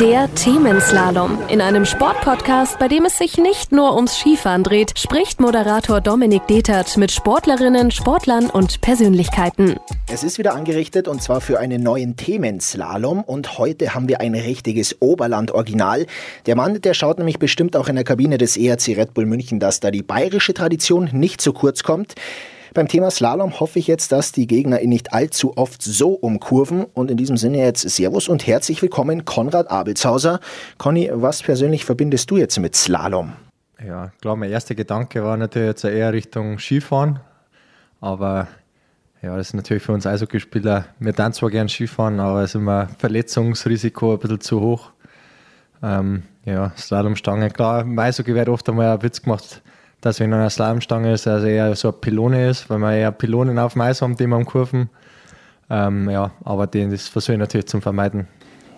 Der 0.00 0.28
Themenslalom. 0.34 1.38
In 1.48 1.62
einem 1.62 1.86
Sportpodcast, 1.86 2.78
bei 2.78 2.86
dem 2.86 3.06
es 3.06 3.16
sich 3.16 3.38
nicht 3.38 3.72
nur 3.72 3.96
ums 3.96 4.18
Skifahren 4.18 4.62
dreht, 4.62 4.98
spricht 4.98 5.40
Moderator 5.40 6.02
Dominik 6.02 6.46
Detert 6.48 6.98
mit 6.98 7.10
Sportlerinnen, 7.10 7.90
Sportlern 7.90 8.50
und 8.50 8.82
Persönlichkeiten. 8.82 9.76
Es 10.12 10.22
ist 10.22 10.36
wieder 10.36 10.54
angerichtet 10.54 11.08
und 11.08 11.22
zwar 11.22 11.40
für 11.40 11.58
einen 11.58 11.82
neuen 11.82 12.16
Themenslalom 12.16 13.22
und 13.22 13.56
heute 13.56 13.94
haben 13.94 14.06
wir 14.06 14.20
ein 14.20 14.34
richtiges 14.34 15.00
Oberland-Original. 15.00 16.04
Der 16.44 16.56
Mann, 16.56 16.78
der 16.82 16.92
schaut 16.92 17.16
nämlich 17.16 17.38
bestimmt 17.38 17.74
auch 17.74 17.88
in 17.88 17.94
der 17.94 18.04
Kabine 18.04 18.36
des 18.36 18.58
ERC 18.58 18.98
Red 18.98 19.14
Bull 19.14 19.24
München, 19.24 19.60
dass 19.60 19.80
da 19.80 19.90
die 19.90 20.02
bayerische 20.02 20.52
Tradition 20.52 21.08
nicht 21.12 21.40
zu 21.40 21.54
kurz 21.54 21.84
kommt. 21.84 22.16
Beim 22.76 22.88
Thema 22.88 23.10
Slalom 23.10 23.58
hoffe 23.58 23.78
ich 23.78 23.86
jetzt, 23.86 24.12
dass 24.12 24.32
die 24.32 24.46
Gegner 24.46 24.82
ihn 24.82 24.90
nicht 24.90 25.14
allzu 25.14 25.56
oft 25.56 25.80
so 25.80 26.10
umkurven. 26.10 26.84
Und 26.84 27.10
in 27.10 27.16
diesem 27.16 27.38
Sinne 27.38 27.56
jetzt 27.56 27.88
Servus 27.88 28.28
und 28.28 28.46
herzlich 28.46 28.82
willkommen, 28.82 29.24
Konrad 29.24 29.70
Abelshauser. 29.70 30.40
Conny, 30.76 31.08
was 31.10 31.42
persönlich 31.42 31.86
verbindest 31.86 32.30
du 32.30 32.36
jetzt 32.36 32.58
mit 32.58 32.76
Slalom? 32.76 33.32
Ja, 33.82 34.12
klar, 34.20 34.36
mein 34.36 34.50
erster 34.50 34.74
Gedanke 34.74 35.24
war 35.24 35.38
natürlich 35.38 35.68
jetzt 35.68 35.84
eher 35.84 36.12
Richtung 36.12 36.58
Skifahren. 36.58 37.20
Aber 38.02 38.46
ja, 39.22 39.34
das 39.38 39.46
ist 39.46 39.54
natürlich 39.54 39.82
für 39.82 39.92
uns 39.92 40.06
Eishockeyspieler. 40.06 40.84
Wir 40.98 41.12
dann 41.14 41.32
zwar 41.32 41.48
gern 41.48 41.70
Skifahren, 41.70 42.20
aber 42.20 42.42
es 42.42 42.50
ist 42.50 42.56
immer 42.56 42.90
Verletzungsrisiko 42.98 44.12
ein 44.12 44.18
bisschen 44.18 44.40
zu 44.42 44.60
hoch. 44.60 44.90
Ähm, 45.82 46.24
ja, 46.44 46.72
Slalomstange, 46.76 47.48
klar, 47.48 47.80
im 47.80 47.98
Eishockey 47.98 48.34
wird 48.34 48.50
oft 48.50 48.68
einmal 48.68 48.92
ein 48.92 49.02
Witz 49.02 49.22
gemacht, 49.22 49.62
dass 50.00 50.20
wenn 50.20 50.32
eine 50.32 50.50
Slalomstange 50.50 51.12
ist, 51.12 51.26
also 51.26 51.46
eher 51.46 51.74
so 51.74 51.88
eine 51.88 51.96
Pylone 51.98 52.48
ist, 52.48 52.70
weil 52.70 52.78
wir 52.78 52.92
eher 52.92 53.12
Pylonen 53.12 53.58
auf 53.58 53.72
dem 53.72 53.82
Eis 53.82 54.02
haben, 54.02 54.16
die 54.16 54.26
wir 54.26 54.36
umkurven. 54.36 54.88
Ähm, 55.68 56.08
ja, 56.10 56.30
aber 56.44 56.66
den, 56.66 56.90
das 56.90 57.08
versuche 57.08 57.32
ich 57.32 57.38
natürlich 57.38 57.66
zu 57.66 57.80
vermeiden. 57.80 58.28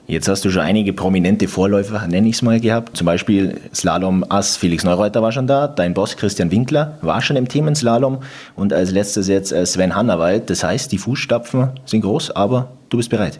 Jetzt 0.07 0.27
hast 0.27 0.43
du 0.43 0.51
schon 0.51 0.63
einige 0.63 0.95
prominente 0.95 1.49
Vorläufer, 1.49 2.07
nenne 2.07 2.29
ich 2.29 2.37
es 2.37 2.43
mal, 2.43 2.59
gehabt. 2.61 2.97
Zum 2.97 3.05
Beispiel 3.05 3.61
Slalom-Ass 3.75 4.57
Felix 4.57 4.83
Neureuter 4.83 5.21
war 5.21 5.33
schon 5.33 5.47
da, 5.47 5.69
dein 5.69 5.93
Boss 5.93 6.17
Christian 6.17 6.51
Winkler 6.51 6.97
war 7.03 7.21
schon 7.21 7.37
im 7.37 7.47
Themenslalom 7.47 8.21
und 8.57 8.73
als 8.73 8.91
letztes 8.91 9.29
jetzt 9.29 9.53
äh, 9.53 9.67
Sven 9.67 9.95
Hannawald. 9.95 10.49
Das 10.49 10.65
heißt, 10.65 10.91
die 10.93 10.97
Fußstapfen 10.97 11.73
sind 11.85 12.01
groß, 12.01 12.31
aber 12.31 12.73
du 12.89 12.97
bist 12.97 13.11
bereit. 13.11 13.39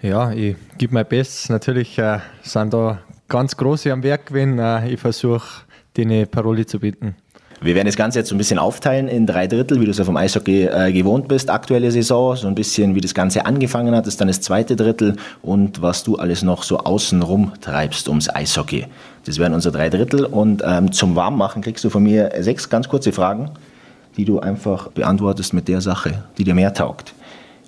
Ja, 0.00 0.32
ich 0.32 0.56
gebe 0.78 0.94
mein 0.94 1.04
Bestes. 1.04 1.50
Natürlich 1.50 1.98
äh, 1.98 2.20
sind 2.42 2.72
da 2.72 2.98
ganz 3.28 3.54
große 3.58 3.92
am 3.92 4.02
Werk 4.02 4.26
gewesen. 4.26 4.58
Äh, 4.58 4.88
ich 4.88 5.00
versuche, 5.00 5.65
denen 5.96 6.26
Paroli 6.26 6.66
zu 6.66 6.80
bieten. 6.80 7.16
Wir 7.60 7.74
werden 7.74 7.86
das 7.86 7.96
Ganze 7.96 8.18
jetzt 8.18 8.28
so 8.28 8.34
ein 8.34 8.38
bisschen 8.38 8.58
aufteilen 8.58 9.08
in 9.08 9.26
drei 9.26 9.46
Drittel, 9.46 9.80
wie 9.80 9.86
du 9.86 9.90
es 9.90 9.96
ja 9.96 10.04
vom 10.04 10.16
Eishockey 10.16 10.64
äh, 10.64 10.92
gewohnt 10.92 11.26
bist. 11.26 11.48
Aktuelle 11.48 11.90
Saison, 11.90 12.36
so 12.36 12.48
ein 12.48 12.54
bisschen 12.54 12.94
wie 12.94 13.00
das 13.00 13.14
Ganze 13.14 13.46
angefangen 13.46 13.94
hat, 13.94 14.06
ist 14.06 14.20
dann 14.20 14.28
das 14.28 14.42
zweite 14.42 14.76
Drittel 14.76 15.16
und 15.40 15.80
was 15.80 16.04
du 16.04 16.16
alles 16.16 16.42
noch 16.42 16.62
so 16.62 16.78
außenrum 16.78 17.52
treibst 17.62 18.08
ums 18.08 18.28
Eishockey. 18.28 18.86
Das 19.24 19.38
wären 19.38 19.54
unsere 19.54 19.76
drei 19.76 19.88
Drittel 19.88 20.26
und 20.26 20.62
ähm, 20.66 20.92
zum 20.92 21.16
Warmmachen 21.16 21.62
kriegst 21.62 21.82
du 21.82 21.88
von 21.88 22.02
mir 22.02 22.30
sechs 22.40 22.68
ganz 22.68 22.88
kurze 22.88 23.12
Fragen, 23.12 23.50
die 24.18 24.26
du 24.26 24.38
einfach 24.38 24.88
beantwortest 24.88 25.54
mit 25.54 25.66
der 25.66 25.80
Sache, 25.80 26.24
die 26.36 26.44
dir 26.44 26.54
mehr 26.54 26.74
taugt. 26.74 27.14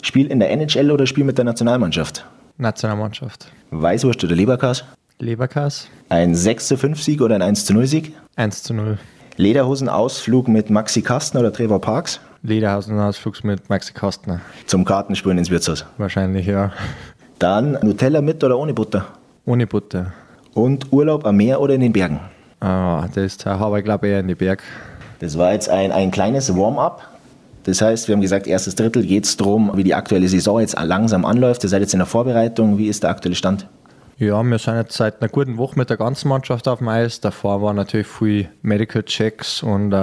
Spiel 0.03 0.27
in 0.27 0.39
der 0.39 0.51
NHL 0.51 0.91
oder 0.91 1.07
Spiel 1.07 1.25
mit 1.25 1.39
der 1.39 1.47
Nationalmannschaft? 1.47 2.27
Nationalmannschaft. 2.59 3.51
Weißwurst 3.71 4.23
oder 4.23 4.37
Leberkas? 4.37 4.85
Leberkas. 5.21 5.89
Ein 6.09 6.35
6 6.35 6.69
zu 6.69 6.77
5 6.77 7.03
Sieg 7.03 7.21
oder 7.21 7.35
ein 7.35 7.43
1 7.43 7.65
zu 7.65 7.75
0 7.75 7.87
Sieg? 7.87 8.13
1 8.37 8.63
zu 8.63 8.75
0. 8.75 8.99
Lederhosenausflug 9.37 10.49
mit 10.49 10.71
Maxi 10.71 11.03
Kastner 11.03 11.41
oder 11.41 11.53
Trevor 11.53 11.81
Parks? 11.81 12.21
Lederhosenausflug 12.43 13.43
mit 13.45 13.69
Maxi 13.69 13.93
Kastner. 13.93 14.41
Zum 14.67 14.85
Kartenspielen 14.85 15.39
ins 15.39 15.51
Wirtshaus? 15.51 15.85
Wahrscheinlich, 15.97 16.47
ja. 16.47 16.73
Dann 17.39 17.79
Nutella 17.83 18.21
mit 18.21 18.43
oder 18.43 18.59
ohne 18.59 18.75
Butter? 18.75 19.07
Ohne 19.45 19.67
Butter. 19.67 20.13
Und 20.55 20.93
Urlaub 20.93 21.27
am 21.27 21.37
Meer 21.37 21.61
oder 21.61 21.75
in 21.75 21.81
den 21.81 21.93
Bergen? 21.93 22.21
Ah, 22.61 23.07
das 23.15 23.45
habe 23.45 23.79
ich 23.79 23.85
glaube 23.85 24.09
eher 24.09 24.21
in 24.21 24.29
den 24.29 24.37
Berg. 24.37 24.63
Das 25.21 25.37
war 25.37 25.53
jetzt 25.53 25.69
ein, 25.69 25.91
ein 25.91 26.11
kleines 26.11 26.57
Warm-up. 26.57 27.07
Das 27.65 27.83
heißt, 27.83 28.09
wir 28.09 28.15
haben 28.15 28.23
gesagt, 28.23 28.47
erstes 28.47 28.77
Drittel 28.77 29.05
geht 29.05 29.25
es 29.25 29.37
darum, 29.37 29.73
wie 29.75 29.85
die 29.85 29.95
aktuelle 29.95 30.29
Saison 30.29 30.61
jetzt 30.61 30.79
langsam 30.81 31.25
anläuft. 31.25 31.65
Ihr 31.65 31.69
seid 31.69 31.81
jetzt 31.81 31.93
in 31.93 31.99
der 31.99 32.07
Vorbereitung. 32.07 32.79
Wie 32.79 32.87
ist 32.87 33.03
der 33.03 33.11
aktuelle 33.11 33.35
Stand? 33.35 33.67
Ja, 34.21 34.43
wir 34.43 34.59
sind 34.59 34.75
jetzt 34.75 34.97
seit 34.97 35.23
einer 35.23 35.29
guten 35.29 35.59
Woche 35.59 35.79
mit 35.79 35.91
der 35.91 35.97
ganzen 35.97 36.29
Mannschaft 36.29 36.67
auf 36.67 36.81
dem 36.81 36.89
Eis. 36.89 37.21
Davor 37.21 37.63
waren 37.63 37.77
natürlich 37.77 38.09
viel 38.09 38.49
Medical 38.63 39.05
Checks 39.05 39.63
und 39.63 39.93
äh, 39.93 39.97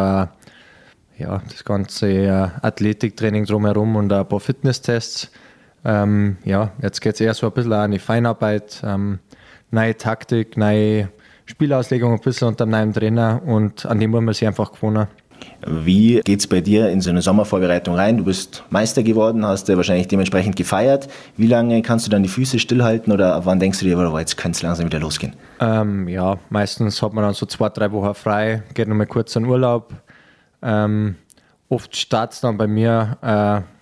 ja, 1.18 1.42
das 1.50 1.66
ganze 1.66 2.08
äh, 2.08 2.48
Athletiktraining 2.62 3.44
drumherum 3.44 3.98
und 3.98 4.14
ein 4.14 4.26
paar 4.26 4.40
Fitnesstests. 4.40 5.30
Ähm, 5.84 6.38
ja, 6.46 6.72
jetzt 6.82 7.02
geht 7.02 7.16
es 7.16 7.20
eher 7.20 7.34
so 7.34 7.48
ein 7.48 7.52
bisschen 7.52 7.74
an 7.74 7.92
die 7.92 8.00
Feinarbeit, 8.00 8.82
ähm, 8.86 9.20
neue 9.72 9.98
Taktik, 9.98 10.56
neue 10.56 11.10
Spielauslegung 11.46 12.14
ein 12.14 12.22
bisschen 12.22 12.48
unter 12.48 12.64
einem 12.64 12.72
neuen 12.72 12.94
Trainer 12.94 13.42
und 13.46 13.86
an 13.86 14.00
dem 14.00 14.12
muss 14.12 14.22
man 14.22 14.34
sich 14.34 14.48
einfach 14.48 14.72
gewohnen. 14.72 15.08
Wie 15.66 16.22
geht 16.22 16.40
es 16.40 16.48
bei 16.48 16.62
dir 16.62 16.90
in 16.90 17.02
so 17.02 17.10
eine 17.10 17.22
Sommervorbereitung 17.22 17.96
rein? 17.96 18.18
Du 18.18 18.24
bist 18.26 18.64
Meister 18.70 19.04
geworden, 19.04 19.46
hast 19.46 19.68
ja 19.68 19.78
wahrscheinlich 19.78 20.08
dementsprechend 20.08 20.56
gefeiert. 20.56 21.08
Wie 21.38 21.48
lange 21.48 21.82
kannst 21.82 22.06
du 22.06 22.12
dann 22.12 22.24
die 22.24 22.30
Füße 22.30 22.60
stillhalten 22.60 23.12
oder 23.12 23.46
wann 23.46 23.60
denkst 23.60 23.80
du 23.80 23.86
dir, 23.86 23.98
oh, 23.98 24.20
jetzt 24.20 24.38
könnte 24.38 24.58
es 24.58 24.62
langsam 24.62 24.86
wieder 24.86 25.00
losgehen? 25.00 25.34
Ähm, 25.60 26.08
ja, 26.08 26.38
meistens 26.50 27.02
hat 27.02 27.14
man 27.14 27.24
dann 27.24 27.34
so 27.34 27.46
zwei, 27.46 27.70
drei 27.70 27.92
Wochen 27.92 28.14
frei, 28.14 28.64
geht 28.74 28.88
nochmal 28.88 29.08
kurz 29.08 29.36
in 29.36 29.46
Urlaub. 29.46 29.94
Ähm, 30.62 31.16
oft 31.70 31.96
startet 31.96 32.44
dann 32.44 32.58
bei 32.58 32.68
mir 32.68 33.18
äh, 33.22 33.76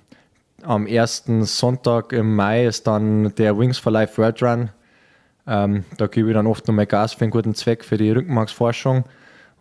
am 0.66 0.88
ersten 0.88 1.44
Sonntag 1.44 2.14
im 2.14 2.36
Mai 2.36 2.66
ist 2.66 2.88
dann 2.88 3.36
der 3.36 3.58
Wings 3.58 3.78
for 3.78 3.92
Life 3.92 4.18
World 4.18 4.42
Run. 4.42 4.70
Ähm, 5.46 5.84
da 5.98 6.08
gebe 6.08 6.30
ich 6.30 6.34
dann 6.34 6.48
oft 6.48 6.68
nochmal 6.68 6.86
Gas 6.86 7.14
für 7.14 7.22
einen 7.22 7.32
guten 7.32 7.54
Zweck, 7.54 7.84
für 7.84 7.98
die 7.98 8.12
Rückenmarksforschung. 8.12 9.04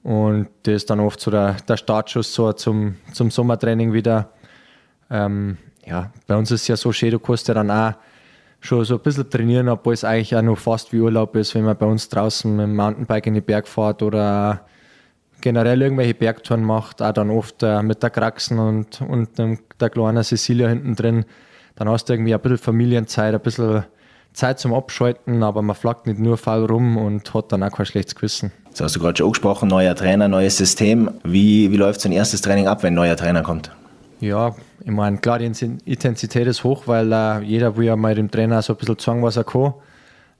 Und 0.02 0.48
das 0.64 0.74
ist 0.74 0.90
dann 0.90 1.00
oft 1.00 1.20
so 1.20 1.30
der, 1.30 1.56
der 1.68 1.76
Startschuss 1.76 2.34
so 2.34 2.52
zum, 2.52 2.96
zum 3.12 3.30
Sommertraining 3.30 3.92
wieder. 3.92 4.30
Ähm, 5.10 5.58
ja, 5.86 6.10
bei 6.26 6.36
uns 6.36 6.50
ist 6.50 6.62
es 6.62 6.68
ja 6.68 6.76
so 6.76 6.92
schön, 6.92 7.10
du 7.10 7.18
kannst 7.18 7.48
ja 7.48 7.54
dann 7.54 7.70
auch 7.70 7.94
schon 8.60 8.84
so 8.84 8.94
ein 8.94 9.00
bisschen 9.00 9.28
trainieren, 9.28 9.68
obwohl 9.68 9.94
es 9.94 10.04
eigentlich 10.04 10.34
auch 10.34 10.42
noch 10.42 10.58
fast 10.58 10.92
wie 10.92 11.00
Urlaub 11.00 11.34
ist, 11.36 11.54
wenn 11.54 11.64
man 11.64 11.76
bei 11.76 11.86
uns 11.86 12.08
draußen 12.08 12.54
mit 12.54 12.64
dem 12.64 12.76
Mountainbike 12.76 13.26
in 13.26 13.34
die 13.34 13.40
Berg 13.40 13.66
fährt 13.66 14.02
oder 14.02 14.64
generell 15.40 15.82
irgendwelche 15.82 16.14
Bergtouren 16.14 16.62
macht, 16.62 17.02
auch 17.02 17.12
dann 17.12 17.30
oft 17.30 17.62
äh, 17.62 17.82
mit 17.82 18.02
der 18.02 18.10
Kraxen 18.10 18.58
und, 18.58 19.00
und 19.02 19.30
der 19.38 19.90
kleinen 19.90 20.22
Cecilia 20.22 20.68
hinten 20.68 20.94
drin. 20.94 21.24
Dann 21.74 21.88
hast 21.88 22.08
du 22.08 22.12
irgendwie 22.12 22.34
ein 22.34 22.40
bisschen 22.40 22.58
Familienzeit, 22.58 23.34
ein 23.34 23.40
bisschen 23.40 23.84
Zeit 24.32 24.58
zum 24.58 24.72
Abschalten, 24.74 25.42
aber 25.42 25.62
man 25.62 25.76
flackt 25.76 26.06
nicht 26.06 26.18
nur 26.18 26.36
faul 26.36 26.64
rum 26.64 26.96
und 26.96 27.32
hat 27.34 27.52
dann 27.52 27.62
auch 27.62 27.70
kein 27.70 27.86
schlechtes 27.86 28.14
Gewissen. 28.14 28.52
Das 28.70 28.80
hast 28.80 28.96
du 28.96 29.00
gerade 29.00 29.18
schon 29.18 29.26
angesprochen, 29.26 29.68
neuer 29.68 29.94
Trainer, 29.94 30.28
neues 30.28 30.56
System. 30.56 31.10
Wie, 31.24 31.70
wie 31.70 31.76
läuft 31.76 32.00
so 32.00 32.08
ein 32.08 32.12
erstes 32.12 32.40
Training 32.40 32.66
ab, 32.66 32.82
wenn 32.82 32.94
ein 32.94 32.96
neuer 32.96 33.16
Trainer 33.16 33.42
kommt? 33.42 33.70
Ja, 34.20 34.54
ich 34.80 34.90
meine, 34.90 35.18
klar, 35.18 35.38
die 35.38 35.46
Intensität 35.46 36.46
ist 36.46 36.64
hoch, 36.64 36.84
weil 36.86 37.12
äh, 37.12 37.40
jeder 37.40 37.76
will 37.76 37.86
ja 37.86 37.96
mal 37.96 38.14
dem 38.14 38.30
Trainer 38.30 38.62
so 38.62 38.72
ein 38.72 38.76
bisschen 38.76 38.98
sagen, 38.98 39.22
was 39.22 39.36
er 39.36 39.44
kann. 39.44 39.74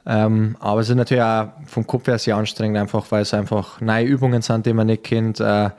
Ähm, 0.04 0.56
aber 0.60 0.80
es 0.80 0.88
ist 0.88 0.96
natürlich 0.96 1.22
auch 1.22 1.48
vom 1.66 1.86
Kopf 1.86 2.06
her 2.06 2.18
sehr 2.18 2.36
anstrengend, 2.36 2.78
einfach 2.78 3.04
weil 3.10 3.22
es 3.22 3.34
einfach 3.34 3.80
neue 3.80 4.04
Übungen 4.04 4.42
sind, 4.42 4.66
die 4.66 4.72
man 4.72 4.86
nicht 4.86 5.04
kennt. 5.04 5.40
Äh, 5.40 5.70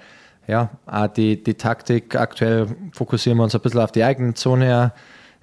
ja, 0.48 0.70
auch 0.86 1.08
die, 1.08 1.42
die 1.42 1.54
Taktik, 1.56 2.16
aktuell 2.16 2.68
fokussieren 2.92 3.38
wir 3.38 3.46
uns 3.46 3.56
ein 3.56 3.62
bisschen 3.62 3.80
auf 3.80 3.92
die 3.92 4.04
eigene 4.04 4.34
Zone. 4.34 4.66
Her. 4.66 4.94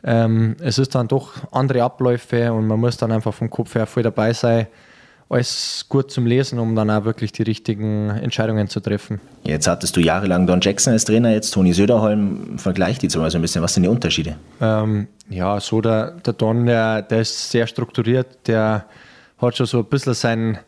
Ähm, 0.02 0.56
es 0.60 0.78
ist 0.78 0.94
dann 0.94 1.08
doch 1.08 1.32
andere 1.52 1.82
Abläufe 1.82 2.52
und 2.52 2.66
man 2.66 2.80
muss 2.80 2.96
dann 2.96 3.12
einfach 3.12 3.34
vom 3.34 3.50
Kopf 3.50 3.74
her 3.74 3.86
voll 3.86 4.02
dabei 4.02 4.32
sein 4.32 4.66
alles 5.30 5.86
gut 5.88 6.10
zum 6.10 6.26
Lesen, 6.26 6.58
um 6.58 6.74
dann 6.74 6.90
auch 6.90 7.04
wirklich 7.04 7.30
die 7.30 7.44
richtigen 7.44 8.10
Entscheidungen 8.10 8.68
zu 8.68 8.80
treffen. 8.80 9.20
Jetzt 9.44 9.68
hattest 9.68 9.96
du 9.96 10.00
jahrelang 10.00 10.46
Don 10.46 10.60
Jackson 10.60 10.92
als 10.92 11.04
Trainer, 11.04 11.30
jetzt 11.30 11.52
Toni 11.52 11.72
Söderholm. 11.72 12.58
Vergleich 12.58 12.98
die 12.98 13.06
zum 13.08 13.22
Beispiel 13.22 13.38
ein 13.38 13.42
bisschen. 13.42 13.62
Was 13.62 13.74
sind 13.74 13.84
die 13.84 13.88
Unterschiede? 13.88 14.36
Ähm, 14.60 15.06
ja, 15.28 15.60
so 15.60 15.80
der, 15.80 16.12
der 16.26 16.32
Don, 16.32 16.66
der, 16.66 17.02
der 17.02 17.20
ist 17.20 17.50
sehr 17.50 17.68
strukturiert, 17.68 18.48
der 18.48 18.86
hat 19.38 19.56
schon 19.56 19.66
so 19.66 19.78
ein 19.78 19.84
bisschen 19.84 20.14
seinen 20.14 20.58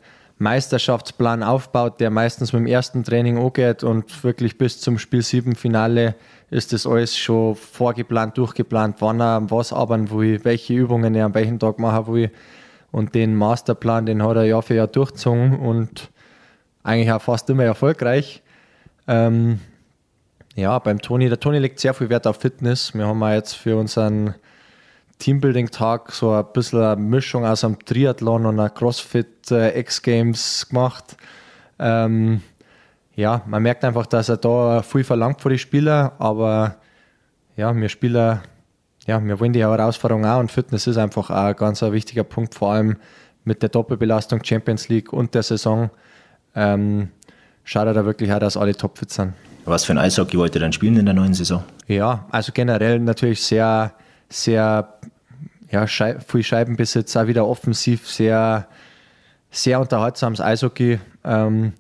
Meisterschaftsplan 0.43 1.43
aufgebaut, 1.43 2.01
der 2.01 2.11
meistens 2.11 2.53
mit 2.53 2.61
dem 2.61 2.67
ersten 2.67 3.05
Training 3.05 3.39
angeht 3.39 3.85
und 3.85 4.25
wirklich 4.25 4.59
bis 4.59 4.81
zum 4.81 4.99
Spiel 4.99 5.23
7 5.23 5.55
Finale 5.55 6.15
ist 6.51 6.73
das 6.73 6.87
alles 6.87 7.17
schon 7.17 7.55
vorgeplant, 7.55 8.37
durchgeplant, 8.37 8.97
wann 8.99 9.21
er 9.21 9.51
was 9.51 9.73
arbeiten 9.73 10.11
will, 10.11 10.45
welche 10.45 10.75
Übungen 10.75 11.15
er 11.15 11.27
am 11.27 11.35
welchen 11.35 11.59
Tag 11.59 11.79
machen 11.79 12.13
will. 12.13 12.31
Und 12.91 13.15
den 13.15 13.35
Masterplan, 13.35 14.05
den 14.05 14.23
hat 14.23 14.37
er 14.37 14.45
Jahr 14.45 14.63
für 14.63 14.75
Jahr 14.75 14.89
durchgezogen 14.89 15.59
und 15.59 16.11
eigentlich 16.83 17.11
auch 17.11 17.23
fast 17.23 17.49
immer 17.49 17.65
erfolgreich. 17.65 18.43
Ähm, 19.09 19.61
ja, 20.57 20.79
beim 20.79 21.01
Toni, 21.01 21.29
der 21.29 21.41
Toni 21.41 21.59
legt 21.59 21.81
sehr 21.81 21.95
viel 21.95 22.11
Wert 22.11 22.27
auf 22.27 22.37
Fitness. 22.37 22.93
Wir 22.93 23.07
haben 23.07 23.23
jetzt 23.33 23.55
für 23.55 23.77
unseren 23.77 24.35
Teambuilding-Tag 25.23 26.13
so 26.13 26.33
ein 26.33 26.45
bisschen 26.53 26.83
eine 26.83 27.01
Mischung 27.01 27.45
aus 27.47 27.65
einem 27.65 27.79
Triathlon 27.79 28.47
und 28.47 28.59
einer 28.59 28.71
CrossFit 28.71 29.51
äh, 29.51 29.79
X-Games 29.81 30.69
gemacht. 30.69 31.17
Ähm, 31.79 32.43
ja, 33.15 33.43
man 33.47 33.63
merkt 33.63 33.85
einfach, 33.85 34.07
dass 34.07 34.29
er 34.29 34.37
da 34.37 34.83
viel 34.83 35.05
verlangt 35.05 35.41
von 35.41 35.51
den 35.51 35.59
Spielern, 35.59 36.13
aber 36.19 36.77
ja, 37.57 37.75
wir 37.75 37.89
Spieler 37.89 38.43
ja, 39.07 39.25
wir 39.25 39.41
wollen 39.41 39.53
die 39.53 39.61
Herausforderung 39.61 40.25
auch 40.25 40.39
und 40.39 40.51
Fitness 40.51 40.87
ist 40.87 40.97
einfach 40.97 41.31
auch 41.31 41.35
ein 41.35 41.57
ganz 41.57 41.83
ein 41.83 41.93
wichtiger 41.93 42.25
Punkt, 42.25 42.55
vor 42.55 42.73
allem 42.73 42.97
mit 43.45 43.63
der 43.63 43.69
Doppelbelastung 43.69 44.45
Champions 44.45 44.89
League 44.89 45.13
und 45.13 45.35
der 45.35 45.43
Saison 45.43 45.91
ähm, 46.55 47.09
schaut 47.65 47.87
er 47.87 47.95
da 47.95 48.05
wirklich 48.05 48.33
auch, 48.33 48.39
dass 48.39 48.57
alle 48.57 48.77
topfit 48.77 49.11
sind. 49.11 49.33
Was 49.65 49.85
für 49.85 49.93
ein 49.93 49.99
Eishockey 49.99 50.39
wollt 50.39 50.55
ihr 50.55 50.61
dann 50.61 50.73
spielen 50.73 50.97
in 50.97 51.05
der 51.05 51.15
neuen 51.15 51.35
Saison? 51.35 51.63
Ja, 51.87 52.27
also 52.31 52.53
generell 52.53 52.99
natürlich 53.01 53.43
sehr, 53.43 53.93
sehr 54.29 54.99
ja, 55.73 55.89
Schei 55.89 56.19
viel 56.21 56.43
Scheibenbesitz, 56.43 57.17
auch 57.17 57.27
wieder 57.27 57.47
offensiv, 57.47 58.09
sehr, 58.09 58.69
sehr 59.51 59.81
unterhaltsames 59.81 60.41
Eishockey. 60.41 61.01
Ähm, 61.25 61.73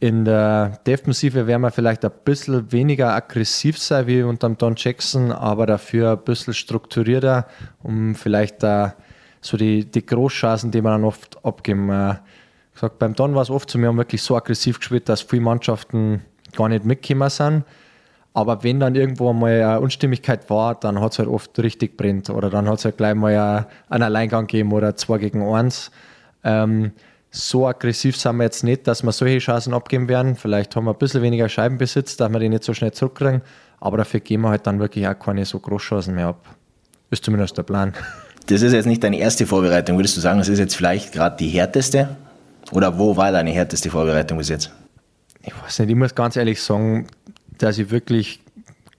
in 0.00 0.24
der 0.24 0.80
Defensive 0.86 1.46
werden 1.46 1.62
wir 1.62 1.70
vielleicht 1.70 2.04
ein 2.04 2.12
bisschen 2.24 2.72
weniger 2.72 3.12
aggressiv 3.14 3.78
sein 3.78 4.06
wie 4.06 4.22
unter 4.22 4.48
Don 4.48 4.74
Jackson, 4.76 5.30
aber 5.30 5.66
dafür 5.66 6.12
ein 6.12 6.24
bisschen 6.24 6.54
strukturierter, 6.54 7.46
um 7.82 8.14
vielleicht 8.14 8.62
da 8.62 8.94
so 9.40 9.56
die, 9.56 9.84
die 9.84 10.06
Großchancen, 10.06 10.70
die 10.70 10.82
wir 10.82 10.90
dann 10.90 11.04
oft 11.04 11.44
abgeben. 11.44 11.90
Äh, 11.90 12.14
gesagt, 12.72 12.98
beim 12.98 13.14
Don 13.14 13.34
war 13.34 13.42
es 13.42 13.50
oft 13.50 13.70
so, 13.70 13.78
wir 13.78 13.88
haben 13.88 13.96
wirklich 13.98 14.22
so 14.22 14.36
aggressiv 14.36 14.78
gespielt, 14.78 15.08
dass 15.08 15.20
viele 15.20 15.42
Mannschaften 15.42 16.22
gar 16.56 16.68
nicht 16.68 16.84
mitgekommen 16.84 17.28
sind. 17.28 17.64
Aber 18.38 18.62
wenn 18.62 18.78
dann 18.78 18.94
irgendwo 18.94 19.32
mal 19.32 19.50
eine 19.50 19.80
Unstimmigkeit 19.80 20.48
war, 20.48 20.76
dann 20.76 21.00
hat 21.00 21.10
es 21.10 21.18
halt 21.18 21.28
oft 21.28 21.58
richtig 21.58 21.96
brennt. 21.96 22.30
Oder 22.30 22.50
dann 22.50 22.68
hat 22.68 22.78
es 22.78 22.84
halt 22.84 22.96
gleich 22.96 23.16
mal 23.16 23.66
einen 23.88 24.02
Alleingang 24.04 24.46
gegeben 24.46 24.72
oder 24.72 24.94
zwei 24.94 25.18
gegen 25.18 25.42
eins. 25.42 25.90
Ähm, 26.44 26.92
so 27.32 27.66
aggressiv 27.66 28.16
sind 28.16 28.36
wir 28.36 28.44
jetzt 28.44 28.62
nicht, 28.62 28.86
dass 28.86 29.02
wir 29.02 29.10
solche 29.10 29.38
Chancen 29.38 29.74
abgeben 29.74 30.08
werden. 30.08 30.36
Vielleicht 30.36 30.76
haben 30.76 30.84
wir 30.84 30.92
ein 30.92 30.98
bisschen 30.98 31.20
weniger 31.22 31.48
Scheibenbesitz, 31.48 32.16
dass 32.16 32.30
wir 32.30 32.38
die 32.38 32.48
nicht 32.48 32.62
so 32.62 32.74
schnell 32.74 32.92
zurückkriegen. 32.92 33.42
Aber 33.80 33.96
dafür 33.96 34.20
geben 34.20 34.44
wir 34.44 34.50
halt 34.50 34.68
dann 34.68 34.78
wirklich 34.78 35.08
auch 35.08 35.18
keine 35.18 35.44
so 35.44 35.58
Großchancen 35.58 36.14
mehr 36.14 36.28
ab. 36.28 36.46
Ist 37.10 37.24
zumindest 37.24 37.58
der 37.58 37.64
Plan. 37.64 37.92
Das 38.46 38.62
ist 38.62 38.72
jetzt 38.72 38.86
nicht 38.86 39.02
deine 39.02 39.18
erste 39.18 39.46
Vorbereitung. 39.46 39.98
Würdest 39.98 40.16
du 40.16 40.20
sagen, 40.20 40.38
das 40.38 40.48
ist 40.48 40.60
jetzt 40.60 40.76
vielleicht 40.76 41.12
gerade 41.12 41.36
die 41.36 41.48
härteste? 41.48 42.16
Oder 42.70 43.00
wo 43.00 43.16
war 43.16 43.32
deine 43.32 43.50
härteste 43.50 43.90
Vorbereitung 43.90 44.38
bis 44.38 44.48
jetzt? 44.48 44.70
Ich 45.42 45.52
weiß 45.60 45.80
nicht, 45.80 45.90
ich 45.90 45.96
muss 45.96 46.14
ganz 46.14 46.36
ehrlich 46.36 46.62
sagen, 46.62 47.08
dass 47.58 47.78
ich 47.78 47.90
wirklich 47.90 48.40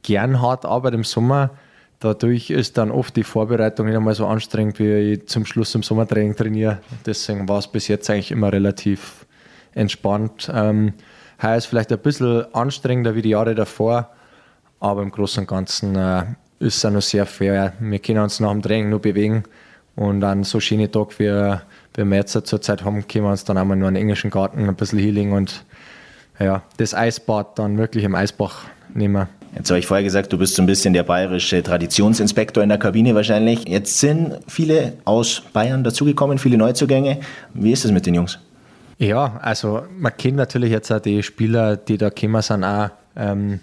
gern 0.04 0.42
hart 0.42 0.66
arbeite 0.66 0.96
im 0.96 1.04
Sommer. 1.04 1.52
Dadurch 2.00 2.50
ist 2.50 2.78
dann 2.78 2.92
oft 2.92 3.16
die 3.16 3.24
Vorbereitung 3.24 3.88
nicht 3.88 3.96
einmal 3.96 4.16
so 4.16 4.26
anstrengend, 4.26 4.80
wie 4.80 5.14
ich 5.14 5.28
zum 5.28 5.46
Schluss 5.46 5.76
im 5.76 5.84
Sommertraining 5.84 6.36
trainiere. 6.36 6.80
Deswegen 7.06 7.50
war 7.50 7.60
es 7.60 7.68
bis 7.68 7.88
jetzt 7.90 8.10
eigentlich 8.10 8.32
immer 8.32 8.54
relativ 8.54 9.26
entspannt. 9.74 10.50
Ähm, 10.54 10.94
heuer 11.42 11.58
ist 11.58 11.66
vielleicht 11.66 11.92
ein 11.92 12.00
bisschen 12.00 12.54
anstrengender 12.54 13.16
wie 13.16 13.22
die 13.22 13.30
Jahre 13.30 13.54
davor, 13.54 14.10
aber 14.80 15.02
im 15.02 15.12
Großen 15.12 15.42
und 15.42 15.48
Ganzen 15.48 15.96
äh, 15.96 16.24
ist 16.60 16.78
es 16.78 16.86
auch 16.86 16.92
noch 16.92 17.02
sehr 17.02 17.26
fair. 17.26 17.74
Wir 17.80 18.00
können 18.00 18.20
uns 18.20 18.40
nach 18.40 18.52
dem 18.52 18.62
Training 18.62 18.90
nur 18.90 19.00
bewegen 19.00 19.44
und 19.96 20.24
an 20.24 20.46
so 20.46 20.62
schöne 20.62 20.90
Tag 20.90 21.20
wie, 21.20 21.30
wie 21.96 22.06
wir 22.06 22.16
jetzt 22.16 22.32
zurzeit 22.48 22.86
haben, 22.86 23.06
können 23.08 23.26
wir 23.26 23.32
uns 23.32 23.44
dann 23.44 23.58
einmal 23.58 23.76
nur 23.76 23.90
einen 23.90 23.98
englischen 23.98 24.30
Garten, 24.30 24.70
ein 24.70 24.76
bisschen 24.76 25.00
Healing 25.00 25.34
und 25.34 25.66
ja, 26.40 26.64
das 26.78 26.94
Eisbad 26.94 27.60
dann 27.60 27.78
wirklich 27.78 28.04
im 28.04 28.16
Eisbach 28.16 28.66
nehmen. 28.94 29.28
Jetzt 29.56 29.70
habe 29.72 29.80
ich 29.80 29.88
vorher 29.88 30.04
gesagt, 30.04 30.32
du 30.32 30.38
bist 30.38 30.56
so 30.56 30.62
ein 30.62 30.68
bisschen 30.68 30.94
der 30.94 31.04
bayerische 31.04 31.64
Traditionsinspektor 31.64 32.62
in 32.62 32.70
der 32.70 32.78
Kabine 32.78 33.16
wahrscheinlich. 33.16 33.68
Jetzt 33.68 34.00
sind 34.00 34.40
viele 34.48 34.94
aus 35.06 35.42
Bayern 35.54 35.84
dazugekommen, 35.84 36.38
viele 36.38 36.58
Neuzugänge. 36.58 37.20
Wie 37.54 37.72
ist 37.72 37.84
es 37.84 37.92
mit 37.92 38.06
den 38.06 38.16
Jungs? 38.16 38.40
Ja, 39.00 39.40
also 39.42 39.84
man 39.98 40.16
kennt 40.18 40.38
natürlich 40.38 40.72
jetzt 40.72 40.92
auch 40.92 41.00
die 41.00 41.24
Spieler, 41.24 41.78
die 41.78 41.98
da 41.98 42.10
gekommen 42.10 42.42
sind, 42.42 42.64
auch 42.64 42.90
ähm, 43.16 43.60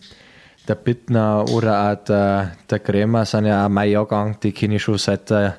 der 0.67 0.75
Bittner 0.75 1.44
oder 1.50 1.93
auch 1.93 2.05
der, 2.05 2.52
der 2.69 2.78
Krämer 2.81 3.25
sind 3.25 3.46
ja 3.46 3.67
auch 3.67 3.69
mein 3.69 3.90
Jahrgang, 3.90 4.38
die 4.40 4.52
kenne 4.52 4.76
ich 4.76 4.82
schon 4.82 4.99
seit 4.99 5.31
der 5.31 5.58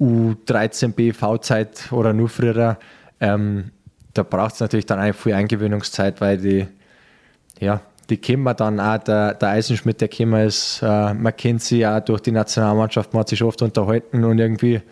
U13 0.00 0.92
BV-Zeit 0.92 1.92
oder 1.92 2.12
nur 2.12 2.28
früher. 2.28 2.78
Ähm, 3.20 3.70
da 4.20 4.36
braucht 4.36 4.54
es 4.54 4.60
natürlich 4.60 4.86
dann 4.86 4.98
eigentlich 4.98 5.16
viel 5.16 5.32
Eingewöhnungszeit, 5.32 6.20
weil 6.20 6.36
die, 6.36 6.66
ja, 7.58 7.80
die 8.10 8.18
kennen 8.18 8.44
dann 8.56 8.78
auch, 8.78 8.98
der, 8.98 9.34
der 9.34 9.48
Eisenschmidt, 9.48 10.00
der 10.00 10.08
gekommen 10.08 10.46
ist, 10.46 10.82
äh, 10.82 11.14
man 11.14 11.34
kennt 11.36 11.62
sie 11.62 11.86
auch 11.86 12.00
durch 12.00 12.20
die 12.20 12.32
Nationalmannschaft, 12.32 13.14
man 13.14 13.20
hat 13.20 13.30
sich 13.30 13.42
oft 13.42 13.62
unterhalten 13.62 14.24
und 14.24 14.38
irgendwie 14.38 14.82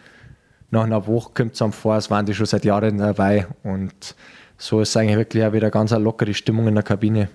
nach 0.71 0.85
einer 0.85 1.07
Woche 1.07 1.33
kommt 1.35 1.55
es 1.55 1.63
am 1.63 1.73
vor, 1.73 1.95
als 1.95 2.11
waren 2.11 2.25
die 2.25 2.35
schon 2.35 2.47
seit 2.47 2.65
Jahren 2.65 2.99
dabei 2.99 3.47
und 3.65 4.15
so 4.57 4.81
ist 4.81 4.97
eigentlich 4.97 5.19
wirklich 5.19 5.45
auch 5.45 5.53
wieder 5.53 5.71
ganz 5.71 5.93
eine 5.93 6.03
lockere 6.03 6.33
Stimmung 6.33 6.67
in 6.69 6.75
der 6.75 6.85
Kabine. 6.85 7.29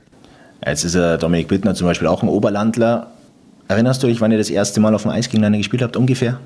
Jetzt 0.65 0.83
ist 0.83 0.95
der 0.95 1.17
Dominik 1.17 1.47
Bittner 1.47 1.75
zum 1.75 1.87
Beispiel 1.87 2.07
auch 2.07 2.23
ein 2.23 2.29
Oberlandler. 2.29 3.11
Erinnerst 3.67 4.01
du 4.01 4.07
dich, 4.07 4.19
wann 4.19 4.31
ihr 4.31 4.37
das 4.37 4.49
erste 4.49 4.79
Mal 4.79 4.95
auf 4.95 5.03
dem 5.03 5.11
Eis 5.11 5.27
gegeneinander 5.27 5.59
gespielt 5.59 5.83
habt, 5.83 5.95
ungefähr? 5.95 6.39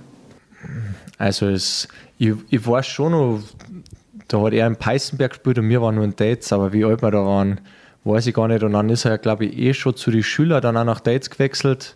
Also 1.18 1.48
es, 1.48 1.88
ich, 2.18 2.34
ich 2.50 2.68
weiß 2.68 2.86
schon 2.86 3.12
noch, 3.12 3.42
da 4.28 4.42
hat 4.42 4.54
er 4.54 4.68
in 4.68 4.76
Peißenberg 4.76 5.32
gespielt 5.32 5.60
und 5.60 5.70
wir 5.70 5.82
waren 5.82 5.96
nur 5.96 6.04
in 6.04 6.16
Dates, 6.16 6.52
aber 6.52 6.74
wie 6.74 6.86
alt 6.86 7.02
wir 7.02 7.12
da 7.12 7.26
waren, 7.26 7.62
weiß 8.04 8.28
ich 8.28 8.34
gar 8.34 8.48
nicht. 8.48 8.64
Und 8.64 8.74
dann 8.74 8.90
ist 8.90 9.06
er, 9.06 9.18
glaube 9.18 9.46
ich, 9.46 9.58
eh 9.58 9.74
schon 9.74 9.96
zu 9.96 10.12
den 10.12 10.24
Schülern 10.24 10.62
dann 10.62 10.78
auch 10.78 10.86
nach 10.86 11.00
Dates 11.00 11.30
gewechselt. 11.30 11.96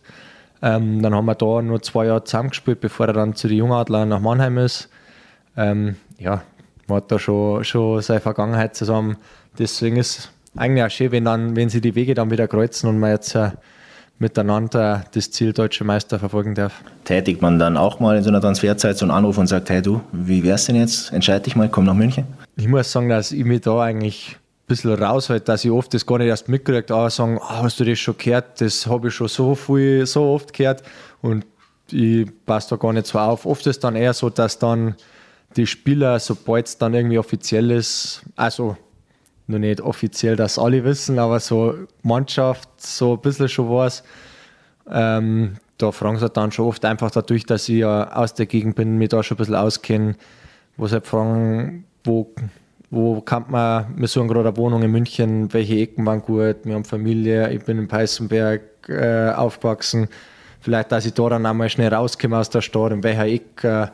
Ähm, 0.62 1.02
dann 1.02 1.16
haben 1.16 1.26
wir 1.26 1.36
da 1.36 1.62
nur 1.62 1.82
zwei 1.82 2.06
Jahre 2.06 2.24
zusammengespielt, 2.24 2.82
bevor 2.82 3.08
er 3.08 3.14
dann 3.14 3.36
zu 3.36 3.48
den 3.48 3.58
Jungadlern 3.58 4.10
nach 4.10 4.20
Mannheim 4.20 4.58
ist. 4.58 4.90
Ähm, 5.58 5.96
ja, 6.18 6.44
man 6.88 6.98
hat 6.98 7.12
da 7.12 7.20
schon, 7.20 7.64
schon 7.64 8.02
seine 8.02 8.20
Vergangenheit 8.20 8.76
zusammen. 8.76 9.18
Deswegen 9.58 9.98
ist 9.98 10.20
es 10.20 10.32
eigentlich 10.56 10.84
auch 10.84 10.90
schön, 10.90 11.12
wenn, 11.12 11.26
dann, 11.26 11.56
wenn 11.56 11.70
sie 11.70 11.82
die 11.82 11.96
Wege 11.96 12.14
dann 12.14 12.30
wieder 12.30 12.48
kreuzen 12.48 12.90
und 12.90 13.00
man 13.00 13.12
jetzt 13.12 13.36
äh, 13.36 13.52
miteinander 14.22 15.04
das 15.14 15.32
Ziel 15.32 15.52
Deutsche 15.52 15.84
Meister 15.84 16.20
verfolgen 16.20 16.54
darf. 16.54 16.82
Tätigt 17.04 17.42
man 17.42 17.58
dann 17.58 17.76
auch 17.76 18.00
mal 18.00 18.18
in 18.18 18.24
so 18.24 18.30
einer 18.30 18.40
Transferzeit 18.40 18.98
so 18.98 19.06
einen 19.06 19.12
Anruf 19.12 19.38
und 19.40 19.48
sagt, 19.48 19.70
hey 19.72 19.82
du, 19.82 20.02
wie 20.12 20.44
wär's 20.44 20.66
denn 20.66 20.76
jetzt? 20.76 21.12
Entscheid 21.12 21.44
dich 21.46 21.56
mal, 21.56 21.68
komm 21.68 21.86
nach 21.86 21.96
München? 21.96 22.26
Ich 22.56 22.68
muss 22.68 22.92
sagen, 22.92 23.10
dass 23.10 23.32
ich 23.32 23.44
mich 23.44 23.62
da 23.62 23.82
eigentlich 23.82 24.38
ein 24.38 24.68
bisschen 24.68 24.94
raushalte, 24.94 25.46
dass 25.46 25.66
ich 25.66 25.72
oft 25.72 25.94
das 25.96 26.06
gar 26.06 26.20
nicht 26.20 26.28
erst 26.28 26.48
mitkriege, 26.48 26.94
aber 26.94 27.10
sagen, 27.10 27.40
oh, 27.42 27.64
hast 27.64 27.80
du 27.80 27.84
das 27.84 27.98
schon 27.98 28.16
gehört? 28.18 28.62
Das 28.62 28.86
habe 28.86 29.08
ich 29.08 29.16
schon 29.16 29.28
so 29.28 29.56
viel, 29.56 30.06
so 30.06 30.22
oft 30.24 30.54
gehört 30.54 30.84
und 31.24 31.46
ich 31.92 32.28
passe 32.46 32.70
da 32.70 32.76
gar 32.76 32.94
nicht 32.94 33.08
so 33.08 33.18
auf. 33.18 33.48
Oft 33.48 33.66
ist 33.66 33.84
dann 33.84 33.96
eher 33.96 34.14
so, 34.14 34.30
dass 34.30 34.60
dann 34.60 34.96
die 35.58 35.66
Spieler, 35.66 36.20
sobald 36.20 36.68
es 36.68 36.78
dann 36.78 36.94
irgendwie 36.94 37.18
offiziell 37.18 37.72
ist, 37.72 38.22
also 38.36 38.78
noch 39.52 39.60
nicht 39.60 39.82
offiziell, 39.82 40.36
dass 40.36 40.58
alle 40.58 40.84
wissen, 40.84 41.20
aber 41.20 41.40
so 41.40 41.76
Mannschaft 42.04 42.70
so 42.78 43.14
ein 43.14 43.22
bisschen 43.22 43.50
schon 43.50 43.70
was. 43.70 44.04
Ähm, 44.90 45.56
da 45.78 45.92
fragen 45.92 46.18
sie 46.18 46.30
dann 46.30 46.52
schon 46.52 46.68
oft 46.68 46.84
einfach 46.86 47.12
dadurch, 47.12 47.46
dass 47.46 47.68
ich 47.70 47.80
ja 47.80 48.14
aus 48.14 48.34
der 48.34 48.46
Gegend 48.46 48.76
bin, 48.76 48.98
mich 48.98 49.10
da 49.10 49.24
schon 49.24 49.36
ein 49.36 49.40
bisschen 49.40 49.56
auskenne, 49.56 50.16
wo 50.78 50.88
sie 50.88 50.94
halt 50.94 51.08
fragen, 51.08 51.86
wo, 52.04 52.32
wo 52.90 53.22
kann 53.22 53.46
man, 53.50 53.94
wir 53.96 54.08
suchen 54.08 54.28
gerade 54.28 54.50
eine 54.50 54.58
Wohnung 54.58 54.84
in 54.84 54.92
München, 54.92 55.52
welche 55.54 55.76
Ecken 55.76 56.06
waren 56.06 56.22
gut, 56.22 56.58
wir 56.64 56.76
haben 56.76 56.86
Familie, 56.86 57.52
ich 57.52 57.64
bin 57.64 57.80
in 57.80 57.88
Peißenberg 57.88 58.62
äh, 58.90 59.32
aufgewachsen, 59.32 60.08
vielleicht, 60.60 60.92
dass 60.92 61.06
ich 61.06 61.14
da 61.14 61.30
dann 61.30 61.46
einmal 61.46 61.70
schnell 61.70 61.94
rauskomme 61.94 62.38
aus 62.38 62.50
der 62.50 62.62
Stadt, 62.62 62.92
in 62.92 63.04
welcher 63.04 63.26
Ecke, 63.26 63.92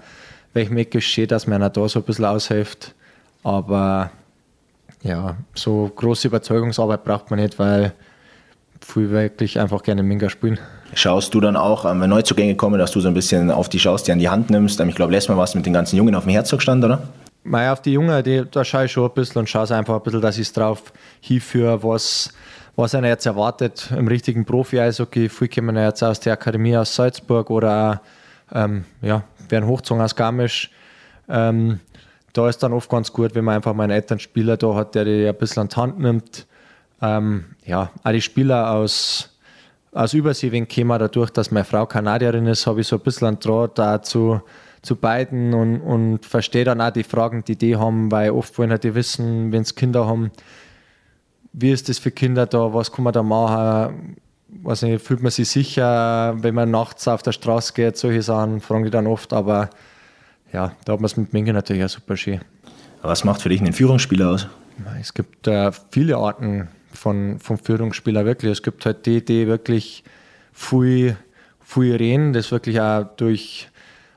welchem 0.54 0.78
Ecke 0.78 1.02
steht, 1.02 1.32
dass 1.32 1.48
mir 1.48 1.56
einer 1.56 1.70
da 1.70 1.88
so 1.88 2.00
ein 2.00 2.06
bisschen 2.06 2.26
aushilft. 2.26 2.96
Aber 3.44 4.12
ja, 5.08 5.38
so 5.56 5.92
große 5.96 6.28
Überzeugungsarbeit 6.28 7.04
braucht 7.04 7.32
man 7.32 7.40
nicht, 7.40 7.58
weil 7.58 7.94
viel 8.82 9.10
wirklich 9.10 9.60
einfach 9.60 9.84
gerne 9.84 10.04
Minga 10.04 10.30
spielen. 10.30 10.60
Schaust 10.94 11.34
du 11.34 11.42
dann 11.42 11.56
auch, 11.56 11.86
ähm, 11.86 12.02
wenn 12.02 12.10
Neuzugänge 12.10 12.56
kommen, 12.56 12.80
dass 12.80 12.92
du 12.92 13.00
so 13.00 13.08
ein 13.08 13.14
bisschen 13.14 13.52
auf 13.52 13.70
die 13.70 13.80
schaust, 13.80 14.08
die 14.08 14.12
an 14.12 14.20
die 14.20 14.30
Hand 14.30 14.50
nimmst? 14.50 14.80
Ähm, 14.80 14.90
ich 14.90 14.96
glaube, 14.96 15.12
letztes 15.12 15.36
Mal 15.36 15.46
du 15.46 15.58
mit 15.58 15.66
den 15.66 15.74
ganzen 15.74 15.98
Jungen 15.98 16.16
auf 16.16 16.24
dem 16.24 16.32
Herzogstand, 16.32 16.84
oder? 16.84 17.02
Mei, 17.44 17.72
auf 17.72 17.82
die 17.82 17.94
Jungen, 17.94 18.24
die, 18.24 18.44
da 18.50 18.64
schaue 18.64 18.86
ich 18.86 18.92
schon 18.92 19.06
ein 19.06 19.14
bisschen 19.14 19.40
und 19.40 19.50
schaue 19.50 19.70
einfach 19.76 19.96
ein 19.96 20.04
bisschen, 20.04 20.22
dass 20.22 20.36
ich 20.36 20.48
es 20.48 20.54
drauf 20.54 20.92
hinführe, 21.22 21.82
was, 21.84 22.34
was 22.76 22.94
einer 22.94 23.08
jetzt 23.08 23.26
erwartet 23.26 23.90
im 23.98 24.08
richtigen 24.08 24.46
Profi-Eishockey. 24.46 25.30
Viele 25.30 25.50
kommen 25.50 25.78
jetzt 25.78 26.04
aus 26.04 26.20
der 26.20 26.34
Akademie 26.34 26.76
aus 26.76 26.94
Salzburg 26.94 27.50
oder 27.50 28.02
ähm, 28.54 28.86
ja, 29.02 29.24
werden 29.50 29.68
hochgezogen 29.68 30.04
aus 30.04 30.16
Garmisch. 30.16 30.72
Ähm, 31.30 31.80
da 32.38 32.48
ist 32.48 32.62
dann 32.62 32.74
oft 32.74 32.90
ganz 32.90 33.12
gut, 33.12 33.34
wenn 33.34 33.46
man 33.46 33.56
einfach 33.56 33.74
mal 33.74 33.86
einen 33.86 33.94
älteren 33.94 34.20
Spieler 34.20 34.58
da 34.58 34.76
hat, 34.76 34.96
der 34.96 35.06
die 35.06 35.28
ein 35.28 35.36
bisschen 35.36 35.62
an 35.62 35.70
die 35.70 35.76
Hand 35.76 36.00
nimmt. 36.00 36.48
Ähm, 37.02 37.46
ja, 37.66 37.92
auch 38.04 38.12
die 38.12 38.22
Spieler 38.22 38.72
aus, 38.72 39.38
aus 39.92 40.14
Übersee, 40.14 40.52
wenn 40.52 40.68
käme 40.68 40.98
dadurch, 40.98 41.32
dass 41.32 41.52
meine 41.52 41.66
Frau 41.66 41.86
Kanadierin 41.86 42.46
ist, 42.46 42.68
habe 42.68 42.82
ich 42.82 42.88
so 42.88 42.98
ein 42.98 43.02
bisschen 43.02 43.28
einen 43.28 43.40
Draht 43.40 43.78
da 43.80 44.02
zu, 44.02 44.42
beiden 44.96 45.54
und, 45.54 45.82
und 45.82 46.26
verstehe 46.26 46.64
dann 46.64 46.80
auch 46.82 46.92
die 46.92 47.04
Fragen, 47.04 47.44
die 47.44 47.56
die 47.56 47.76
haben, 47.76 48.12
weil 48.12 48.32
oft 48.32 48.58
wollen 48.58 48.72
halt 48.72 48.84
die 48.84 48.96
wissen, 48.96 49.52
wenn 49.52 49.64
sie 49.64 49.74
Kinder 49.74 50.08
haben, 50.08 50.32
wie 51.54 51.72
ist 51.72 51.90
das 51.90 51.98
für 51.98 52.12
Kinder 52.12 52.46
da, 52.46 52.74
was 52.74 52.92
kann 52.92 53.04
man 53.04 53.14
da 53.14 53.24
machen, 53.24 54.18
weiß 54.50 54.86
fühlt 55.00 55.22
man 55.22 55.32
sich 55.32 55.50
sicher, 55.50 56.36
wenn 56.38 56.54
man 56.56 56.72
nachts 56.72 57.08
auf 57.08 57.24
der 57.24 57.32
Straße 57.32 57.74
geht, 57.74 57.98
solche 57.98 58.22
Sachen 58.22 58.62
fragen 58.62 58.84
die 58.84 58.92
dann 58.92 59.08
oft, 59.08 59.34
aber 59.34 59.70
ja, 60.54 60.74
da 60.86 60.94
hat 60.94 61.00
man 61.00 61.06
es 61.06 61.18
mit 61.18 61.34
Menge 61.34 61.54
natürlich 61.54 61.84
auch 61.84 61.90
super 61.90 62.18
schön. 62.18 62.42
Was 63.02 63.24
macht 63.24 63.42
für 63.42 63.50
dich 63.50 63.62
einen 63.62 63.74
Führungsspieler 63.74 64.30
aus? 64.30 64.48
Es 65.00 65.14
gibt 65.14 65.48
äh, 65.48 65.72
viele 65.92 66.18
Arten 66.18 66.68
von, 66.94 67.40
von 67.40 67.58
Führungsspieler 67.58 68.26
wirklich. 68.26 68.52
Es 68.52 68.64
gibt 68.64 68.86
halt 68.86 69.06
die, 69.06 69.24
die 69.24 69.48
wirklich 69.48 70.04
viel, 70.54 71.18
viel 71.64 71.96
reden, 71.96 72.34
das 72.34 72.52
wirklich 72.52 72.80
auch 72.80 73.04
durch 73.18 73.70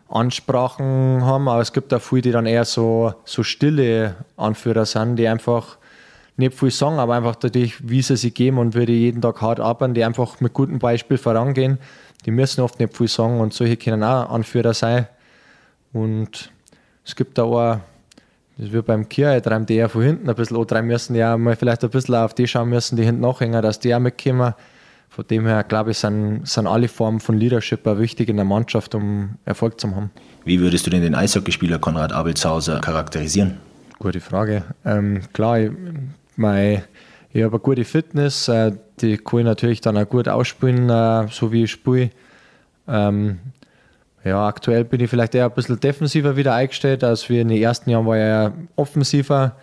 Ansprachen 0.09 1.25
haben, 1.25 1.49
aber 1.49 1.61
es 1.61 1.73
gibt 1.73 1.95
auch 1.95 2.03
viele, 2.03 2.23
die 2.23 2.33
dann 2.33 2.47
eher 2.47 2.65
so, 2.65 3.15
so 3.25 3.43
stille 3.43 4.17
Anführer 4.37 4.85
sind, 4.85 5.17
die 5.17 5.29
einfach 5.29 5.79
nicht 6.37 6.55
viel 6.55 6.71
sagen, 6.71 6.99
aber 6.99 7.15
einfach 7.15 7.37
dadurch, 7.37 7.89
wie 7.89 8.03
sie 8.03 8.17
sich 8.17 8.35
geben 8.35 8.59
und 8.59 8.75
wie 8.75 8.87
die 8.87 8.99
jeden 8.99 9.23
Tag 9.23 9.41
hart 9.41 9.61
arbeiten, 9.61 9.95
die 9.95 10.03
einfach 10.03 10.41
mit 10.41 10.53
gutem 10.53 10.79
Beispiel 10.79 11.19
vorangehen. 11.19 11.79
Die 12.27 12.31
müssen 12.31 12.63
oft 12.63 12.81
nicht 12.81 12.97
viel 12.97 13.09
sagen 13.09 13.41
und 13.41 13.53
solche 13.53 13.77
können 13.77 14.03
auch 14.03 14.31
Anführer 14.31 14.75
sein. 14.75 15.07
Und 15.93 16.53
es 17.05 17.17
gibt 17.17 17.39
da 17.39 17.45
auch, 17.45 17.81
das 18.57 18.73
wird 18.73 18.87
beim 18.87 19.09
Kia, 19.09 19.41
treiben 19.41 19.67
die 19.67 19.75
ja 19.75 19.89
von 19.89 20.03
hinten 20.03 20.29
ein 20.29 20.35
bisschen 20.35 20.57
antreiben 20.57 20.87
müssen, 20.87 21.15
die 21.15 21.25
auch 21.25 21.37
mal 21.37 21.57
vielleicht 21.57 21.83
ein 21.85 21.91
bisschen 21.91 22.15
auf 22.15 22.35
die 22.35 22.47
schauen 22.47 22.69
müssen, 22.69 22.97
die 22.97 23.05
hinten 23.05 23.23
nachhängen, 23.23 23.61
dass 23.63 23.81
die 23.81 23.95
auch 23.95 24.01
mitkommen. 24.01 24.55
Von 25.09 25.27
dem 25.27 25.45
her, 25.45 25.65
glaube 25.65 25.91
ich, 25.91 25.99
sind, 25.99 26.47
sind 26.47 26.69
alle 26.69 26.87
Formen 26.87 27.19
von 27.19 27.37
Leadership 27.37 27.85
auch 27.87 27.99
wichtig 27.99 28.29
in 28.29 28.37
der 28.37 28.45
Mannschaft, 28.45 28.95
um 28.95 29.31
Erfolg 29.45 29.81
zu 29.81 29.95
haben. 29.95 30.11
Wie 30.45 30.61
würdest 30.61 30.87
du 30.87 30.91
denn 30.91 31.03
den 31.03 31.17
Eishockeyspieler 31.17 31.81
Konrad 31.81 32.13
Abelshauser 32.13 32.81
charakterisieren? 32.81 33.59
Gute 33.99 34.21
Frage. 34.21 34.63
Ähm, 34.85 35.23
klar, 35.33 35.59
ich, 35.59 35.71
mein, 36.37 36.85
ich 37.33 37.43
habe 37.43 37.55
eine 37.55 37.61
gute 37.61 37.85
Fitness, 37.85 38.47
äh, 38.47 38.73
die 39.01 39.19
kann 39.19 39.41
ich 39.41 39.45
natürlich 39.47 39.81
dann 39.81 39.99
auch 39.99 40.09
gut 40.09 40.29
ausspielen, 40.29 40.89
äh, 40.89 41.27
so 41.29 41.51
wie 41.51 41.65
ich 41.65 41.73
spiele. 41.73 42.11
Ähm, 42.87 43.41
ja, 44.25 44.47
aktuell 44.47 44.85
bin 44.85 45.01
ich 45.01 45.11
vielleicht 45.11 45.35
eher 45.35 45.47
ein 45.47 45.55
bisschen 45.55 45.81
defensiver 45.81 46.37
wieder 46.37 46.55
eingestellt, 46.55 47.05
als 47.05 47.29
wir 47.29 47.43
in 47.43 47.49
den 47.49 47.63
ersten 47.63 47.91
Jahren 47.91 48.07
war 48.07 48.17
ja 48.17 48.53
offensiver. 48.77 49.57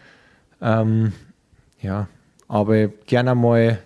Ähm, 0.62 1.14
ja, 1.82 2.08
aber 2.48 2.88
gerne 2.88 3.36
mal 3.36 3.80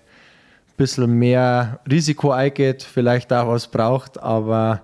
bisschen 0.82 1.14
mehr 1.14 1.80
Risiko 1.90 2.32
eingeht, 2.32 2.82
vielleicht 2.82 3.32
auch 3.32 3.50
was 3.50 3.68
braucht, 3.68 4.20
aber 4.20 4.82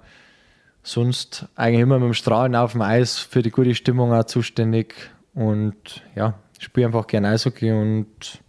sonst 0.83 1.47
eigentlich 1.55 1.81
immer 1.81 1.97
mit 1.97 2.05
dem 2.05 2.13
Strahlen 2.13 2.55
auf 2.55 2.73
dem 2.73 2.81
Eis 2.81 3.17
für 3.17 3.41
die 3.41 3.49
gute 3.49 3.73
Stimmung 3.73 4.13
auch 4.13 4.25
zuständig 4.25 4.93
und 5.33 6.03
ja, 6.15 6.35
spiele 6.59 6.85
einfach 6.85 7.07
gerne 7.07 7.29
Eishockey 7.29 7.71
und 7.71 8.41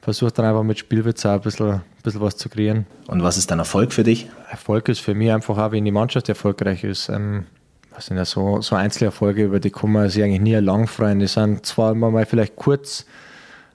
versuche 0.00 0.32
dann 0.32 0.46
einfach 0.46 0.62
mit 0.62 0.78
Spielwitz 0.78 1.24
auch 1.26 1.32
ein 1.32 1.40
bisschen, 1.40 1.70
ein 1.72 1.82
bisschen 2.02 2.20
was 2.20 2.36
zu 2.36 2.48
kreieren. 2.48 2.86
Und 3.06 3.22
was 3.22 3.36
ist 3.36 3.50
dann 3.50 3.58
Erfolg 3.58 3.92
für 3.92 4.02
dich? 4.02 4.28
Erfolg 4.50 4.88
ist 4.88 5.00
für 5.00 5.14
mich 5.14 5.30
einfach 5.30 5.58
auch, 5.58 5.72
wenn 5.72 5.84
die 5.84 5.90
Mannschaft 5.90 6.28
erfolgreich 6.28 6.84
ist. 6.84 7.08
Ähm, 7.08 7.46
das 7.94 8.06
sind 8.06 8.16
ja 8.16 8.24
so, 8.24 8.60
so 8.62 8.76
Einzelerfolge, 8.76 9.44
über 9.44 9.60
die 9.60 9.70
kann 9.70 9.92
man 9.92 10.08
sich 10.08 10.22
eigentlich 10.22 10.40
nie 10.40 10.54
lang 10.54 10.86
freuen. 10.86 11.18
Die 11.18 11.26
sind 11.26 11.66
zwar 11.66 11.92
immer 11.92 12.10
mal 12.10 12.24
vielleicht 12.24 12.56
kurz 12.56 13.04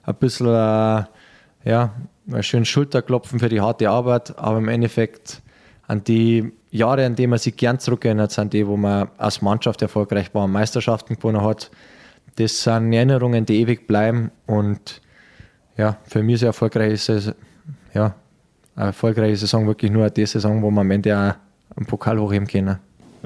ein 0.02 0.14
bisschen 0.16 0.48
äh, 0.48 1.04
ja, 1.64 1.92
ein 2.32 2.42
schönes 2.42 2.68
Schulterklopfen 2.68 3.38
für 3.38 3.48
die 3.48 3.60
harte 3.60 3.90
Arbeit, 3.90 4.36
aber 4.38 4.58
im 4.58 4.68
Endeffekt 4.68 5.42
an 5.86 6.02
die 6.02 6.52
Jahre, 6.70 7.06
an 7.06 7.14
denen 7.14 7.30
man 7.30 7.38
sich 7.38 7.56
gern 7.56 7.78
zurückerinnert, 7.78 8.32
sind 8.32 8.52
die, 8.52 8.66
wo 8.66 8.76
man 8.76 9.08
als 9.18 9.42
Mannschaft 9.42 9.82
erfolgreich 9.82 10.34
war, 10.34 10.48
Meisterschaften 10.48 11.16
gewonnen 11.16 11.42
hat. 11.42 11.70
Das 12.36 12.62
sind 12.62 12.92
Erinnerungen, 12.92 13.46
die 13.46 13.60
ewig 13.60 13.86
bleiben 13.86 14.30
und 14.46 15.00
ja, 15.76 15.96
für 16.04 16.22
mich 16.22 16.36
ist 16.36 16.42
eine 16.42 16.48
erfolgreiche, 16.48 17.34
ja, 17.94 18.14
eine 18.74 18.86
erfolgreiche 18.86 19.36
Saison 19.36 19.66
wirklich 19.66 19.90
nur 19.90 20.08
die 20.10 20.26
Saison, 20.26 20.62
wo 20.62 20.70
man 20.70 20.86
am 20.86 20.90
Ende 20.90 21.16
auch 21.16 21.76
einen 21.76 21.86
Pokal 21.86 22.18
hochheben 22.18 22.46
kann. 22.46 22.78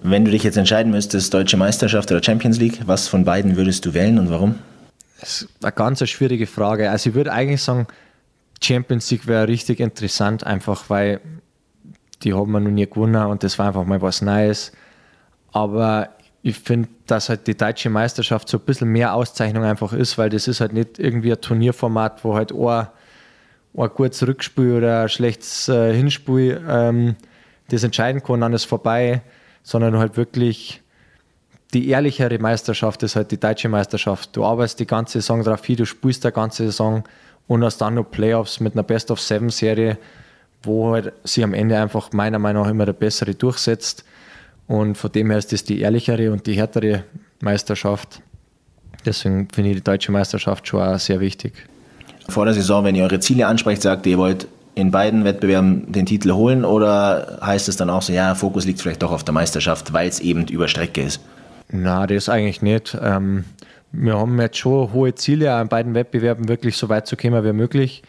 Wenn 0.02 0.24
du 0.24 0.30
dich 0.30 0.42
jetzt 0.42 0.56
entscheiden 0.56 0.92
müsstest, 0.92 1.34
Deutsche 1.34 1.56
Meisterschaft 1.56 2.10
oder 2.10 2.22
Champions 2.22 2.58
League, 2.58 2.80
was 2.86 3.08
von 3.08 3.24
beiden 3.24 3.56
würdest 3.56 3.84
du 3.84 3.94
wählen 3.94 4.18
und 4.18 4.30
warum? 4.30 4.54
Das 5.20 5.42
ist 5.42 5.48
eine 5.62 5.72
ganz 5.72 6.08
schwierige 6.08 6.46
Frage. 6.46 6.90
Also 6.90 7.10
ich 7.10 7.14
würde 7.14 7.32
eigentlich 7.32 7.62
sagen, 7.62 7.86
Champions 8.62 9.10
League 9.10 9.26
wäre 9.26 9.48
richtig 9.48 9.80
interessant, 9.80 10.44
einfach 10.44 10.88
weil 10.88 11.20
die 12.22 12.34
haben 12.34 12.50
wir 12.52 12.60
noch 12.60 12.70
nie 12.70 12.86
gewonnen 12.86 13.26
und 13.26 13.42
das 13.42 13.58
war 13.58 13.68
einfach 13.68 13.84
mal 13.84 14.00
was 14.00 14.22
Neues. 14.22 14.72
Aber 15.52 16.10
ich 16.42 16.58
finde, 16.58 16.88
dass 17.06 17.28
halt 17.28 17.46
die 17.46 17.56
deutsche 17.56 17.90
Meisterschaft 17.90 18.48
so 18.48 18.58
ein 18.58 18.64
bisschen 18.64 18.88
mehr 18.88 19.14
Auszeichnung 19.14 19.64
einfach 19.64 19.92
ist, 19.92 20.16
weil 20.16 20.30
das 20.30 20.48
ist 20.48 20.60
halt 20.60 20.72
nicht 20.72 20.98
irgendwie 20.98 21.32
ein 21.32 21.40
Turnierformat, 21.40 22.24
wo 22.24 22.34
halt 22.34 22.52
ein, 22.52 22.86
ein 23.76 23.90
gutes 23.90 24.26
Rückspiel 24.26 24.76
oder 24.76 25.02
ein 25.02 25.08
schlechtes 25.08 25.68
äh, 25.68 25.94
Hinspiel 25.94 26.64
ähm, 26.66 27.16
das 27.68 27.84
entscheiden 27.84 28.22
kann, 28.22 28.40
dann 28.40 28.52
ist 28.52 28.64
vorbei, 28.64 29.22
sondern 29.62 29.98
halt 29.98 30.16
wirklich 30.16 30.82
die 31.72 31.88
ehrlichere 31.88 32.38
Meisterschaft 32.38 33.02
ist 33.02 33.16
halt 33.16 33.30
die 33.30 33.38
deutsche 33.38 33.68
Meisterschaft. 33.68 34.34
Du 34.34 34.44
arbeitest 34.44 34.80
die 34.80 34.86
ganze 34.86 35.20
Saison 35.20 35.44
darauf 35.44 35.64
hin, 35.64 35.76
du 35.76 35.84
spielst 35.84 36.24
die 36.24 36.32
ganze 36.32 36.64
Saison 36.64 37.04
und 37.46 37.64
hast 37.64 37.78
dann 37.78 37.94
noch 37.94 38.10
Playoffs 38.10 38.60
mit 38.60 38.74
einer 38.74 38.82
Best 38.82 39.10
of 39.10 39.20
Seven 39.20 39.50
Serie, 39.50 39.98
wo 40.62 40.92
halt 40.92 41.12
sie 41.24 41.44
am 41.44 41.54
Ende 41.54 41.78
einfach 41.78 42.12
meiner 42.12 42.38
Meinung 42.38 42.64
nach 42.64 42.70
immer 42.70 42.86
der 42.86 42.92
bessere 42.92 43.34
durchsetzt. 43.34 44.04
Und 44.70 44.96
von 44.96 45.10
dem 45.10 45.30
her 45.30 45.38
ist 45.38 45.52
das 45.52 45.64
die 45.64 45.80
ehrlichere 45.80 46.30
und 46.30 46.46
die 46.46 46.52
härtere 46.52 47.02
Meisterschaft. 47.40 48.22
Deswegen 49.04 49.48
finde 49.52 49.70
ich 49.70 49.76
die 49.78 49.82
deutsche 49.82 50.12
Meisterschaft 50.12 50.68
schon 50.68 50.80
auch 50.80 50.96
sehr 51.00 51.18
wichtig. 51.18 51.54
Vor 52.28 52.44
der 52.44 52.54
Saison, 52.54 52.84
wenn 52.84 52.94
ihr 52.94 53.02
eure 53.02 53.18
Ziele 53.18 53.48
ansprecht, 53.48 53.82
sagt 53.82 54.06
ihr, 54.06 54.12
ihr 54.12 54.18
wollt 54.18 54.46
in 54.76 54.92
beiden 54.92 55.24
Wettbewerben 55.24 55.90
den 55.90 56.06
Titel 56.06 56.30
holen 56.30 56.64
oder 56.64 57.40
heißt 57.42 57.68
es 57.68 57.78
dann 57.78 57.90
auch 57.90 58.02
so, 58.02 58.12
ja, 58.12 58.36
Fokus 58.36 58.64
liegt 58.64 58.80
vielleicht 58.80 59.02
doch 59.02 59.10
auf 59.10 59.24
der 59.24 59.34
Meisterschaft, 59.34 59.92
weil 59.92 60.08
es 60.08 60.20
eben 60.20 60.46
über 60.46 60.68
Strecke 60.68 61.02
ist? 61.02 61.20
Na, 61.72 62.06
das 62.06 62.28
eigentlich 62.28 62.62
nicht. 62.62 62.96
Ähm, 63.02 63.46
wir 63.90 64.16
haben 64.20 64.40
jetzt 64.40 64.58
schon 64.58 64.92
hohe 64.92 65.16
Ziele, 65.16 65.52
an 65.52 65.66
beiden 65.66 65.94
Wettbewerben 65.94 66.48
wirklich 66.48 66.76
so 66.76 66.88
weit 66.88 67.08
zu 67.08 67.16
kommen 67.16 67.42
wie 67.44 67.52
möglich. 67.52 68.04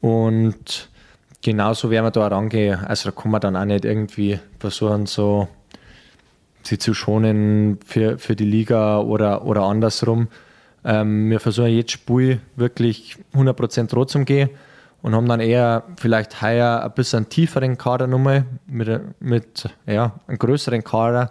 Und 0.00 0.88
genauso 1.42 1.90
werden 1.90 2.06
wir 2.06 2.10
da 2.10 2.26
rangehen. 2.26 2.78
Also 2.86 3.10
da 3.10 3.20
kann 3.20 3.30
man 3.30 3.42
dann 3.42 3.54
auch 3.54 3.66
nicht 3.66 3.84
irgendwie 3.84 4.38
versuchen, 4.58 5.04
so 5.04 5.46
sie 6.62 6.78
zu 6.78 6.94
schonen 6.94 7.78
für, 7.84 8.18
für 8.18 8.36
die 8.36 8.44
Liga 8.44 8.98
oder, 9.00 9.44
oder 9.44 9.62
andersrum. 9.62 10.28
Ähm, 10.84 11.30
wir 11.30 11.40
versuchen 11.40 11.70
jetzt 11.70 11.92
Spiel 11.92 12.40
wirklich 12.56 13.16
100% 13.34 13.94
rot 13.94 14.10
zu 14.10 14.24
gehen 14.24 14.50
und 15.02 15.14
haben 15.14 15.28
dann 15.28 15.40
eher 15.40 15.84
vielleicht 15.98 16.42
heuer 16.42 16.82
ein 16.84 16.92
bisschen 16.92 17.28
tieferen 17.28 17.78
Kader 17.78 18.06
nochmal 18.06 18.44
mit, 18.66 19.20
mit 19.20 19.68
ja, 19.86 20.12
einem 20.26 20.38
größeren 20.38 20.84
Kader 20.84 21.30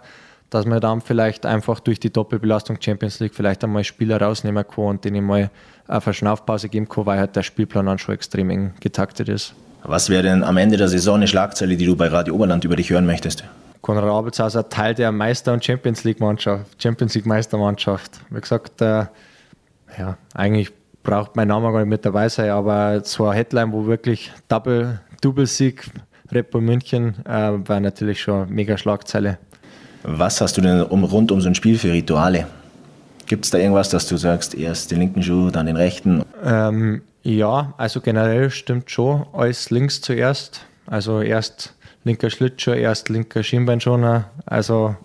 dass 0.50 0.66
man 0.66 0.80
dann 0.80 1.00
vielleicht 1.00 1.46
einfach 1.46 1.80
durch 1.80 2.00
die 2.00 2.12
Doppelbelastung 2.12 2.78
Champions 2.80 3.20
League 3.20 3.34
vielleicht 3.34 3.64
einmal 3.64 3.84
Spieler 3.84 4.20
rausnehmen 4.20 4.64
kann 4.66 4.84
und 4.84 5.04
denen 5.04 5.24
mal 5.24 5.50
eine 5.86 6.00
Verschnaufpause 6.00 6.68
geben 6.68 6.88
kann, 6.88 7.06
weil 7.06 7.18
halt 7.18 7.36
der 7.36 7.42
Spielplan 7.42 7.86
dann 7.86 7.98
schon 7.98 8.14
extrem 8.14 8.50
eng 8.50 8.74
getaktet 8.80 9.28
ist. 9.28 9.54
Was 9.82 10.10
wäre 10.10 10.24
denn 10.24 10.42
am 10.42 10.56
Ende 10.56 10.76
der 10.76 10.88
Saison 10.88 11.16
eine 11.16 11.28
Schlagzeile, 11.28 11.76
die 11.76 11.86
du 11.86 11.96
bei 11.96 12.08
Radio 12.08 12.34
Oberland 12.34 12.64
über 12.64 12.76
dich 12.76 12.90
hören 12.90 13.06
möchtest? 13.06 13.44
Konrad 13.80 14.04
Abelshauser 14.04 14.68
Teil 14.68 14.94
der 14.94 15.10
Meister- 15.12 15.52
und 15.52 15.64
Champions 15.64 16.04
League-Mannschaft, 16.04 16.82
Champions 16.82 17.14
League-Meistermannschaft. 17.14 18.20
Wie 18.30 18.40
gesagt, 18.40 18.80
äh, 18.82 19.06
ja, 19.98 20.16
eigentlich 20.34 20.70
braucht 21.02 21.36
mein 21.36 21.48
Name 21.48 21.72
gar 21.72 21.80
nicht 21.80 21.88
mit 21.88 22.04
dabei 22.04 22.28
sein, 22.28 22.50
aber 22.50 23.02
so 23.04 23.26
eine 23.26 23.36
Headline, 23.36 23.72
wo 23.72 23.86
wirklich 23.86 24.32
Double, 24.48 25.00
Double-Sieg 25.22 25.90
Red 26.32 26.50
Bull 26.50 26.60
München, 26.60 27.14
äh, 27.26 27.52
war 27.66 27.80
natürlich 27.80 28.20
schon 28.20 28.48
mega 28.50 28.76
Schlagzeile. 28.76 29.38
Was 30.02 30.40
hast 30.40 30.56
du 30.56 30.60
denn 30.60 30.82
um, 30.82 31.04
rund 31.04 31.32
um 31.32 31.40
so 31.40 31.48
ein 31.48 31.54
Spiel 31.54 31.78
für 31.78 31.92
Rituale? 31.92 32.46
Gibt 33.26 33.44
es 33.44 33.50
da 33.50 33.58
irgendwas, 33.58 33.90
dass 33.90 34.06
du 34.06 34.16
sagst, 34.16 34.54
erst 34.54 34.90
den 34.90 34.98
linken 34.98 35.22
Schuh, 35.22 35.50
dann 35.50 35.66
den 35.66 35.76
rechten? 35.76 36.24
Ähm, 36.44 37.02
ja, 37.22 37.74
also 37.76 38.00
generell 38.00 38.50
stimmt 38.50 38.90
schon, 38.90 39.26
alles 39.32 39.70
links 39.70 40.00
zuerst. 40.00 40.62
Also 40.86 41.20
erst 41.20 41.74
linker 42.04 42.30
Schlittschuh, 42.30 42.72
erst 42.72 43.08
linker 43.08 43.42
Schienbeinschoner. 43.42 44.30
Also 44.46 44.96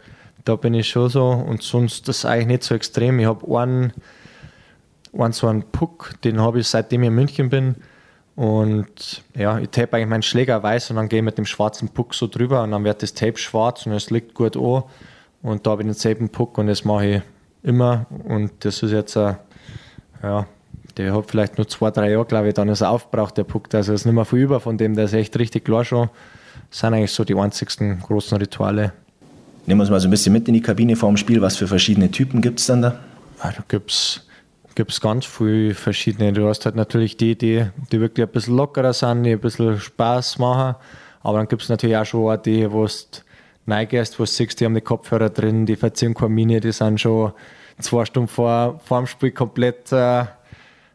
da 0.44 0.56
bin 0.56 0.74
ich 0.74 0.90
schon 0.90 1.10
so 1.10 1.28
und 1.30 1.64
sonst 1.64 2.08
das 2.08 2.20
ist 2.20 2.26
eigentlich 2.26 2.48
nicht 2.48 2.64
so 2.64 2.76
extrem. 2.76 3.20
Ich 3.20 3.26
habe 3.26 3.46
einen, 3.60 3.94
einen 5.18 5.34
so 5.34 5.48
einen 5.48 5.64
Puck, 5.64 6.14
den 6.24 6.42
habe 6.42 6.60
ich 6.60 6.68
seitdem 6.68 7.04
ich 7.04 7.08
in 7.08 7.16
München 7.16 7.50
bin. 7.50 7.76
Und 8.36 9.24
ja, 9.34 9.60
ich 9.60 9.70
tape 9.70 9.96
eigentlich 9.96 10.10
meinen 10.10 10.22
Schläger 10.22 10.62
weiß 10.62 10.90
und 10.90 10.98
dann 10.98 11.08
gehe 11.08 11.20
ich 11.20 11.26
mit 11.26 11.38
dem 11.38 11.46
schwarzen 11.46 11.90
Puck 11.90 12.14
so 12.14 12.28
drüber 12.28 12.64
und 12.64 12.72
dann 12.72 12.84
wird 12.84 13.02
das 13.02 13.14
Tape 13.14 13.38
schwarz 13.38 13.86
und 13.86 13.94
es 13.94 14.10
liegt 14.10 14.34
gut 14.34 14.58
an. 14.58 14.84
Und 15.42 15.66
da 15.66 15.72
habe 15.72 15.84
ich 15.84 15.88
den 15.88 15.94
selben 15.94 16.30
Puck 16.30 16.58
und 16.58 16.68
das 16.68 16.84
mache 16.84 17.06
ich 17.08 17.22
immer. 17.64 18.06
Und 18.26 18.52
das 18.66 18.84
ist 18.84 18.92
jetzt, 18.92 19.16
ein, 19.16 19.38
ja, 20.22 20.48
der 20.98 21.14
hat 21.14 21.30
vielleicht 21.30 21.58
nur 21.58 21.68
zwei, 21.68 21.92
drei 21.92 22.12
Jahre, 22.12 22.26
glaube 22.26 22.50
ich, 22.50 22.54
dann 22.54 22.68
ist 22.68 22.82
er 22.82 22.90
aufgebraucht, 22.90 23.38
der 23.38 23.44
Puck. 23.44 23.74
Also 23.74 23.94
ist 23.94 24.06
nicht 24.06 24.16
mehr 24.16 24.26
viel 24.26 24.40
über 24.40 24.60
von 24.60 24.78
dem, 24.78 24.96
der 24.96 25.06
ist 25.06 25.14
echt 25.14 25.38
richtig 25.40 25.66
klar 25.66 25.86
schon. 25.86 26.10
Das 26.70 26.80
sind 26.80 26.94
eigentlich 26.94 27.12
so 27.12 27.24
die 27.24 27.36
einzigsten 27.36 28.00
großen 28.00 28.38
Rituale. 28.38 28.94
Nehmen 29.66 29.80
wir 29.80 29.84
uns 29.84 29.90
mal 29.90 30.00
so 30.00 30.08
ein 30.08 30.12
bisschen 30.12 30.34
mit 30.34 30.48
in 30.48 30.54
die 30.54 30.62
Kabine 30.62 30.96
vor 30.96 31.10
dem 31.10 31.18
Spiel. 31.18 31.42
Was 31.42 31.58
für 31.58 31.68
verschiedene 31.68 32.12
Typen 32.12 32.42
gibt 32.42 32.60
es 32.60 32.68
dann 32.68 32.82
da? 32.82 33.00
Ja, 33.44 33.52
da 33.52 33.64
gibt 33.68 33.92
es 33.92 35.02
ganz 35.02 35.26
viele 35.26 35.74
verschiedene. 35.74 36.34
Du 36.34 36.48
hast 36.48 36.66
halt 36.66 36.76
natürlich 36.76 37.18
die, 37.18 37.38
die, 37.38 37.66
die 37.92 38.00
wirklich 38.00 38.28
ein 38.28 38.32
bisschen 38.32 38.56
lockerer 38.56 38.94
sind, 38.94 39.24
die 39.24 39.32
ein 39.32 39.40
bisschen 39.40 39.80
Spaß 39.80 40.38
machen. 40.38 40.76
Aber 41.24 41.40
dann 41.40 41.48
gibt 41.48 41.64
es 41.64 41.70
natürlich 41.70 41.98
auch 41.98 42.06
schon 42.06 42.40
die, 42.44 42.72
wo 42.72 42.86
du 42.86 42.92
neigest, 43.66 44.20
wo 44.20 44.24
du 44.24 44.30
siehst, 44.30 44.60
die 44.60 44.66
haben 44.66 44.76
die 44.76 44.82
Kopfhörer 44.82 45.30
drin, 45.30 45.66
die 45.66 45.76
verziehen 45.76 46.14
keine 46.14 46.30
Mine, 46.30 46.60
die 46.60 46.72
sind 46.72 47.02
schon 47.02 47.34
zwei 47.80 48.06
Stunden 48.06 48.28
vor, 48.28 48.80
vor 48.86 49.00
dem 49.00 49.08
Spiel 49.08 49.32
komplett, 49.32 49.92
äh, 49.92 50.26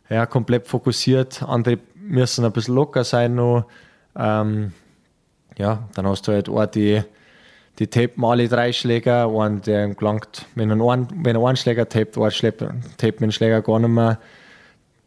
ja, 0.09 0.27
komplett 0.27 0.69
fokussiert. 0.69 1.43
Andere 1.43 1.79
müssen 1.97 2.45
ein 2.45 2.53
bisschen 2.53 2.75
locker 2.75 3.03
sein 3.03 3.35
noch. 3.35 3.65
Ähm, 4.17 4.73
ja, 5.61 5.89
dann 5.95 6.07
hast 6.07 6.27
du 6.27 6.33
halt 6.33 6.49
auch 6.49 6.67
die, 6.67 7.03
die 7.79 7.87
tapen 7.87 8.25
alle 8.25 8.49
drei 8.49 8.73
Schläger, 8.73 9.29
und 9.29 9.67
der 9.67 9.95
gelangt, 9.95 10.47
wenn 10.55 10.71
er 10.71 10.91
einen, 10.91 11.09
wenn 11.25 11.37
er 11.37 11.47
einen 11.47 11.57
Schläger 11.57 11.89
tapet, 11.89 12.19
ein 12.19 12.31
Schläger, 12.31 12.75
tapet 12.97 13.21
den 13.21 13.33
Schläger 13.33 13.63
gar 13.63 13.79
nicht 13.79 13.91
mehr. 13.91 14.19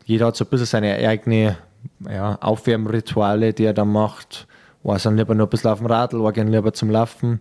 Jeder 0.05 0.27
hat 0.27 0.35
so 0.35 0.45
ein 0.45 0.49
bisschen 0.49 0.67
seine 0.67 0.95
eigenen 0.95 1.55
ja, 2.07 2.37
Aufwärmrituale, 2.39 3.53
die 3.53 3.65
er 3.65 3.73
dann 3.73 3.91
macht. 3.91 4.47
War 4.83 4.99
dann 4.99 5.17
lieber 5.17 5.33
noch 5.33 5.47
ein 5.47 5.49
bisschen 5.49 5.71
auf 5.71 5.79
dem 5.79 5.87
Radl, 5.87 6.21
war 6.21 6.33
gerne 6.33 6.51
lieber 6.51 6.73
zum 6.73 6.89
Laufen. 6.89 7.39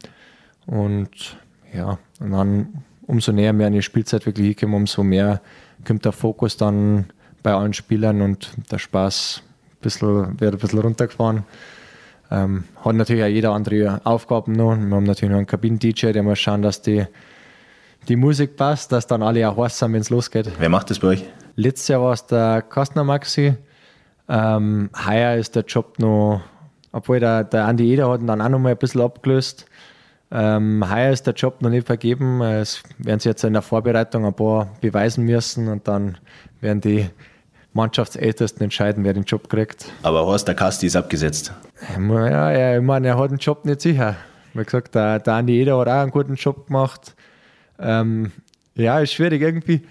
Und 0.67 1.37
ja, 1.73 1.99
und 2.21 2.31
dann 2.31 2.85
umso 3.07 3.33
näher 3.33 3.53
wir 3.59 3.67
an 3.67 3.73
die 3.73 3.83
Spielzeit 3.83 4.25
wirklich 4.27 4.47
hinkommen, 4.47 4.77
umso 4.77 5.03
mehr 5.03 5.41
kommt 5.87 6.05
der 6.05 6.13
Fokus 6.13 6.57
dann 6.57 7.07
bei 7.43 7.53
allen 7.53 7.73
Spielern 7.73 8.23
und 8.23 8.53
der 8.71 8.79
Spaß 8.79 9.43
ein 9.43 9.81
bisschen, 9.81 10.41
wird 10.41 10.55
ein 10.55 10.59
bisschen 10.61 10.79
runtergefahren. 10.79 11.45
Ähm, 12.33 12.65
hat 12.83 12.95
natürlich 12.95 13.23
auch 13.23 13.29
jeder 13.29 13.53
andere 13.53 14.01
Aufgaben 14.05 14.53
noch. 14.53 14.75
Wir 14.75 14.97
haben 14.97 15.05
natürlich 15.05 15.31
noch 15.31 15.37
einen 15.37 15.47
Kabinen-DJ, 15.47 16.13
der 16.13 16.23
muss 16.23 16.39
schauen, 16.39 16.63
dass 16.63 16.81
die, 16.81 17.05
die 18.09 18.17
Musik 18.17 18.57
passt, 18.57 18.91
dass 18.91 19.07
dann 19.07 19.23
alle 19.23 19.47
auch 19.47 19.59
heiß 19.59 19.79
sind, 19.79 19.93
wenn 19.93 20.01
es 20.01 20.09
losgeht. 20.09 20.51
Wer 20.59 20.71
macht 20.71 20.89
das 20.89 20.99
bei 20.99 21.09
euch? 21.09 21.25
Letztes 21.57 21.89
Jahr 21.89 22.01
war 22.01 22.15
es 22.15 22.25
der 22.25 22.63
Kastner 22.63 23.05
Maxi. 23.05 23.55
Ähm, 24.31 24.89
heuer 25.07 25.37
ist 25.37 25.57
der 25.57 25.65
Job 25.65 25.99
noch, 25.99 26.41
obwohl 26.91 27.21
der, 27.21 27.45
der 27.45 27.67
Andi 27.67 27.93
Eder 27.93 28.11
hat 28.11 28.23
ihn 28.23 28.27
dann 28.27 28.41
auch 28.41 28.49
noch 28.49 28.61
mal 28.61 28.71
ein 28.71 28.79
bisschen 28.79 29.03
abgelöst. 29.03 29.67
Ähm, 30.31 30.83
heuer 30.91 31.13
ist 31.13 31.27
der 31.27 31.35
Job 31.35 31.61
noch 31.61 31.69
nicht 31.69 31.87
vergeben. 31.87 32.41
Es 32.41 32.83
werden 32.97 33.21
sie 33.21 33.29
jetzt 33.29 33.45
in 33.45 33.53
der 33.53 33.61
Vorbereitung 33.61 34.25
ein 34.25 34.33
paar 34.33 34.71
beweisen 34.81 35.27
müssen 35.27 35.69
und 35.69 35.87
dann 35.87 36.17
werden 36.63 36.81
die 36.81 37.11
Mannschaftsältesten 37.75 38.63
entscheiden, 38.63 39.05
wer 39.05 39.15
den 39.15 39.25
Job 39.25 39.49
kriegt. 39.49 39.87
Aber 40.03 40.27
Horst, 40.27 40.47
der 40.47 40.55
Kasti 40.55 40.87
ist 40.87 40.97
abgesetzt. 40.97 41.53
Ja, 41.99 42.51
ja, 42.51 42.77
ich 42.77 42.83
meine, 42.83 43.09
er 43.09 43.19
hat 43.19 43.31
den 43.31 43.39
Job 43.39 43.65
nicht 43.65 43.81
sicher. 43.81 44.17
Wie 44.55 44.65
gesagt, 44.65 44.95
der, 44.95 45.27
Andi 45.27 45.61
Eder 45.61 45.79
hat 45.79 45.89
auch 45.89 45.93
einen 45.93 46.11
guten 46.11 46.35
Job 46.35 46.67
gemacht. 46.67 47.15
Ähm, 47.79 48.33
ja, 48.75 49.01
ist 49.01 49.15
schwierig 49.15 49.41
irgendwie. 49.41 49.83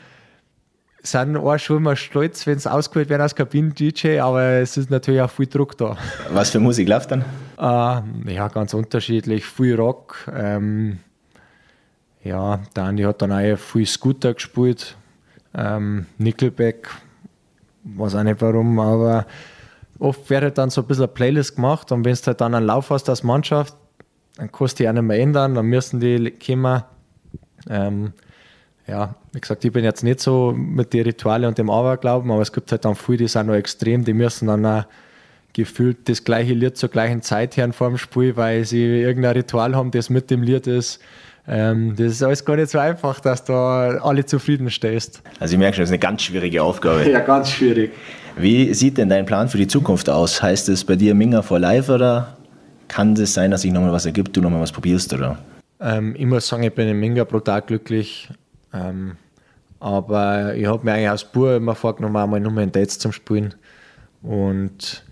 Sind 1.03 1.35
auch 1.35 1.57
schon 1.57 1.77
immer 1.77 1.95
stolz, 1.95 2.45
wenn 2.45 2.57
es 2.57 2.67
ausgewählt 2.67 3.09
werden 3.09 3.23
als 3.23 3.35
Kabinen-DJ, 3.35 4.19
aber 4.19 4.43
es 4.43 4.77
ist 4.77 4.91
natürlich 4.91 5.21
auch 5.21 5.31
viel 5.31 5.47
Druck 5.47 5.75
da. 5.75 5.97
Was 6.29 6.51
für 6.51 6.59
Musik 6.59 6.87
läuft 6.87 7.09
dann? 7.09 7.25
Äh, 7.57 8.33
ja, 8.33 8.47
ganz 8.49 8.75
unterschiedlich. 8.75 9.43
Viel 9.43 9.75
Rock. 9.75 10.31
Ähm, 10.31 10.99
ja, 12.23 12.59
der 12.75 12.83
Andi 12.83 13.03
hat 13.03 13.23
dann 13.23 13.31
auch 13.31 13.57
viel 13.57 13.87
Scooter 13.87 14.35
gespielt. 14.35 14.95
Ähm, 15.55 16.05
Nickelback 16.19 16.87
weiß 17.83 18.15
auch 18.15 18.23
nicht 18.23 18.41
warum, 18.41 18.79
aber 18.79 19.25
oft 19.99 20.29
wird 20.29 20.43
halt 20.43 20.57
dann 20.57 20.69
so 20.69 20.81
ein 20.81 20.87
bisschen 20.87 21.05
eine 21.05 21.13
Playlist 21.13 21.55
gemacht 21.55 21.91
und 21.91 22.05
wenn 22.05 22.15
du 22.15 22.21
halt 22.25 22.41
dann 22.41 22.55
einen 22.55 22.65
Lauf 22.65 22.89
hast 22.89 23.09
als 23.09 23.23
Mannschaft, 23.23 23.75
dann 24.37 24.51
kannst 24.51 24.79
du 24.79 24.83
die 24.83 24.89
auch 24.89 24.93
nicht 24.93 25.03
mehr 25.03 25.19
ändern, 25.19 25.55
dann 25.55 25.65
müssen 25.65 25.99
die 25.99 26.31
kommen. 26.31 26.83
Ähm, 27.69 28.13
ja, 28.87 29.15
wie 29.31 29.39
gesagt, 29.39 29.63
ich 29.63 29.71
bin 29.71 29.83
jetzt 29.83 30.03
nicht 30.03 30.19
so 30.19 30.53
mit 30.53 30.93
den 30.93 31.03
Ritualen 31.03 31.45
und 31.45 31.57
dem 31.57 31.69
Aberglauben, 31.69 32.31
aber 32.31 32.41
es 32.41 32.51
gibt 32.51 32.71
halt 32.71 32.83
dann 32.83 32.95
viele, 32.95 33.19
die 33.19 33.27
sind 33.27 33.47
noch 33.47 33.53
extrem, 33.53 34.03
die 34.03 34.13
müssen 34.13 34.47
dann 34.47 34.65
auch 34.65 34.85
gefühlt 35.53 36.09
das 36.09 36.23
gleiche 36.23 36.53
Lied 36.53 36.77
zur 36.77 36.89
gleichen 36.89 37.21
Zeit 37.21 37.57
hören 37.57 37.73
vor 37.73 37.89
dem 37.89 37.97
Spiel, 37.97 38.35
weil 38.37 38.65
sie 38.65 38.83
irgendein 38.83 39.33
Ritual 39.33 39.75
haben, 39.75 39.91
das 39.91 40.09
mit 40.09 40.31
dem 40.31 40.43
Lied 40.43 40.67
ist. 40.67 41.01
Ähm, 41.47 41.95
das 41.95 42.13
ist 42.13 42.23
alles 42.23 42.45
gar 42.45 42.55
nicht 42.55 42.69
so 42.69 42.77
einfach, 42.77 43.19
dass 43.19 43.43
da 43.43 43.97
alle 43.97 44.25
zufrieden 44.25 44.69
stehst. 44.69 45.21
Also 45.39 45.53
ich 45.53 45.59
merke 45.59 45.75
schon, 45.75 45.83
das 45.83 45.89
ist 45.89 45.93
eine 45.93 45.99
ganz 45.99 46.21
schwierige 46.21 46.61
Aufgabe. 46.61 47.09
Ja, 47.09 47.19
ganz 47.19 47.49
schwierig. 47.49 47.91
Wie 48.37 48.73
sieht 48.73 48.97
denn 48.97 49.09
dein 49.09 49.25
Plan 49.25 49.49
für 49.49 49.57
die 49.57 49.67
Zukunft 49.67 50.09
aus? 50.09 50.41
Heißt 50.41 50.69
es 50.69 50.85
bei 50.85 50.95
dir 50.95 51.15
Minga 51.15 51.41
for 51.41 51.59
Life 51.59 51.91
oder 51.91 52.37
kann 52.87 53.13
es 53.13 53.33
sein, 53.33 53.51
dass 53.51 53.61
sich 53.61 53.71
nochmal 53.71 53.91
was 53.91 54.05
ergibt, 54.05 54.35
du 54.35 54.41
nochmal 54.41 54.61
was 54.61 54.71
probierst? 54.71 55.13
Oder? 55.13 55.37
Ähm, 55.79 56.15
ich 56.17 56.25
muss 56.25 56.47
sagen, 56.47 56.63
ich 56.63 56.73
bin 56.73 56.87
in 56.87 56.99
Minga 56.99 57.23
brutal 57.23 57.61
glücklich. 57.61 58.29
Ähm, 58.73 59.17
aber 59.79 60.53
ich 60.55 60.67
habe 60.67 60.85
mir 60.85 60.93
eigentlich 60.93 61.09
als 61.09 61.23
Bub 61.23 61.57
immer 61.57 61.73
vorgenommen, 61.73 62.15
einmal 62.15 62.39
nur 62.39 62.55
in 62.61 62.71
Dates 62.71 62.99
zum 62.99 63.11
Spielen. 63.11 63.55
Und 64.21 65.03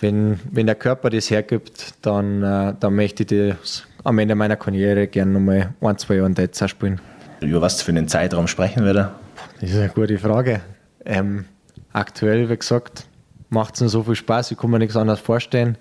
wenn, 0.00 0.38
wenn 0.50 0.66
der 0.66 0.76
Körper 0.76 1.10
das 1.10 1.30
hergibt, 1.30 1.94
dann, 2.02 2.42
äh, 2.42 2.74
dann 2.78 2.94
möchte 2.94 3.22
ich 3.24 3.56
das 3.58 3.84
am 4.04 4.18
Ende 4.18 4.34
meiner 4.34 4.56
Karriere 4.56 5.06
gerne 5.08 5.32
nochmal 5.32 5.74
ein, 5.80 5.98
zwei 5.98 6.16
Jahre 6.16 6.30
Dates 6.30 6.70
spielen. 6.70 7.00
Über 7.40 7.60
was 7.60 7.82
für 7.82 7.90
einen 7.90 8.06
Zeitraum 8.06 8.46
sprechen 8.46 8.84
wir 8.84 8.92
da? 8.92 9.14
Das 9.60 9.70
ist 9.70 9.76
eine 9.76 9.88
gute 9.88 10.18
Frage. 10.18 10.60
Ähm, 11.04 11.46
aktuell, 11.92 12.48
wie 12.48 12.56
gesagt, 12.56 13.06
macht 13.48 13.74
es 13.74 13.80
mir 13.80 13.88
so 13.88 14.02
viel 14.02 14.14
Spaß, 14.14 14.50
ich 14.50 14.58
kann 14.58 14.70
mir 14.70 14.78
nichts 14.78 14.96
anderes 14.96 15.20
vorstellen. 15.20 15.76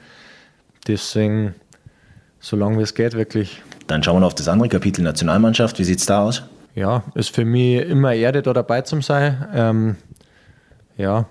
Deswegen, 0.87 1.53
so 2.39 2.55
lange 2.55 2.77
wie 2.79 2.83
es 2.83 2.93
geht, 2.93 3.13
wirklich. 3.13 3.61
Dann 3.87 4.01
schauen 4.03 4.21
wir 4.21 4.27
auf 4.27 4.35
das 4.35 4.47
andere 4.47 4.69
Kapitel 4.69 5.03
Nationalmannschaft. 5.03 5.77
Wie 5.79 5.83
sieht 5.83 5.99
es 5.99 6.05
da 6.05 6.23
aus? 6.23 6.43
Ja, 6.75 7.03
ist 7.15 7.33
für 7.35 7.45
mich 7.45 7.85
immer 7.87 8.09
eine 8.09 8.19
Ehre, 8.19 8.41
da 8.41 8.53
dabei 8.53 8.81
zu 8.81 8.99
sein. 9.01 9.47
Ähm, 9.53 9.95
ja, 10.97 11.25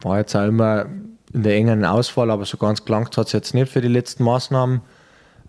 war 0.00 0.18
jetzt 0.18 0.34
auch 0.36 0.46
immer 0.46 0.86
in 1.32 1.42
der 1.42 1.54
engen 1.54 1.84
Auswahl, 1.84 2.30
aber 2.30 2.44
so 2.44 2.56
ganz 2.56 2.84
gelangt 2.84 3.16
hat 3.16 3.26
es 3.26 3.32
jetzt 3.32 3.54
nicht 3.54 3.70
für 3.70 3.80
die 3.80 3.88
letzten 3.88 4.24
Maßnahmen. 4.24 4.80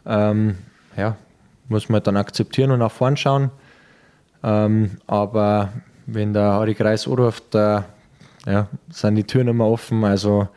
Ähm, 0.06 0.56
ja, 1.00 1.16
muss 1.68 1.90
man 1.90 2.04
dann 2.04 2.18
akzeptieren 2.18 2.72
und 2.72 2.80
nach 2.80 2.92
vorn 2.92 3.18
schauen. 3.18 3.52
Ähm, 4.44 4.92
aber 5.08 5.70
wenn 6.06 6.34
der 6.34 6.54
Harry 6.54 6.76
Kreis 6.76 7.08
anruft, 7.08 7.56
äh, 7.56 7.82
ja, 8.46 8.68
sind 8.90 9.16
die 9.16 9.24
Türen 9.24 9.48
immer 9.48 9.66
offen. 9.68 10.04
Also 10.04 10.48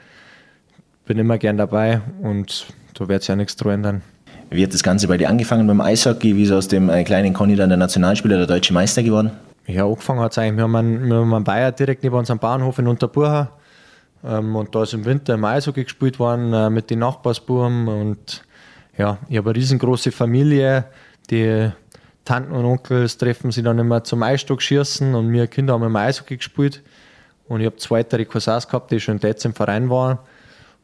bin 1.04 1.18
immer 1.18 1.38
gern 1.38 1.56
dabei 1.56 2.00
und 2.22 2.66
da 2.94 3.08
wird 3.08 3.22
sich 3.22 3.28
ja 3.28 3.36
nichts 3.36 3.56
dran 3.56 3.74
ändern. 3.74 4.02
Wie 4.50 4.62
hat 4.62 4.74
das 4.74 4.82
Ganze 4.82 5.08
bei 5.08 5.16
dir 5.16 5.28
angefangen 5.28 5.66
beim 5.66 5.80
Eishockey? 5.80 6.36
Wie 6.36 6.42
ist 6.42 6.52
aus 6.52 6.68
dem 6.68 6.90
äh, 6.90 7.04
kleinen 7.04 7.32
Conny 7.32 7.56
dann 7.56 7.70
der 7.70 7.78
Nationalspieler, 7.78 8.36
der 8.36 8.46
deutsche 8.46 8.74
Meister 8.74 9.02
geworden? 9.02 9.30
Ja, 9.66 9.86
angefangen 9.86 10.20
hat 10.20 10.32
es 10.32 10.38
eigentlich. 10.38 10.56
Wir 10.56 10.64
haben, 10.64 10.76
einen, 10.76 11.08
wir 11.08 11.16
haben 11.16 11.34
einen 11.34 11.44
Bayer 11.44 11.72
direkt 11.72 12.02
neben 12.02 12.16
unserem 12.16 12.38
Bahnhof 12.38 12.78
in 12.78 12.86
Unterburha. 12.86 13.50
Ähm, 14.24 14.54
und 14.54 14.74
da 14.74 14.82
ist 14.82 14.92
im 14.92 15.04
Winter 15.04 15.34
im 15.34 15.44
Eishockey 15.44 15.84
gespielt 15.84 16.18
worden 16.18 16.52
äh, 16.52 16.68
mit 16.68 16.90
den 16.90 16.98
Nachbarsbuben. 16.98 17.88
Und 17.88 18.42
ja, 18.96 19.18
ich 19.28 19.36
habe 19.36 19.50
eine 19.50 19.58
riesengroße 19.58 20.12
Familie. 20.12 20.84
Die 21.30 21.70
Tanten 22.24 22.52
und 22.52 22.64
Onkels 22.64 23.18
treffen 23.18 23.50
sich 23.50 23.64
dann 23.64 23.78
immer 23.78 24.04
zum 24.04 24.22
Eisstock 24.22 24.62
schießen 24.62 25.14
und 25.14 25.32
wir 25.32 25.46
Kinder 25.46 25.74
haben 25.74 25.82
immer 25.82 26.00
Eishockey 26.00 26.36
gespielt. 26.36 26.82
Und 27.48 27.60
ich 27.60 27.66
habe 27.66 27.76
zwei 27.76 27.98
weitere 27.98 28.24
Cousins 28.24 28.66
gehabt, 28.66 28.90
die 28.90 29.00
schon 29.00 29.18
jetzt 29.18 29.44
im 29.44 29.54
Verein 29.54 29.90
waren. 29.90 30.18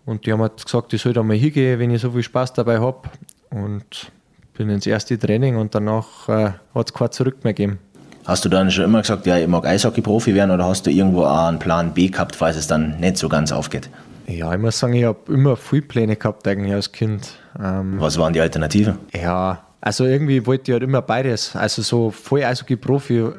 Und 0.04 0.26
die 0.26 0.32
haben 0.32 0.40
halt 0.40 0.64
gesagt, 0.64 0.92
ich 0.92 1.02
soll 1.02 1.12
da 1.12 1.22
mal 1.22 1.36
hingehen, 1.36 1.78
wenn 1.78 1.90
ich 1.90 2.02
so 2.02 2.10
viel 2.10 2.22
Spaß 2.22 2.54
dabei 2.54 2.80
habe. 2.80 3.08
Und 3.50 4.10
bin 4.58 4.68
ins 4.70 4.86
erste 4.86 5.18
Training 5.18 5.56
und 5.56 5.74
danach 5.74 6.28
äh, 6.28 6.50
hat 6.74 6.88
es 6.88 6.92
kein 6.92 7.12
Zurück 7.12 7.44
mehr 7.44 7.54
gegeben. 7.54 7.78
Hast 8.26 8.44
du 8.44 8.48
dann 8.48 8.70
schon 8.70 8.84
immer 8.84 9.00
gesagt, 9.00 9.24
ja, 9.24 9.38
ich 9.38 9.46
mag 9.46 9.64
Eishockey-Profi 9.64 10.34
werden 10.34 10.50
oder 10.50 10.66
hast 10.66 10.84
du 10.86 10.90
irgendwo 10.90 11.24
auch 11.24 11.46
einen 11.46 11.58
Plan 11.58 11.94
B 11.94 12.08
gehabt, 12.08 12.36
falls 12.36 12.56
es 12.56 12.66
dann 12.66 12.98
nicht 13.00 13.16
so 13.16 13.28
ganz 13.28 13.52
aufgeht? 13.52 13.88
Ja, 14.28 14.52
ich 14.52 14.60
muss 14.60 14.78
sagen, 14.78 14.92
ich 14.92 15.04
habe 15.04 15.32
immer 15.32 15.56
viele 15.56 15.82
Pläne 15.82 16.16
gehabt 16.16 16.46
eigentlich 16.46 16.74
als 16.74 16.92
Kind. 16.92 17.38
Ähm, 17.58 17.96
Was 17.98 18.18
waren 18.18 18.32
die 18.32 18.40
Alternativen? 18.40 18.98
Ja, 19.12 19.64
also 19.80 20.04
irgendwie 20.04 20.44
wollte 20.46 20.70
ich 20.70 20.72
halt 20.74 20.82
immer 20.82 21.02
beides. 21.02 21.56
Also 21.56 21.82
so 21.82 22.10
voll 22.10 22.44
Eishockey-Profi 22.44 23.32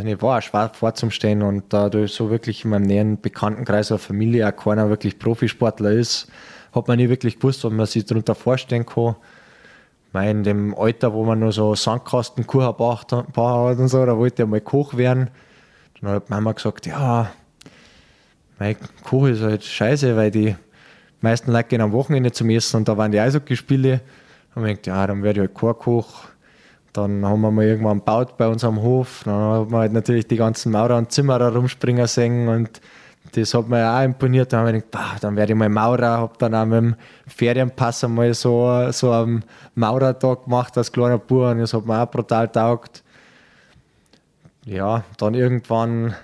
ich 0.00 0.22
war 0.22 0.40
schwer 0.40 0.70
vorzustehen 0.72 1.42
und 1.42 1.64
dadurch 1.68 2.12
so 2.12 2.30
wirklich 2.30 2.64
in 2.64 2.70
meinem 2.70 2.84
näheren 2.84 3.20
Bekanntenkreis 3.20 3.90
oder 3.90 3.98
Familie 3.98 4.48
auch 4.48 4.56
keiner 4.56 4.88
wirklich 4.88 5.18
Profisportler 5.18 5.90
ist, 5.92 6.28
hat 6.74 6.88
man 6.88 6.96
nie 6.96 7.10
wirklich 7.10 7.36
gewusst, 7.36 7.62
was 7.64 7.72
man 7.72 7.84
sich 7.84 8.06
darunter 8.06 8.34
vorstellen 8.34 8.86
kann. 8.86 9.16
Weil 10.12 10.30
in 10.30 10.44
dem 10.44 10.74
Alter, 10.74 11.12
wo 11.12 11.24
man 11.24 11.40
nur 11.40 11.52
so 11.52 11.74
Sandkasten 11.74 12.46
hat 12.46 12.80
und 12.80 13.88
so, 13.88 14.06
da 14.06 14.16
wollte 14.16 14.42
ich 14.42 14.48
mal 14.48 14.60
Koch 14.60 14.96
werden. 14.96 15.30
Dann 16.00 16.10
hat 16.10 16.30
Mama 16.30 16.52
gesagt, 16.52 16.86
ja, 16.86 17.30
mein 18.62 18.76
Koch 19.02 19.26
ist 19.26 19.42
halt 19.42 19.64
scheiße, 19.64 20.16
weil 20.16 20.30
die 20.30 20.54
meisten 21.20 21.50
Leute 21.50 21.68
gehen 21.70 21.80
am 21.80 21.90
Wochenende 21.90 22.30
zum 22.30 22.48
Essen 22.50 22.76
und 22.76 22.88
da 22.88 22.96
waren 22.96 23.10
die 23.10 23.18
Eishockeyspiele. 23.18 24.00
Habe 24.54 24.70
ich 24.70 24.82
gedacht, 24.82 24.86
ja, 24.86 25.06
dann 25.08 25.22
werde 25.24 25.42
ich 25.42 25.48
halt 25.48 25.58
kein 25.58 25.74
Koch. 25.74 26.26
Dann 26.92 27.26
haben 27.26 27.40
wir 27.40 27.50
mal 27.50 27.64
irgendwann 27.64 27.98
gebaut 27.98 28.36
bei 28.36 28.46
uns 28.46 28.62
am 28.62 28.80
Hof. 28.80 29.22
Dann 29.24 29.34
haben 29.34 29.70
wir 29.72 29.78
halt 29.78 29.92
natürlich 29.92 30.28
die 30.28 30.36
ganzen 30.36 30.70
Maurer 30.70 30.96
und 30.96 31.10
Zimmerer 31.10 31.52
rumspringen 31.52 32.06
sehen 32.06 32.46
und 32.46 32.80
das 33.32 33.52
hat 33.52 33.68
mir 33.68 33.84
auch 33.84 34.04
imponiert. 34.04 34.52
Dann 34.52 34.60
habe 34.66 34.76
ich 34.76 34.84
gedacht, 34.84 35.24
dann 35.24 35.34
werde 35.34 35.54
ich 35.54 35.58
mal 35.58 35.68
Maurer. 35.68 36.18
Habe 36.18 36.34
dann 36.38 36.54
auch 36.54 36.66
mit 36.66 36.78
dem 36.78 36.94
Ferienpass 37.26 38.04
einmal 38.04 38.32
so, 38.32 38.92
so 38.92 39.10
einen 39.10 39.42
Maurertag 39.74 40.44
gemacht 40.44 40.78
als 40.78 40.92
kleiner 40.92 41.18
Bub 41.18 41.50
und 41.50 41.58
das 41.58 41.74
hat 41.74 41.84
mir 41.84 42.00
auch 42.00 42.10
brutal 42.10 42.46
taugt. 42.46 43.02
Ja, 44.66 45.02
dann 45.18 45.34
irgendwann 45.34 46.14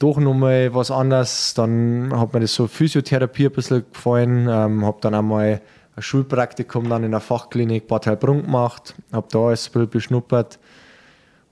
doch 0.00 0.16
nochmal 0.16 0.74
was 0.74 0.90
anderes. 0.90 1.54
Dann 1.54 2.12
hat 2.12 2.32
mir 2.34 2.40
das 2.40 2.54
so 2.54 2.66
Physiotherapie 2.66 3.46
ein 3.46 3.52
bisschen 3.52 3.84
gefallen. 3.92 4.48
Ähm, 4.50 4.84
habe 4.84 4.98
dann 5.00 5.14
einmal 5.14 5.60
ein 5.94 6.02
Schulpraktikum 6.02 6.88
dann 6.88 7.04
in 7.04 7.12
der 7.12 7.20
Fachklinik 7.20 7.86
Bad 7.86 8.06
Heilbrunn 8.06 8.42
gemacht. 8.42 8.94
Habe 9.12 9.28
da 9.30 9.38
alles 9.38 9.68
ein 9.68 9.72
bisschen 9.72 9.90
beschnuppert. 9.90 10.58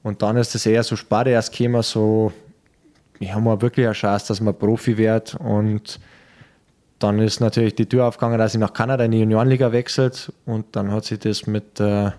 Und 0.02 0.22
dann 0.22 0.37
ist 0.37 0.54
das 0.54 0.66
eher 0.66 0.82
so 0.82 0.96
Spare 0.96 1.30
erst 1.30 1.56
gekommen, 1.56 1.82
so 1.82 2.32
ich 3.20 3.32
habe 3.32 3.42
mal 3.42 3.61
wirklich 3.61 3.84
eine 3.84 3.94
Chance, 3.94 4.28
dass 4.28 4.40
man 4.40 4.54
Profi 4.54 4.96
wird. 4.96 5.34
Und 5.34 6.00
dann 6.98 7.18
ist 7.18 7.40
natürlich 7.40 7.74
die 7.74 7.87
Tür 7.87 8.06
aufgegangen, 8.06 8.38
dass 8.38 8.54
ich 8.54 8.61
nach 8.61 8.72
Kanada 8.72 9.04
in 9.04 9.11
die 9.11 9.18
Juniorenliga 9.18 9.72
wechselt. 9.72 10.32
Und 10.46 10.74
dann 10.74 10.90
hat 10.90 11.04
sich 11.04 11.18
das 11.18 11.46
mit, 11.46 11.78
äh, 11.80 12.11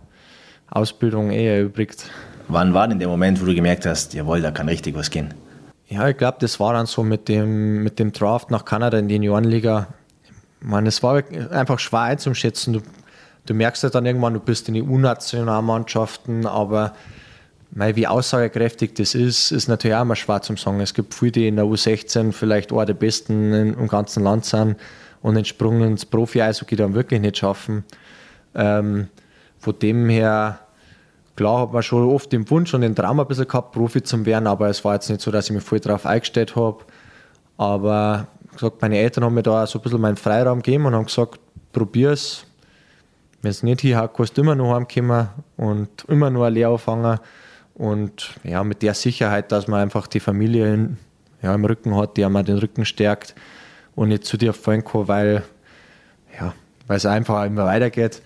Ausbildung 0.69 1.31
eh 1.31 1.57
erübrigt. 1.57 2.09
Wann 2.47 2.73
war 2.73 2.87
denn 2.87 2.99
der 2.99 3.07
Moment, 3.07 3.41
wo 3.41 3.45
du 3.45 3.55
gemerkt 3.55 3.85
hast, 3.85 4.13
jawohl, 4.13 4.41
da 4.41 4.51
kann 4.51 4.69
richtig 4.69 4.95
was 4.95 5.09
gehen? 5.09 5.33
Ja, 5.89 6.07
ich 6.07 6.17
glaube, 6.17 6.37
das 6.39 6.59
war 6.59 6.73
dann 6.73 6.85
so 6.85 7.03
mit 7.03 7.27
dem, 7.27 7.83
mit 7.83 7.97
dem 7.97 8.11
Draft 8.11 8.51
nach 8.51 8.63
Kanada 8.63 8.99
in 8.99 9.07
die 9.07 9.15
Juniorenliga. 9.15 9.87
Man, 10.61 10.85
es 10.85 11.01
war 11.01 11.23
einfach 11.49 11.79
schwer 11.79 12.01
einzuschätzen. 12.01 12.73
Du, 12.73 12.81
du 13.47 13.55
merkst 13.55 13.81
ja 13.81 13.89
dann 13.89 14.05
irgendwann, 14.05 14.35
du 14.35 14.39
bist 14.39 14.67
in 14.67 14.75
die 14.75 14.83
U-Nationalmannschaften, 14.83 16.45
aber 16.45 16.93
mei, 17.71 17.95
wie 17.95 18.05
aussagekräftig 18.05 18.93
das 18.93 19.15
ist, 19.15 19.51
ist 19.51 19.67
natürlich 19.67 19.95
auch 19.95 20.03
immer 20.03 20.15
schwer 20.15 20.43
zum 20.43 20.57
sagen. 20.57 20.79
Es 20.79 20.93
gibt 20.93 21.15
viele, 21.15 21.31
die 21.31 21.47
in 21.47 21.55
der 21.55 21.65
U16 21.65 22.33
vielleicht 22.33 22.71
auch 22.71 22.85
der 22.85 22.93
Besten 22.93 23.51
im 23.53 23.87
ganzen 23.87 24.23
Land 24.23 24.45
sind 24.45 24.75
und 25.23 25.33
den 25.33 25.45
Sprung 25.45 25.81
ins 25.81 26.05
Profi-Eishockey 26.05 26.75
dann 26.75 26.93
wirklich 26.93 27.19
nicht 27.19 27.37
schaffen. 27.37 27.83
Ähm, 28.53 29.07
von 29.57 29.79
dem 29.79 30.07
her, 30.07 30.59
klar 31.39 31.61
hat 31.61 31.71
man 31.71 31.81
schon 31.81 32.05
oft 32.09 32.33
den 32.33 32.49
Wunsch 32.49 32.73
und 32.73 32.81
den 32.81 32.93
Traum 32.93 33.17
ein 33.17 33.25
bisschen 33.25 33.47
gehabt, 33.47 33.71
Profi 33.71 34.03
zu 34.03 34.25
werden, 34.25 34.45
aber 34.45 34.67
es 34.67 34.83
war 34.83 34.95
jetzt 34.95 35.09
nicht 35.09 35.21
so, 35.21 35.31
dass 35.31 35.45
ich 35.45 35.55
mich 35.55 35.63
voll 35.63 35.79
drauf 35.79 36.05
eingestellt 36.05 36.57
habe. 36.57 36.79
Aber 37.55 38.27
gesagt, 38.51 38.81
meine 38.81 38.97
Eltern 38.97 39.23
haben 39.23 39.35
mir 39.35 39.43
da 39.43 39.65
so 39.65 39.79
ein 39.79 39.81
bisschen 39.81 40.01
meinen 40.01 40.17
Freiraum 40.17 40.61
gegeben 40.61 40.85
und 40.85 40.95
haben 40.95 41.05
gesagt, 41.05 41.39
probier 41.71 42.11
es. 42.11 42.43
Wenn 43.41 43.51
es 43.51 43.63
nicht 43.63 43.79
hinhaut, 43.79 44.13
kannst 44.13 44.37
du 44.37 44.41
immer 44.41 44.55
noch 44.55 44.75
heimkommen 44.75 45.29
und 45.55 45.87
immer 46.09 46.29
nur 46.29 46.45
eine 46.45 46.55
Lehre 46.55 46.73
anfangen. 46.73 47.19
Und 47.73 48.31
ja, 48.43 48.61
mit 48.65 48.81
der 48.81 48.93
Sicherheit, 48.93 49.53
dass 49.53 49.69
man 49.69 49.79
einfach 49.79 50.07
die 50.07 50.19
Familie 50.19 50.73
in, 50.73 50.97
ja, 51.41 51.55
im 51.55 51.63
Rücken 51.63 51.95
hat, 51.95 52.17
die 52.17 52.25
einmal 52.25 52.43
den 52.43 52.57
Rücken 52.57 52.83
stärkt 52.83 53.33
und 53.95 54.09
nicht 54.09 54.25
zu 54.25 54.35
dir 54.35 54.51
fallen 54.51 54.83
kann, 54.83 55.07
weil 55.07 55.43
ja, 56.37 56.53
es 56.89 57.05
einfach 57.05 57.45
immer 57.45 57.63
weitergeht. 57.63 58.21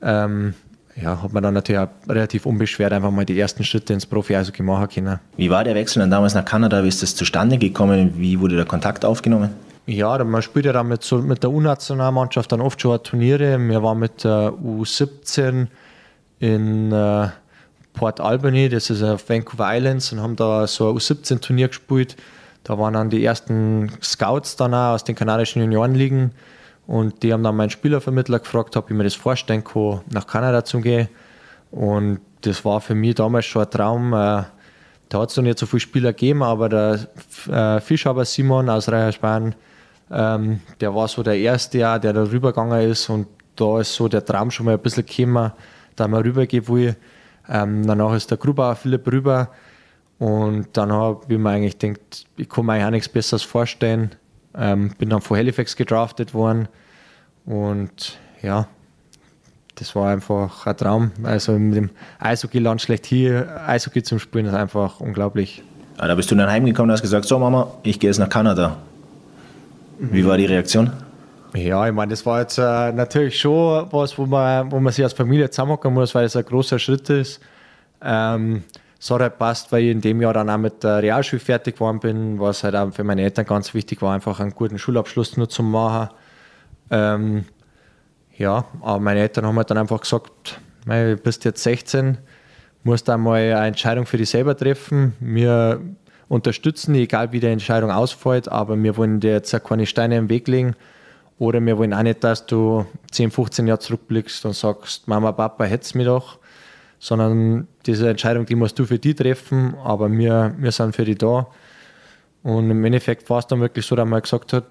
Ähm, 0.00 0.54
ja, 1.00 1.22
hat 1.22 1.32
man 1.32 1.42
dann 1.42 1.54
natürlich 1.54 1.80
auch 1.80 1.88
relativ 2.08 2.46
unbeschwert 2.46 2.92
einfach 2.92 3.10
mal 3.10 3.26
die 3.26 3.38
ersten 3.38 3.64
Schritte 3.64 3.92
ins 3.92 4.06
Profi-Eishockey 4.06 4.62
machen 4.62 4.88
können. 4.88 5.20
Wie 5.36 5.50
war 5.50 5.62
der 5.62 5.74
Wechsel 5.74 6.00
dann 6.00 6.10
damals 6.10 6.34
nach 6.34 6.44
Kanada? 6.44 6.82
Wie 6.82 6.88
ist 6.88 7.02
das 7.02 7.14
zustande 7.14 7.58
gekommen? 7.58 8.14
Wie 8.16 8.40
wurde 8.40 8.56
der 8.56 8.64
Kontakt 8.64 9.04
aufgenommen? 9.04 9.50
Ja, 9.86 10.22
man 10.24 10.42
spielt 10.42 10.64
ja 10.64 10.72
dann 10.72 10.88
mit, 10.88 11.04
so, 11.04 11.18
mit 11.18 11.42
der 11.42 11.50
U-Nationalmannschaft 11.50 12.50
dann 12.50 12.60
oft 12.60 12.80
schon 12.80 13.00
Turniere. 13.02 13.58
Wir 13.58 13.82
waren 13.82 13.98
mit 13.98 14.24
der 14.24 14.52
U17 14.52 15.68
in 16.40 16.92
äh, 16.92 17.28
Port 17.92 18.20
Albany, 18.20 18.68
das 18.68 18.90
ist 18.90 19.02
auf 19.02 19.28
Vancouver 19.28 19.76
Islands, 19.76 20.12
und 20.12 20.20
haben 20.20 20.34
da 20.34 20.66
so 20.66 20.90
ein 20.90 20.96
U17-Turnier 20.96 21.68
gespielt. 21.68 22.16
Da 22.64 22.78
waren 22.78 22.94
dann 22.94 23.10
die 23.10 23.24
ersten 23.24 23.92
Scouts 24.02 24.56
dann 24.56 24.74
auch 24.74 24.94
aus 24.94 25.04
den 25.04 25.14
kanadischen 25.14 25.62
Juniorenligen. 25.62 26.32
Und 26.86 27.22
die 27.22 27.32
haben 27.32 27.42
dann 27.42 27.56
meinen 27.56 27.70
Spielervermittler 27.70 28.38
gefragt, 28.38 28.76
ob 28.76 28.90
ich 28.90 28.96
mir 28.96 29.04
das 29.04 29.14
vorstellen 29.14 29.64
kann, 29.64 30.00
nach 30.10 30.26
Kanada 30.26 30.64
zu 30.64 30.80
gehen. 30.80 31.08
Und 31.70 32.20
das 32.42 32.64
war 32.64 32.80
für 32.80 32.94
mich 32.94 33.16
damals 33.16 33.46
schon 33.46 33.62
ein 33.62 33.70
Traum. 33.70 34.12
Äh, 34.12 34.44
da 35.08 35.20
hat 35.20 35.30
es 35.30 35.36
noch 35.36 35.44
nicht 35.44 35.58
so 35.58 35.66
viele 35.66 35.80
Spieler 35.80 36.12
gegeben, 36.12 36.42
aber 36.42 36.68
der 36.68 37.08
äh, 37.48 37.80
Fischhaber 37.80 38.24
Simon 38.24 38.68
aus 38.68 38.88
Reicherspan, 38.88 39.54
ähm, 40.10 40.60
der 40.80 40.94
war 40.94 41.08
so 41.08 41.22
der 41.22 41.38
Erste, 41.38 41.78
der 41.78 41.98
da 41.98 42.22
rübergegangen 42.22 42.88
ist. 42.88 43.08
Und 43.08 43.26
da 43.56 43.80
ist 43.80 43.94
so 43.94 44.08
der 44.08 44.24
Traum 44.24 44.50
schon 44.50 44.66
mal 44.66 44.74
ein 44.74 44.80
bisschen 44.80 45.06
gekommen, 45.06 45.52
da 45.96 46.06
man 46.06 46.22
rübergehen 46.22 46.68
will. 46.68 46.96
Ähm, 47.48 47.86
danach 47.86 48.14
ist 48.14 48.30
der 48.30 48.38
Grubauer 48.38 48.76
Philipp 48.76 49.06
rüber. 49.10 49.50
Und 50.18 50.68
dann 50.72 50.92
habe 50.92 51.20
ich 51.28 51.38
mir 51.38 51.50
eigentlich 51.50 51.78
gedacht, 51.78 52.26
ich 52.36 52.48
kann 52.48 52.66
mir 52.66 52.74
eigentlich 52.74 52.86
auch 52.86 52.90
nichts 52.90 53.08
Besseres 53.08 53.42
vorstellen, 53.42 54.14
ähm, 54.56 54.92
bin 54.98 55.08
dann 55.08 55.20
von 55.20 55.36
Halifax 55.36 55.76
gedraftet 55.76 56.34
worden 56.34 56.68
und 57.44 58.18
ja, 58.42 58.68
das 59.76 59.94
war 59.94 60.10
einfach 60.10 60.66
ein 60.66 60.76
Traum. 60.76 61.10
Also 61.22 61.52
mit 61.52 61.76
dem 61.76 61.90
Eishockey-Land 62.18 62.82
schlechthin, 62.82 63.44
Eishockey 63.66 64.02
zum 64.02 64.18
Spielen 64.18 64.46
ist 64.46 64.54
einfach 64.54 65.00
unglaublich. 65.00 65.62
Ah, 65.98 66.08
da 66.08 66.14
bist 66.14 66.30
du 66.30 66.34
dann 66.34 66.50
heimgekommen 66.50 66.90
und 66.90 66.94
hast 66.94 67.02
gesagt, 67.02 67.26
so 67.26 67.38
Mama, 67.38 67.68
ich 67.82 68.00
gehe 68.00 68.10
jetzt 68.10 68.18
nach 68.18 68.28
Kanada. 68.28 68.76
Wie 69.98 70.26
war 70.26 70.36
die 70.36 70.46
Reaktion? 70.46 70.90
Ja, 71.54 71.86
ich 71.86 71.94
meine, 71.94 72.10
das 72.10 72.26
war 72.26 72.40
jetzt 72.40 72.58
äh, 72.58 72.92
natürlich 72.92 73.38
schon 73.38 73.86
was, 73.90 74.18
wo 74.18 74.26
man, 74.26 74.70
wo 74.70 74.78
man 74.78 74.92
sich 74.92 75.04
als 75.04 75.14
Familie 75.14 75.48
zusammenhocken 75.48 75.94
muss, 75.94 76.14
weil 76.14 76.26
es 76.26 76.36
ein 76.36 76.44
großer 76.44 76.78
Schritt 76.78 77.08
ist. 77.08 77.40
Ähm, 78.02 78.64
es 78.98 79.10
hat 79.10 79.20
halt 79.20 79.38
passt, 79.38 79.72
weil 79.72 79.84
ich 79.84 79.90
in 79.90 80.00
dem 80.00 80.20
Jahr 80.20 80.32
dann 80.32 80.48
auch 80.48 80.56
mit 80.56 80.82
der 80.82 81.02
Realschule 81.02 81.40
fertig 81.40 81.74
geworden 81.74 82.00
bin, 82.00 82.40
was 82.40 82.64
halt 82.64 82.74
auch 82.74 82.92
für 82.92 83.04
meine 83.04 83.22
Eltern 83.22 83.44
ganz 83.44 83.74
wichtig 83.74 84.00
war, 84.02 84.14
einfach 84.14 84.40
einen 84.40 84.52
guten 84.52 84.78
Schulabschluss 84.78 85.36
nur 85.36 85.48
zu 85.48 85.62
machen. 85.62 86.08
Ähm, 86.90 87.44
ja, 88.36 88.64
aber 88.80 89.00
meine 89.00 89.20
Eltern 89.20 89.46
haben 89.46 89.56
halt 89.56 89.70
dann 89.70 89.78
einfach 89.78 90.00
gesagt, 90.00 90.60
du 90.86 91.16
bist 91.16 91.44
jetzt 91.44 91.62
16, 91.62 92.18
musst 92.84 93.08
einmal 93.10 93.40
eine 93.40 93.66
Entscheidung 93.66 94.06
für 94.06 94.16
dich 94.16 94.30
selber 94.30 94.56
treffen. 94.56 95.14
Wir 95.20 95.80
unterstützen 96.28 96.94
dich, 96.94 97.04
egal 97.04 97.32
wie 97.32 97.40
die 97.40 97.46
Entscheidung 97.46 97.90
ausfällt, 97.90 98.48
aber 98.48 98.82
wir 98.82 98.96
wollen 98.96 99.20
dir 99.20 99.32
jetzt 99.32 99.54
keine 99.64 99.86
Steine 99.86 100.16
im 100.16 100.28
Weg 100.28 100.48
legen. 100.48 100.74
Oder 101.38 101.60
wir 101.60 101.76
wollen 101.76 101.92
auch 101.92 102.02
nicht, 102.02 102.24
dass 102.24 102.46
du 102.46 102.86
10, 103.10 103.30
15 103.30 103.66
Jahre 103.66 103.80
zurückblickst 103.80 104.46
und 104.46 104.54
sagst, 104.54 105.06
Mama, 105.06 105.32
Papa, 105.32 105.64
hätt's 105.64 105.94
mich 105.94 106.06
doch 106.06 106.38
sondern 106.98 107.68
diese 107.84 108.08
Entscheidung, 108.08 108.46
die 108.46 108.54
musst 108.54 108.78
du 108.78 108.84
für 108.84 108.98
die 108.98 109.14
treffen, 109.14 109.74
aber 109.82 110.10
wir, 110.10 110.54
wir 110.58 110.72
sind 110.72 110.94
für 110.94 111.04
die 111.04 111.14
da. 111.14 111.46
Und 112.42 112.70
im 112.70 112.84
Endeffekt 112.84 113.28
war 113.28 113.38
es 113.38 113.46
dann 113.46 113.60
wirklich 113.60 113.84
so, 113.84 113.96
dass 113.96 114.08
man 114.08 114.22
gesagt 114.22 114.52
hat, 114.52 114.64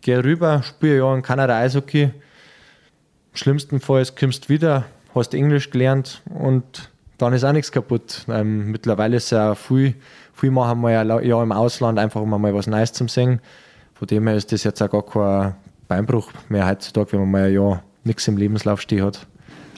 geh 0.00 0.16
rüber, 0.16 0.62
spiel 0.62 0.96
ja 0.96 1.14
in 1.14 1.22
Kanada 1.22 1.58
Eishockey. 1.58 2.02
Im 2.02 2.12
schlimmsten 3.32 3.80
Fall 3.80 4.04
kommst 4.18 4.44
du 4.44 4.48
wieder, 4.50 4.84
hast 5.14 5.34
Englisch 5.34 5.70
gelernt 5.70 6.22
und 6.28 6.90
dann 7.18 7.32
ist 7.32 7.44
auch 7.44 7.52
nichts 7.52 7.72
kaputt. 7.72 8.26
Ähm, 8.28 8.70
mittlerweile 8.70 9.16
ist 9.16 9.30
ja 9.30 9.54
viel, 9.54 9.94
viel 10.34 10.50
machen 10.50 10.80
wir 10.80 10.90
ja, 10.90 11.20
ja 11.20 11.42
im 11.42 11.52
Ausland, 11.52 11.98
einfach 11.98 12.20
um 12.20 12.30
mal 12.30 12.54
was 12.54 12.66
Neues 12.66 12.92
zu 12.92 13.06
sehen. 13.08 13.40
Von 13.94 14.08
dem 14.08 14.26
her 14.26 14.36
ist 14.36 14.52
das 14.52 14.64
jetzt 14.64 14.82
auch 14.82 14.90
gar 14.90 15.06
kein 15.06 15.54
Beinbruch 15.88 16.32
mehr 16.48 16.68
heutzutage, 16.68 17.12
wenn 17.12 17.20
man 17.20 17.30
mal 17.30 17.50
Jahr 17.50 17.82
nichts 18.04 18.26
im 18.28 18.36
Lebenslauf 18.36 18.80
stehen 18.80 19.04
hat. 19.04 19.26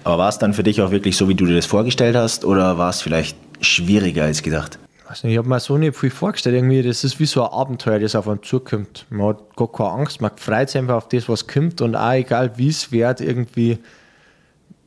Aber 0.04 0.18
war 0.18 0.28
es 0.28 0.38
dann 0.38 0.52
für 0.52 0.62
dich 0.62 0.82
auch 0.82 0.90
wirklich 0.90 1.16
so, 1.16 1.28
wie 1.28 1.34
du 1.34 1.46
dir 1.46 1.56
das 1.56 1.66
vorgestellt 1.66 2.14
hast, 2.14 2.44
oder 2.44 2.76
war 2.76 2.90
es 2.90 3.00
vielleicht 3.00 3.36
schwieriger 3.60 4.24
als 4.24 4.42
gedacht? 4.42 4.78
Also 5.06 5.28
ich 5.28 5.38
habe 5.38 5.48
mir 5.48 5.60
so 5.60 5.78
nicht 5.78 5.96
viel 5.96 6.10
vorgestellt. 6.10 6.56
Irgendwie, 6.56 6.82
das 6.82 7.04
ist 7.04 7.18
wie 7.20 7.26
so 7.26 7.42
ein 7.42 7.52
Abenteuer, 7.52 7.98
das 7.98 8.14
auf 8.14 8.28
einen 8.28 8.42
zukommt. 8.42 9.06
Man 9.10 9.28
hat 9.28 9.56
gar 9.56 9.70
keine 9.70 9.90
Angst, 9.90 10.20
man 10.20 10.30
freut 10.36 10.70
sich 10.70 10.78
einfach 10.78 10.96
auf 10.96 11.08
das, 11.08 11.28
was 11.28 11.46
kommt. 11.46 11.80
Und 11.80 11.96
auch 11.96 12.12
egal 12.12 12.56
wie 12.58 12.68
es 12.68 12.92
wird, 12.92 13.20
irgendwie 13.20 13.78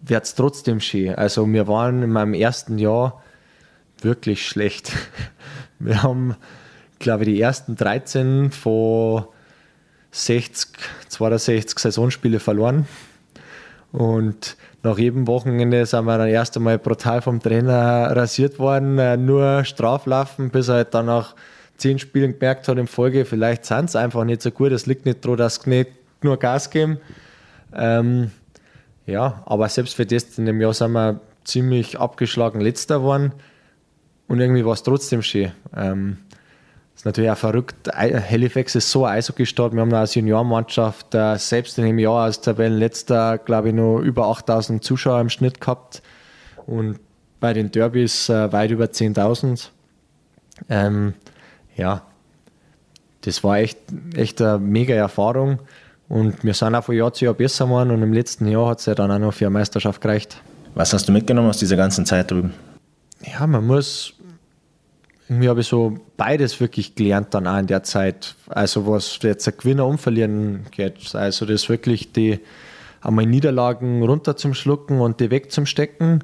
wird 0.02 0.24
es 0.24 0.36
trotzdem 0.36 0.80
schön. 0.80 1.16
Also 1.16 1.48
wir 1.48 1.68
waren 1.68 2.04
in 2.04 2.12
meinem 2.12 2.34
ersten 2.34 2.78
Jahr 2.78 3.22
wirklich 4.02 4.48
schlecht. 4.48 4.92
Wir 5.80 6.02
haben, 6.02 6.36
glaube 6.98 7.24
ich, 7.24 7.30
die 7.30 7.42
ersten 7.42 7.76
13 7.76 8.50
von 8.50 9.26
60, 10.10 10.72
62 11.10 11.78
Saisonspiele 11.78 12.40
verloren. 12.40 12.88
Und 13.92 14.58
nach 14.84 14.98
jedem 14.98 15.28
Wochenende 15.28 15.86
sind 15.86 16.06
wir 16.06 16.18
dann 16.18 16.28
erst 16.28 16.56
einmal 16.56 16.78
brutal 16.78 17.22
vom 17.22 17.42
Trainer 17.42 18.16
rasiert 18.16 18.60
worden, 18.60 19.00
äh, 19.00 19.18
nur 19.18 19.64
Straflaufen, 19.66 20.50
bis 20.50 20.68
er 20.68 20.76
halt 20.76 20.94
dann 20.94 21.08
nach 21.08 21.36
zehn 21.78 22.00
Spielen 22.00 22.34
gemerkt 22.34 22.68
hat 22.68 22.78
in 22.78 22.88
Folge, 22.88 23.26
vielleicht 23.26 23.66
sind 23.66 23.92
sie 23.92 24.00
einfach 24.00 24.24
nicht 24.24 24.42
so 24.42 24.52
gut. 24.52 24.72
Es 24.72 24.86
liegt 24.86 25.06
nicht 25.06 25.24
daran, 25.24 25.38
dass 25.38 25.56
sie 25.56 25.70
nicht 25.70 25.92
nur 26.22 26.38
Gas 26.38 26.70
geben. 26.70 27.00
Ähm, 27.74 28.32
ja, 29.06 29.44
aber 29.46 29.70
selbst 29.70 29.96
für 29.96 30.06
das 30.06 30.38
in 30.38 30.46
dem 30.46 30.60
Jahr 30.60 30.74
sind 30.74 30.92
wir 30.92 31.20
ziemlich 31.44 32.00
abgeschlagen 32.00 32.60
letzter 32.62 33.00
geworden 33.00 33.32
und 34.28 34.40
irgendwie 34.40 34.66
war 34.66 34.74
es 34.74 34.84
trotzdem 34.84 35.22
schön. 35.22 35.52
Ähm, 35.76 36.18
natürlich 37.08 37.32
auch 37.32 37.38
verrückt. 37.38 37.90
Halifax 37.96 38.76
ist 38.76 38.92
so 38.92 39.06
Eishockey-Stadt. 39.06 39.74
Wir 39.74 39.82
haben 39.82 39.94
als 39.94 40.16
Juniormannschaft 40.16 41.16
äh, 41.16 41.38
selbst 41.38 41.78
in 41.80 41.86
dem 41.86 41.98
Jahr 41.98 42.26
als 42.26 42.42
Tabellenletzter, 42.42 43.40
glaube 43.40 43.70
ich, 43.70 43.74
nur 43.74 44.02
über 44.02 44.28
8000 44.28 44.84
Zuschauer 44.84 45.20
im 45.22 45.30
Schnitt 45.30 45.60
gehabt. 45.60 46.04
Und 46.66 47.00
bei 47.40 47.54
den 47.54 47.72
Derbys 47.72 48.30
äh, 48.30 48.52
weit 48.52 48.72
über 48.72 48.86
10.000. 48.86 49.70
Ähm, 50.70 51.14
ja, 51.76 52.04
das 53.22 53.44
war 53.44 53.58
echt, 53.58 53.80
echt 54.16 54.42
eine 54.42 54.60
mega 54.60 54.94
Erfahrung. 54.94 55.60
Und 56.10 56.44
wir 56.44 56.54
sind 56.54 56.76
auch 56.76 56.84
von 56.84 56.96
Jahr 56.96 57.14
zu 57.14 57.26
Jahr 57.26 57.34
besser 57.34 57.66
geworden. 57.66 57.92
Und 57.92 58.02
im 58.04 58.14
letzten 58.14 58.48
Jahr 58.48 58.70
hat 58.70 58.80
es 58.80 58.86
ja 58.86 58.96
dann 58.96 59.12
auch 59.12 59.20
noch 59.20 59.34
für 59.34 59.46
eine 59.46 59.54
Meisterschaft 59.54 60.02
gereicht. 60.02 60.42
Was 60.76 60.94
hast 60.94 61.08
du 61.08 61.12
mitgenommen 61.12 61.50
aus 61.50 61.58
dieser 61.58 61.76
ganzen 61.76 62.06
Zeit 62.06 62.30
drüben? 62.32 62.54
Ja, 63.26 63.48
man 63.48 63.66
muss 63.66 64.14
irgendwie 65.30 65.50
habe 65.50 65.64
so 65.64 65.96
beides 66.16 66.60
wirklich 66.60 66.96
gelernt 66.96 67.34
dann 67.34 67.48
auch 67.48 67.58
in 67.58 67.68
der 67.68 67.84
Zeit. 67.84 68.36
Also 68.48 68.88
was 68.88 69.20
jetzt 69.22 69.48
ein 69.48 69.56
Gewinner 69.58 69.86
und 69.86 70.00
Verlieren 70.00 70.66
geht. 70.72 71.14
Also 71.16 71.46
das 71.46 71.68
wirklich 71.70 72.14
die 72.14 72.40
einmal 73.02 73.26
Niederlagen 73.26 74.04
runter 74.04 74.38
zum 74.38 74.54
Schlucken 74.54 75.02
und 75.02 75.20
die 75.20 75.30
weg 75.30 75.52
zum 75.52 75.66
Stecken. 75.66 76.24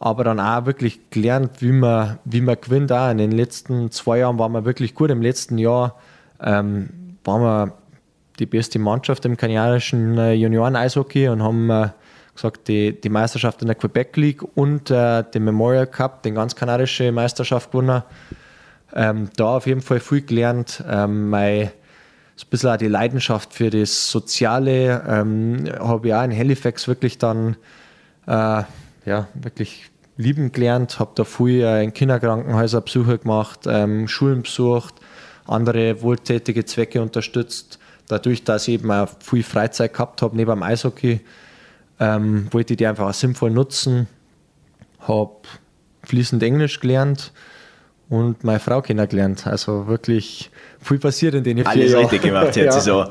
Aber 0.00 0.24
dann 0.24 0.40
auch 0.40 0.66
wirklich 0.66 1.10
gelernt, 1.10 1.62
wie 1.62 1.70
man, 1.70 2.18
wie 2.24 2.40
man 2.40 2.60
gewinnt. 2.60 2.90
Auch 2.90 3.10
in 3.10 3.18
den 3.18 3.30
letzten 3.30 3.92
zwei 3.92 4.18
Jahren 4.18 4.38
waren 4.38 4.52
wir 4.52 4.64
wirklich 4.64 4.94
gut. 4.94 5.10
Im 5.10 5.22
letzten 5.22 5.58
Jahr 5.58 5.96
ähm, 6.42 7.16
waren 7.24 7.42
wir 7.42 7.74
die 8.40 8.46
beste 8.46 8.80
Mannschaft 8.80 9.24
im 9.24 9.36
kanadischen 9.36 10.18
äh, 10.18 10.32
Junioren-Eishockey 10.32 11.28
und 11.28 11.42
haben 11.42 11.70
äh, 11.70 11.88
gesagt, 12.34 12.68
die, 12.68 12.98
die 12.98 13.08
Meisterschaft 13.08 13.60
in 13.62 13.68
der 13.68 13.76
Quebec 13.76 14.16
League 14.16 14.42
und 14.56 14.90
äh, 14.90 15.22
den 15.22 15.44
Memorial 15.44 15.86
Cup, 15.86 16.22
den 16.22 16.34
ganz 16.34 16.54
kanadische 16.54 17.12
Meisterschaft 17.12 17.72
gewonnen. 17.72 18.02
Ähm, 18.94 19.30
da 19.36 19.56
auf 19.56 19.66
jeden 19.66 19.80
Fall 19.80 20.00
viel 20.00 20.22
gelernt. 20.22 20.82
Ähm, 20.88 21.30
mein, 21.30 21.70
so 22.36 22.46
ein 22.46 22.50
bisschen 22.50 22.70
auch 22.70 22.76
die 22.76 22.88
Leidenschaft 22.88 23.54
für 23.54 23.70
das 23.70 24.10
Soziale 24.10 25.02
ähm, 25.08 25.64
habe 25.78 26.08
ich 26.08 26.14
auch 26.14 26.24
in 26.24 26.36
Halifax 26.36 26.88
wirklich 26.88 27.18
dann 27.18 27.56
äh, 28.26 28.62
ja, 29.04 29.28
wirklich 29.34 29.90
lieben 30.16 30.52
gelernt. 30.52 30.98
Habe 30.98 31.12
da 31.14 31.24
viel 31.24 31.62
äh, 31.62 31.82
in 31.82 31.92
Kinderkrankenhäuser 31.92 32.80
Besuche 32.80 33.18
gemacht, 33.18 33.60
ähm, 33.66 34.08
Schulen 34.08 34.42
besucht, 34.42 34.94
andere 35.46 36.02
wohltätige 36.02 36.64
Zwecke 36.64 37.02
unterstützt. 37.02 37.78
Dadurch, 38.08 38.44
dass 38.44 38.68
ich 38.68 38.74
eben 38.74 38.90
auch 38.90 39.08
viel 39.20 39.42
Freizeit 39.42 39.92
gehabt 39.92 40.22
habe 40.22 40.36
neben 40.36 40.50
dem 40.50 40.62
Eishockey, 40.62 41.20
ähm, 42.00 42.48
wollte 42.50 42.74
ich 42.74 42.78
die 42.78 42.86
einfach 42.86 43.08
auch 43.08 43.14
sinnvoll 43.14 43.50
nutzen. 43.50 44.08
Habe 45.00 45.32
fließend 46.04 46.42
Englisch 46.42 46.80
gelernt 46.80 47.32
und 48.08 48.44
meine 48.44 48.60
Frau 48.60 48.82
kennengelernt. 48.82 49.46
Also 49.46 49.86
wirklich 49.86 50.50
viel 50.80 50.98
passiert 50.98 51.34
in 51.34 51.44
den 51.44 51.58
vier 51.58 51.68
Alles 51.68 51.92
Jahren. 51.92 52.02
richtig 52.02 52.22
gemacht 52.22 52.56
jetzt. 52.56 52.74
ja. 52.74 52.80
so. 52.80 53.06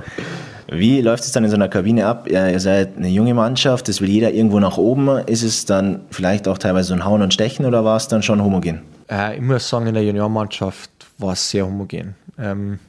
Wie 0.73 1.01
läuft 1.01 1.23
es 1.23 1.31
dann 1.33 1.43
in 1.43 1.49
so 1.49 1.55
einer 1.55 1.67
Kabine 1.67 2.05
ab? 2.05 2.29
Ihr 2.29 2.59
seid 2.59 2.95
eine 2.95 3.09
junge 3.09 3.33
Mannschaft, 3.33 3.89
das 3.89 3.99
will 3.99 4.09
jeder 4.09 4.31
irgendwo 4.31 4.59
nach 4.59 4.77
oben. 4.77 5.09
Ist 5.25 5.43
es 5.43 5.65
dann 5.65 6.01
vielleicht 6.11 6.47
auch 6.47 6.57
teilweise 6.57 6.89
so 6.89 6.93
ein 6.93 7.03
Hauen 7.03 7.21
und 7.21 7.33
Stechen 7.33 7.65
oder 7.65 7.83
war 7.83 7.97
es 7.97 8.07
dann 8.07 8.23
schon 8.23 8.41
homogen? 8.41 8.81
Äh, 9.09 9.35
ich 9.35 9.41
muss 9.41 9.67
sagen, 9.67 9.87
in 9.87 9.95
der 9.95 10.03
Juniormannschaft 10.03 10.91
war 11.17 11.33
es 11.33 11.49
sehr 11.49 11.65
homogen. 11.65 12.15
Ähm, 12.39 12.79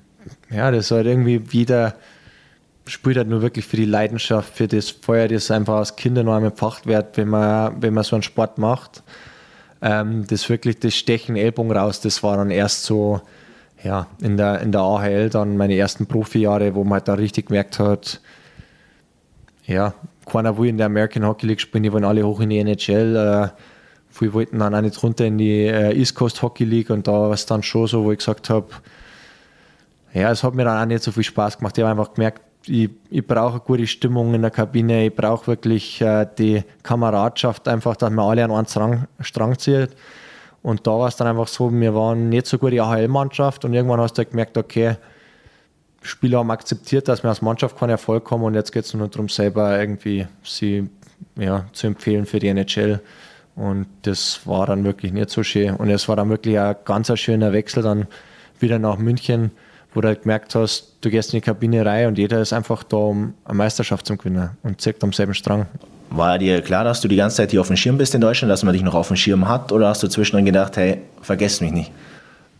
ja, 0.50 0.70
das 0.70 0.90
halt 0.92 1.06
irgendwie 1.06 1.52
wieder 1.52 1.94
spielt 2.86 3.16
halt 3.16 3.28
nur 3.28 3.42
wirklich 3.42 3.66
für 3.66 3.76
die 3.76 3.84
Leidenschaft, 3.84 4.54
für 4.54 4.68
das 4.68 4.90
Feuer, 4.90 5.28
das 5.28 5.50
einfach 5.50 5.76
als 5.76 5.96
Kinder 5.96 6.22
noch 6.22 6.34
einmal 6.34 6.50
empfacht 6.50 6.86
wird, 6.86 7.16
wenn 7.16 7.28
man, 7.28 7.80
wenn 7.80 7.94
man 7.94 8.04
so 8.04 8.16
einen 8.16 8.22
Sport 8.22 8.58
macht. 8.58 9.02
Ähm, 9.80 10.26
das 10.26 10.48
wirklich 10.48 10.78
das 10.80 10.94
Stechen 10.94 11.36
Ellbogen 11.36 11.72
raus, 11.72 12.00
das 12.00 12.22
war 12.22 12.36
dann 12.36 12.50
erst 12.50 12.84
so 12.84 13.20
ja, 13.82 14.06
in, 14.20 14.36
der, 14.36 14.60
in 14.60 14.72
der 14.72 14.80
AHL 14.80 15.28
dann 15.30 15.56
meine 15.56 15.76
ersten 15.76 16.06
Profijahre, 16.06 16.74
wo 16.74 16.84
man 16.84 16.94
halt 16.94 17.08
da 17.08 17.14
richtig 17.14 17.46
gemerkt 17.46 17.78
hat, 17.78 18.20
ja, 19.66 19.94
keiner 20.26 20.56
will 20.58 20.68
in 20.68 20.76
der 20.76 20.86
American 20.86 21.26
Hockey 21.26 21.46
League 21.46 21.60
spielen, 21.60 21.82
die 21.82 21.92
wollen 21.92 22.04
alle 22.04 22.24
hoch 22.24 22.40
in 22.40 22.50
die 22.50 22.58
NHL. 22.58 23.16
Äh, 23.16 23.48
viele 24.10 24.32
wollten 24.32 24.58
dann 24.58 24.74
auch 24.74 24.80
nicht 24.80 25.02
runter 25.02 25.24
in 25.24 25.38
die 25.38 25.66
äh, 25.66 25.96
East 25.96 26.14
Coast 26.14 26.42
Hockey 26.42 26.64
League 26.64 26.90
und 26.90 27.08
da 27.08 27.12
war 27.12 27.32
es 27.32 27.46
dann 27.46 27.62
schon 27.62 27.86
so, 27.86 28.04
wo 28.04 28.12
ich 28.12 28.18
gesagt 28.18 28.50
habe, 28.50 28.68
ja, 30.14 30.30
es 30.30 30.44
hat 30.44 30.54
mir 30.54 30.64
dann 30.64 30.80
auch 30.80 30.86
nicht 30.86 31.02
so 31.02 31.10
viel 31.10 31.24
Spaß 31.24 31.58
gemacht. 31.58 31.76
Ich 31.78 31.84
habe 31.84 31.90
einfach 31.90 32.14
gemerkt, 32.14 32.42
ich, 32.66 32.90
ich 33.10 33.26
brauche 33.26 33.52
eine 33.52 33.60
gute 33.60 33.86
Stimmung 33.86 34.34
in 34.34 34.42
der 34.42 34.50
Kabine, 34.50 35.06
ich 35.06 35.14
brauche 35.14 35.46
wirklich 35.46 36.00
äh, 36.00 36.26
die 36.38 36.62
Kameradschaft, 36.82 37.68
einfach, 37.68 37.96
dass 37.96 38.10
man 38.10 38.28
alle 38.28 38.44
an 38.44 38.50
einen 38.50 38.66
Strang, 38.66 39.06
Strang 39.20 39.58
zieht. 39.58 39.90
Und 40.62 40.86
da 40.86 40.92
war 40.92 41.08
es 41.08 41.16
dann 41.16 41.26
einfach 41.26 41.48
so, 41.48 41.72
wir 41.72 41.94
waren 41.94 42.28
nicht 42.28 42.46
so 42.46 42.58
gut 42.58 42.72
die 42.72 42.80
AHL-Mannschaft 42.80 43.64
und 43.64 43.74
irgendwann 43.74 44.00
hast 44.00 44.14
du 44.14 44.18
halt 44.18 44.30
gemerkt, 44.30 44.56
okay, 44.56 44.96
Spieler 46.02 46.38
haben 46.38 46.50
akzeptiert, 46.50 47.08
dass 47.08 47.22
wir 47.22 47.30
als 47.30 47.42
Mannschaft 47.42 47.78
keinen 47.78 47.90
Erfolg 47.90 48.30
haben 48.30 48.42
und 48.42 48.54
jetzt 48.54 48.72
geht 48.72 48.84
es 48.84 48.94
nur 48.94 49.08
darum, 49.08 49.28
selber 49.28 49.78
irgendwie 49.78 50.26
sie 50.42 50.88
ja, 51.36 51.66
zu 51.72 51.86
empfehlen 51.88 52.26
für 52.26 52.38
die 52.38 52.48
NHL. 52.48 53.00
Und 53.54 53.86
das 54.02 54.46
war 54.46 54.66
dann 54.66 54.84
wirklich 54.84 55.12
nicht 55.12 55.30
so 55.30 55.42
schön. 55.42 55.74
Und 55.74 55.90
es 55.90 56.08
war 56.08 56.16
dann 56.16 56.30
wirklich 56.30 56.58
ein 56.58 56.76
ganz 56.84 57.16
schöner 57.18 57.52
Wechsel 57.52 57.82
dann 57.82 58.06
wieder 58.58 58.78
nach 58.78 58.98
München 58.98 59.50
wo 59.94 60.00
du 60.00 60.08
halt 60.08 60.22
gemerkt 60.22 60.54
hast, 60.54 60.96
du 61.00 61.10
gehst 61.10 61.32
in 61.32 61.38
die 61.38 61.44
Kabine 61.44 61.84
rein 61.84 62.08
und 62.08 62.18
jeder 62.18 62.40
ist 62.40 62.52
einfach 62.52 62.82
da, 62.82 62.96
um 62.96 63.34
eine 63.44 63.54
Meisterschaft 63.54 64.06
zu 64.06 64.16
gewinnen 64.16 64.50
und 64.62 64.80
zieht 64.80 65.02
am 65.02 65.12
selben 65.12 65.34
Strang. 65.34 65.66
War 66.10 66.38
dir 66.38 66.60
klar, 66.60 66.84
dass 66.84 67.00
du 67.00 67.08
die 67.08 67.16
ganze 67.16 67.36
Zeit 67.36 67.50
hier 67.50 67.60
auf 67.60 67.68
dem 67.68 67.76
Schirm 67.76 67.98
bist 67.98 68.14
in 68.14 68.20
Deutschland, 68.20 68.50
dass 68.50 68.62
man 68.62 68.72
dich 68.72 68.82
noch 68.82 68.94
auf 68.94 69.08
dem 69.08 69.16
Schirm 69.16 69.48
hat 69.48 69.72
oder 69.72 69.88
hast 69.88 70.02
du 70.02 70.08
zwischendrin 70.08 70.44
gedacht, 70.44 70.76
hey, 70.76 71.02
vergesst 71.22 71.62
mich 71.62 71.72
nicht? 71.72 71.90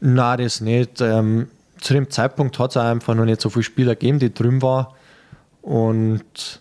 Nein, 0.00 0.38
das 0.38 0.60
nicht. 0.60 1.00
Ähm, 1.00 1.48
zu 1.80 1.94
dem 1.94 2.10
Zeitpunkt 2.10 2.58
hat 2.58 2.70
es 2.70 2.76
einfach 2.76 3.14
noch 3.14 3.24
nicht 3.24 3.40
so 3.40 3.50
viele 3.50 3.62
Spieler 3.62 3.94
gegeben, 3.94 4.18
die 4.18 4.32
drüben 4.32 4.62
waren. 4.62 4.86
Und 5.60 6.60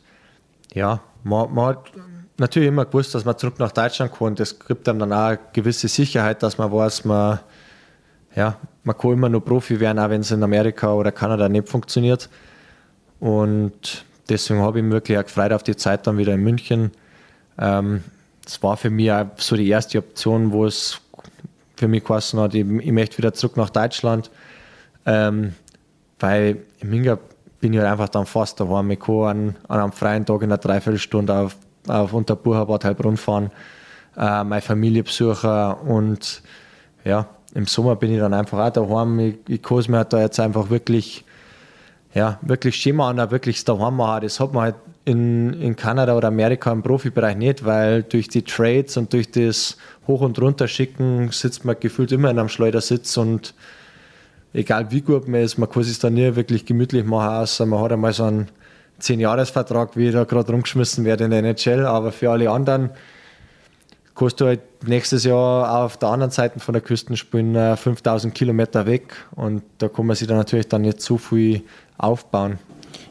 ja, 0.74 1.00
man, 1.24 1.54
man, 1.54 1.66
hat 1.68 1.92
natürlich 2.38 2.70
immer 2.70 2.86
gewusst, 2.86 3.16
dass 3.16 3.26
man 3.26 3.38
zurück 3.38 3.60
nach 3.60 3.72
Deutschland 3.72 4.12
kommt. 4.12 4.40
Das 4.40 4.60
gibt 4.60 4.88
einem 4.90 5.00
dann 5.00 5.14
auch 5.14 5.28
eine 5.28 5.40
gewisse 5.54 5.88
Sicherheit, 5.88 6.44
dass 6.44 6.58
man 6.58 6.72
weiß, 6.72 7.06
man 7.06 7.40
ja, 8.36 8.58
man 8.84 8.98
kann 8.98 9.12
immer 9.12 9.30
nur 9.30 9.44
Profi 9.44 9.80
werden, 9.80 10.00
auch 10.00 10.10
wenn 10.10 10.22
es 10.22 10.32
in 10.32 10.44
Amerika 10.44 10.94
oder 10.94 11.12
Kanada 11.12 11.50
nicht 11.50 11.70
funktioniert. 11.70 12.30
Und 13.20 14.06
deswegen 14.30 14.62
habe 14.62 14.80
ich 14.80 14.84
mich 14.84 14.94
wirklich 14.94 15.18
auch 15.18 15.24
gefreut 15.24 15.54
auf 15.54 15.64
die 15.64 15.76
Zeit 15.76 16.08
dann 16.08 16.18
wieder 16.18 16.34
in 16.34 16.42
München. 16.42 16.92
Ähm, 17.60 18.04
war 18.62 18.76
für 18.76 18.90
mich 18.90 19.12
auch 19.12 19.26
so 19.38 19.56
die 19.56 19.70
erste 19.70 20.00
Option, 20.00 20.52
wo 20.52 20.66
es 20.66 21.00
für 21.76 21.88
mich 21.88 22.04
geheißen 22.04 22.40
hat, 22.40 22.54
ich, 22.54 22.68
ich 22.68 22.92
möchte 22.92 23.18
wieder 23.18 23.34
zurück 23.34 23.58
nach 23.58 23.70
Deutschland. 23.70 24.30
Ähm, 25.06 25.54
weil 26.20 26.58
im 26.80 26.90
Minga 26.90 27.18
bin 27.60 27.74
ich 27.74 27.80
halt 27.80 27.90
einfach 27.90 28.10
dann 28.10 28.26
fast 28.26 28.60
daheim. 28.60 28.92
Ich 28.92 29.00
kann 29.00 29.16
an, 29.16 29.56
an 29.68 29.80
einem 29.80 29.92
freien 29.92 30.26
Tag 30.26 30.42
in 30.42 30.52
einer 30.52 30.58
Dreiviertelstunde 30.58 31.34
auf, 31.34 31.56
auf 31.88 32.12
Bad 32.12 32.86
Heilbrunn 32.86 33.18
fahren, 33.18 33.52
äh, 34.18 34.44
meine 34.44 34.62
Familie 34.62 35.04
besuchen 35.04 35.74
und 35.88 36.42
ja, 37.04 37.28
im 37.54 37.66
Sommer 37.66 37.96
bin 37.96 38.14
ich 38.14 38.20
dann 38.20 38.34
einfach 38.34 38.60
auch 38.60 38.72
daheim. 38.72 39.20
Ich, 39.20 39.36
ich 39.48 39.62
kann 39.62 39.80
es 39.80 39.88
mir 39.88 39.98
halt 39.98 40.14
da 40.14 40.22
jetzt 40.22 40.40
einfach 40.40 40.70
wirklich, 40.70 41.26
ja, 42.14 42.40
wirklich 42.42 42.76
schön 42.76 43.00
an, 43.00 43.32
wirklich 43.32 43.64
daheim 43.66 43.98
machen. 43.98 44.24
Das 44.24 44.40
hat 44.40 44.54
man 44.54 44.64
halt 44.64 44.76
in, 45.06 45.54
in 45.54 45.76
Kanada 45.76 46.16
oder 46.16 46.28
Amerika 46.28 46.72
im 46.72 46.84
Profibereich 46.84 47.36
nicht, 47.36 47.66
weil 47.66 48.04
durch 48.04 48.28
die 48.28 48.44
Trades 48.44 48.98
und 48.98 49.14
durch 49.14 49.32
das 49.32 49.78
Hoch- 50.08 50.22
und 50.22 50.40
Runterschicken 50.40 51.32
sitzt 51.32 51.66
man 51.66 51.76
gefühlt 51.80 52.12
immer 52.12 52.30
in 52.30 52.40
einem 52.40 52.50
Schleudersitz 52.50 53.18
und 53.18 53.54
egal 54.54 54.92
wie 54.92 55.02
gut 55.02 55.28
man 55.28 55.42
ist, 55.42 55.58
man 55.58 55.70
kann 55.70 55.82
es 55.82 56.00
dann 56.00 56.14
nie 56.14 56.36
wirklich 56.36 56.66
gemütlich 56.66 57.04
machen, 57.04 57.42
außer 57.42 57.66
man 57.66 57.82
hat 57.82 57.92
einmal 57.92 58.14
so 58.14 58.26
einen 58.26 58.50
10-Jahres-Vertrag, 59.02 59.98
wie 59.98 60.12
da 60.12 60.24
gerade 60.26 60.52
rumgeschmissen 60.52 61.04
wird 61.06 61.22
in 61.22 61.32
der 61.32 61.40
NHL, 61.40 61.86
aber 61.86 62.12
für 62.12 62.30
alle 62.30 62.52
anderen 62.52 62.92
kannst 64.16 64.42
du 64.42 64.46
halt 64.46 64.62
nächstes 64.88 65.24
Jahr 65.24 65.84
auf 65.84 65.98
der 65.98 66.10
anderen 66.10 66.32
Seite 66.32 66.60
von 66.60 66.74
der 66.74 66.82
Küste 66.82 67.16
spielen, 67.18 67.78
5000 67.78 68.34
Kilometer 68.34 68.86
weg 68.86 69.14
und 69.36 69.64
da 69.78 69.88
kann 69.88 70.06
man 70.06 70.16
sich 70.16 70.28
dann 70.28 70.38
natürlich 70.38 70.68
dann 70.68 70.82
nicht 70.82 71.02
zu 71.02 71.18
viel 71.18 71.64
aufbauen. 71.98 72.60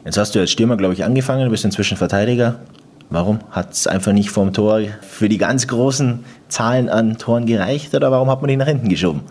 Jetzt 0.05 0.17
hast 0.17 0.35
du 0.35 0.39
als 0.39 0.51
Stürmer, 0.51 0.77
glaube 0.77 0.93
ich, 0.93 1.03
angefangen, 1.03 1.45
du 1.45 1.51
bist 1.51 1.65
inzwischen 1.65 1.97
Verteidiger. 1.97 2.59
Warum? 3.09 3.39
Hat 3.51 3.73
es 3.73 3.87
einfach 3.87 4.13
nicht 4.13 4.29
vom 4.29 4.53
Tor 4.53 4.81
für 5.01 5.27
die 5.27 5.37
ganz 5.37 5.67
großen 5.67 6.23
Zahlen 6.47 6.89
an 6.89 7.17
Toren 7.17 7.45
gereicht 7.45 7.93
oder 7.93 8.09
warum 8.09 8.29
hat 8.29 8.41
man 8.41 8.47
dich 8.47 8.57
nach 8.57 8.67
hinten 8.67 8.89
geschoben? 8.89 9.21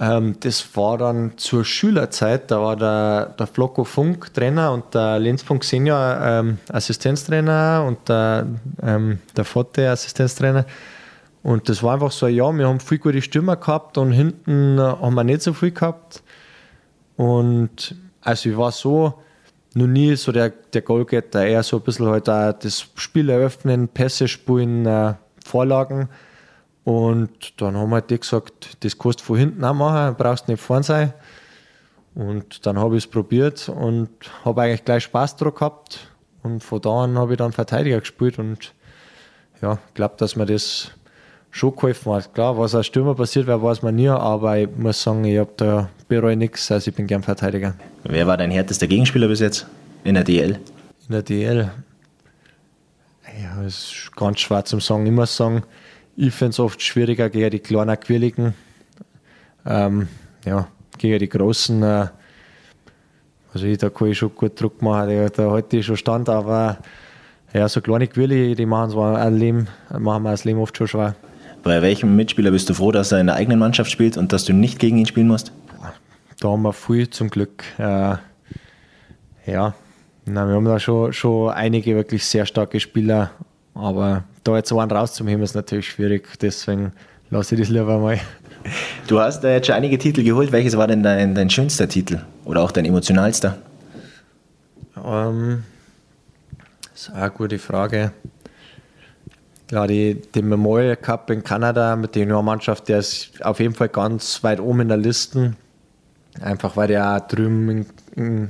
Ähm, 0.00 0.36
das 0.40 0.64
war 0.74 0.98
dann 0.98 1.34
zur 1.36 1.64
Schülerzeit, 1.64 2.50
da 2.50 2.60
war 2.60 2.74
der, 2.74 3.34
der 3.38 3.46
Flocko 3.46 3.84
Funk 3.84 4.32
Trainer 4.34 4.72
und 4.72 4.94
der 4.94 5.18
Lenz 5.18 5.42
Funk 5.42 5.62
Senior 5.62 6.18
ähm, 6.22 6.58
Assistenztrainer 6.72 7.84
und 7.86 8.08
der, 8.08 8.46
ähm, 8.82 9.18
der 9.36 9.44
Fotte 9.44 9.90
Assistenztrainer. 9.90 10.64
Und 11.42 11.68
das 11.68 11.82
war 11.82 11.94
einfach 11.94 12.12
so 12.12 12.26
Jahr, 12.26 12.52
wir 12.52 12.68
haben 12.68 12.80
viel 12.80 12.98
gute 12.98 13.22
Stürmer 13.22 13.56
gehabt 13.56 13.96
und 13.96 14.12
hinten 14.12 14.78
äh, 14.78 14.82
haben 14.82 15.14
wir 15.14 15.24
nicht 15.24 15.42
so 15.42 15.52
viel 15.54 15.70
gehabt. 15.70 16.22
Und 17.16 17.94
also 18.20 18.50
ich 18.50 18.56
war 18.56 18.72
so 18.72 19.14
noch 19.74 19.86
nie 19.86 20.16
so 20.16 20.32
der, 20.32 20.50
der 20.50 20.82
Goalgetter, 20.82 21.44
eher 21.46 21.62
so 21.62 21.76
ein 21.76 21.82
bisschen 21.82 22.06
halt 22.06 22.28
auch 22.28 22.52
das 22.52 22.86
Spiel 22.94 23.30
eröffnen, 23.30 23.88
Pässe 23.88 24.28
spielen, 24.28 24.84
äh, 24.84 25.14
Vorlagen. 25.44 26.08
Und 26.84 27.60
dann 27.60 27.76
haben 27.76 27.92
halt 27.92 28.10
die 28.10 28.18
gesagt, 28.18 28.84
das 28.84 28.98
kannst 28.98 29.20
du 29.20 29.24
von 29.24 29.38
hinten 29.38 29.64
auch 29.64 29.74
machen, 29.74 30.16
brauchst 30.16 30.48
nicht 30.48 30.60
vorn 30.60 30.82
sein. 30.82 31.12
Und 32.14 32.66
dann 32.66 32.78
habe 32.78 32.96
ich 32.96 33.04
es 33.04 33.10
probiert 33.10 33.68
und 33.68 34.10
habe 34.44 34.62
eigentlich 34.62 34.84
gleich 34.84 35.04
Spaß 35.04 35.36
drauf 35.36 35.54
gehabt. 35.54 36.08
Und 36.42 36.62
von 36.64 36.80
da 36.80 37.04
an 37.04 37.18
habe 37.18 37.32
ich 37.32 37.38
dann 37.38 37.52
Verteidiger 37.52 38.00
gespielt 38.00 38.38
und 38.38 38.74
ja, 39.62 39.78
ich 39.88 39.94
glaube, 39.94 40.14
dass 40.16 40.36
mir 40.36 40.46
das 40.46 40.90
schon 41.50 41.74
geholfen 41.74 42.12
hat. 42.12 42.32
Klar, 42.34 42.56
was 42.58 42.74
als 42.74 42.86
Stürmer 42.86 43.14
passiert 43.14 43.46
wäre, 43.46 43.62
weiß 43.62 43.82
man 43.82 43.96
nie, 43.96 44.08
aber 44.08 44.58
ich 44.58 44.68
muss 44.76 45.02
sagen, 45.02 45.24
ich 45.24 45.38
habe 45.38 45.50
da 45.56 45.90
bereue 46.08 46.36
nichts, 46.36 46.70
also 46.70 46.90
ich 46.90 46.96
bin 46.96 47.06
gern 47.06 47.22
Verteidiger. 47.22 47.74
Wer 48.04 48.26
war 48.26 48.36
dein 48.36 48.50
härtester 48.50 48.86
Gegenspieler 48.86 49.28
bis 49.28 49.40
jetzt 49.40 49.66
in 50.04 50.14
der 50.14 50.24
DL? 50.24 50.58
In 51.08 51.12
der 51.12 51.22
DL? 51.22 51.70
Ja, 53.42 53.62
ist 53.62 54.10
ganz 54.16 54.40
schwer 54.40 54.64
zu 54.64 54.80
sagen. 54.80 55.06
Ich 55.06 55.12
muss 55.12 55.36
sagen, 55.36 55.62
ich 56.16 56.32
finde 56.32 56.50
es 56.50 56.60
oft 56.60 56.82
schwieriger 56.82 57.30
gegen 57.30 57.50
die 57.50 57.60
kleinen 57.60 57.98
Quirligen. 57.98 58.54
Ähm, 59.66 60.08
ja, 60.44 60.68
gegen 60.98 61.18
die 61.18 61.28
großen. 61.28 61.82
Äh, 61.82 62.06
also 63.52 63.66
ich, 63.66 63.78
da 63.78 63.90
kann 63.90 64.08
ich 64.08 64.18
schon 64.18 64.34
gut 64.34 64.60
Druck 64.60 64.80
machen, 64.82 65.08
da, 65.08 65.28
da 65.28 65.50
halte 65.50 65.78
ich 65.78 65.86
schon 65.86 65.96
stand, 65.96 66.28
aber 66.28 66.78
ja, 67.52 67.68
so 67.68 67.80
kleine 67.80 68.06
Quirli, 68.06 68.54
die 68.54 68.66
machen, 68.66 68.96
ein 68.96 69.36
Leben, 69.36 69.68
machen 69.98 70.22
mir 70.22 70.30
das 70.30 70.44
Leben 70.44 70.60
oft 70.60 70.76
schon 70.76 70.86
schwer. 70.86 71.16
Bei 71.62 71.82
welchem 71.82 72.16
Mitspieler 72.16 72.50
bist 72.50 72.68
du 72.70 72.74
froh, 72.74 72.92
dass 72.92 73.12
er 73.12 73.20
in 73.20 73.26
der 73.26 73.36
eigenen 73.36 73.58
Mannschaft 73.58 73.90
spielt 73.90 74.16
und 74.16 74.32
dass 74.32 74.44
du 74.44 74.52
nicht 74.52 74.78
gegen 74.78 74.98
ihn 74.98 75.06
spielen 75.06 75.28
musst? 75.28 75.52
Da 76.40 76.48
haben 76.48 76.62
wir 76.62 76.72
viel 76.72 77.10
zum 77.10 77.28
Glück. 77.28 77.64
Äh, 77.78 78.16
ja, 79.46 79.74
Nein, 80.26 80.48
wir 80.48 80.54
haben 80.54 80.64
da 80.64 80.78
schon, 80.78 81.12
schon 81.12 81.50
einige 81.50 81.96
wirklich 81.96 82.24
sehr 82.24 82.46
starke 82.46 82.78
Spieler 82.78 83.32
Aber 83.74 84.24
da 84.44 84.56
jetzt 84.56 84.72
einen 84.72 84.90
rauszuheben, 84.90 85.42
ist 85.42 85.54
natürlich 85.54 85.88
schwierig. 85.88 86.38
Deswegen 86.40 86.92
lasse 87.30 87.54
ich 87.54 87.60
das 87.62 87.70
lieber 87.70 87.98
mal. 87.98 88.20
Du 89.06 89.18
hast 89.18 89.42
äh, 89.42 89.54
jetzt 89.54 89.66
schon 89.66 89.74
einige 89.74 89.98
Titel 89.98 90.22
geholt. 90.22 90.52
Welches 90.52 90.76
war 90.76 90.86
denn 90.86 91.02
dein, 91.02 91.34
dein 91.34 91.50
schönster 91.50 91.88
Titel 91.88 92.20
oder 92.44 92.62
auch 92.62 92.70
dein 92.70 92.84
emotionalster? 92.84 93.56
Ähm, 95.02 95.64
das 96.92 97.02
ist 97.02 97.10
eine 97.10 97.30
gute 97.30 97.58
Frage. 97.58 98.12
Ja, 99.70 99.86
die, 99.86 100.20
den 100.20 100.48
Memorial 100.48 100.96
Cup 100.96 101.30
in 101.30 101.44
Kanada 101.44 101.94
mit 101.94 102.16
der 102.16 102.22
Juniormannschaft, 102.22 102.88
der 102.88 102.98
ist 102.98 103.44
auf 103.44 103.60
jeden 103.60 103.74
Fall 103.74 103.88
ganz 103.88 104.42
weit 104.42 104.58
oben 104.58 104.80
in 104.80 104.88
der 104.88 104.96
Liste. 104.96 105.54
Einfach 106.40 106.76
weil 106.76 106.88
der 106.88 107.20
drüben 107.20 107.86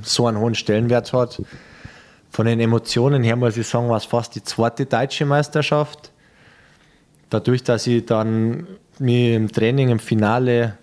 so 0.01 0.27
einen 0.27 0.39
hohen 0.39 0.55
Stellenwert 0.55 1.13
hat. 1.13 1.41
Von 2.31 2.45
den 2.45 2.59
Emotionen 2.59 3.23
her 3.23 3.35
muss 3.35 3.57
ich 3.57 3.67
sagen, 3.67 3.89
war 3.89 3.97
es 3.97 4.05
fast 4.05 4.33
die 4.35 4.43
zweite 4.43 4.85
deutsche 4.85 5.25
Meisterschaft. 5.25 6.11
Dadurch, 7.29 7.63
dass 7.63 7.85
ich 7.87 8.05
dann 8.05 8.67
mich 8.97 9.33
im 9.33 9.51
Training 9.51 9.89
im 9.89 9.99
Finale 9.99 10.77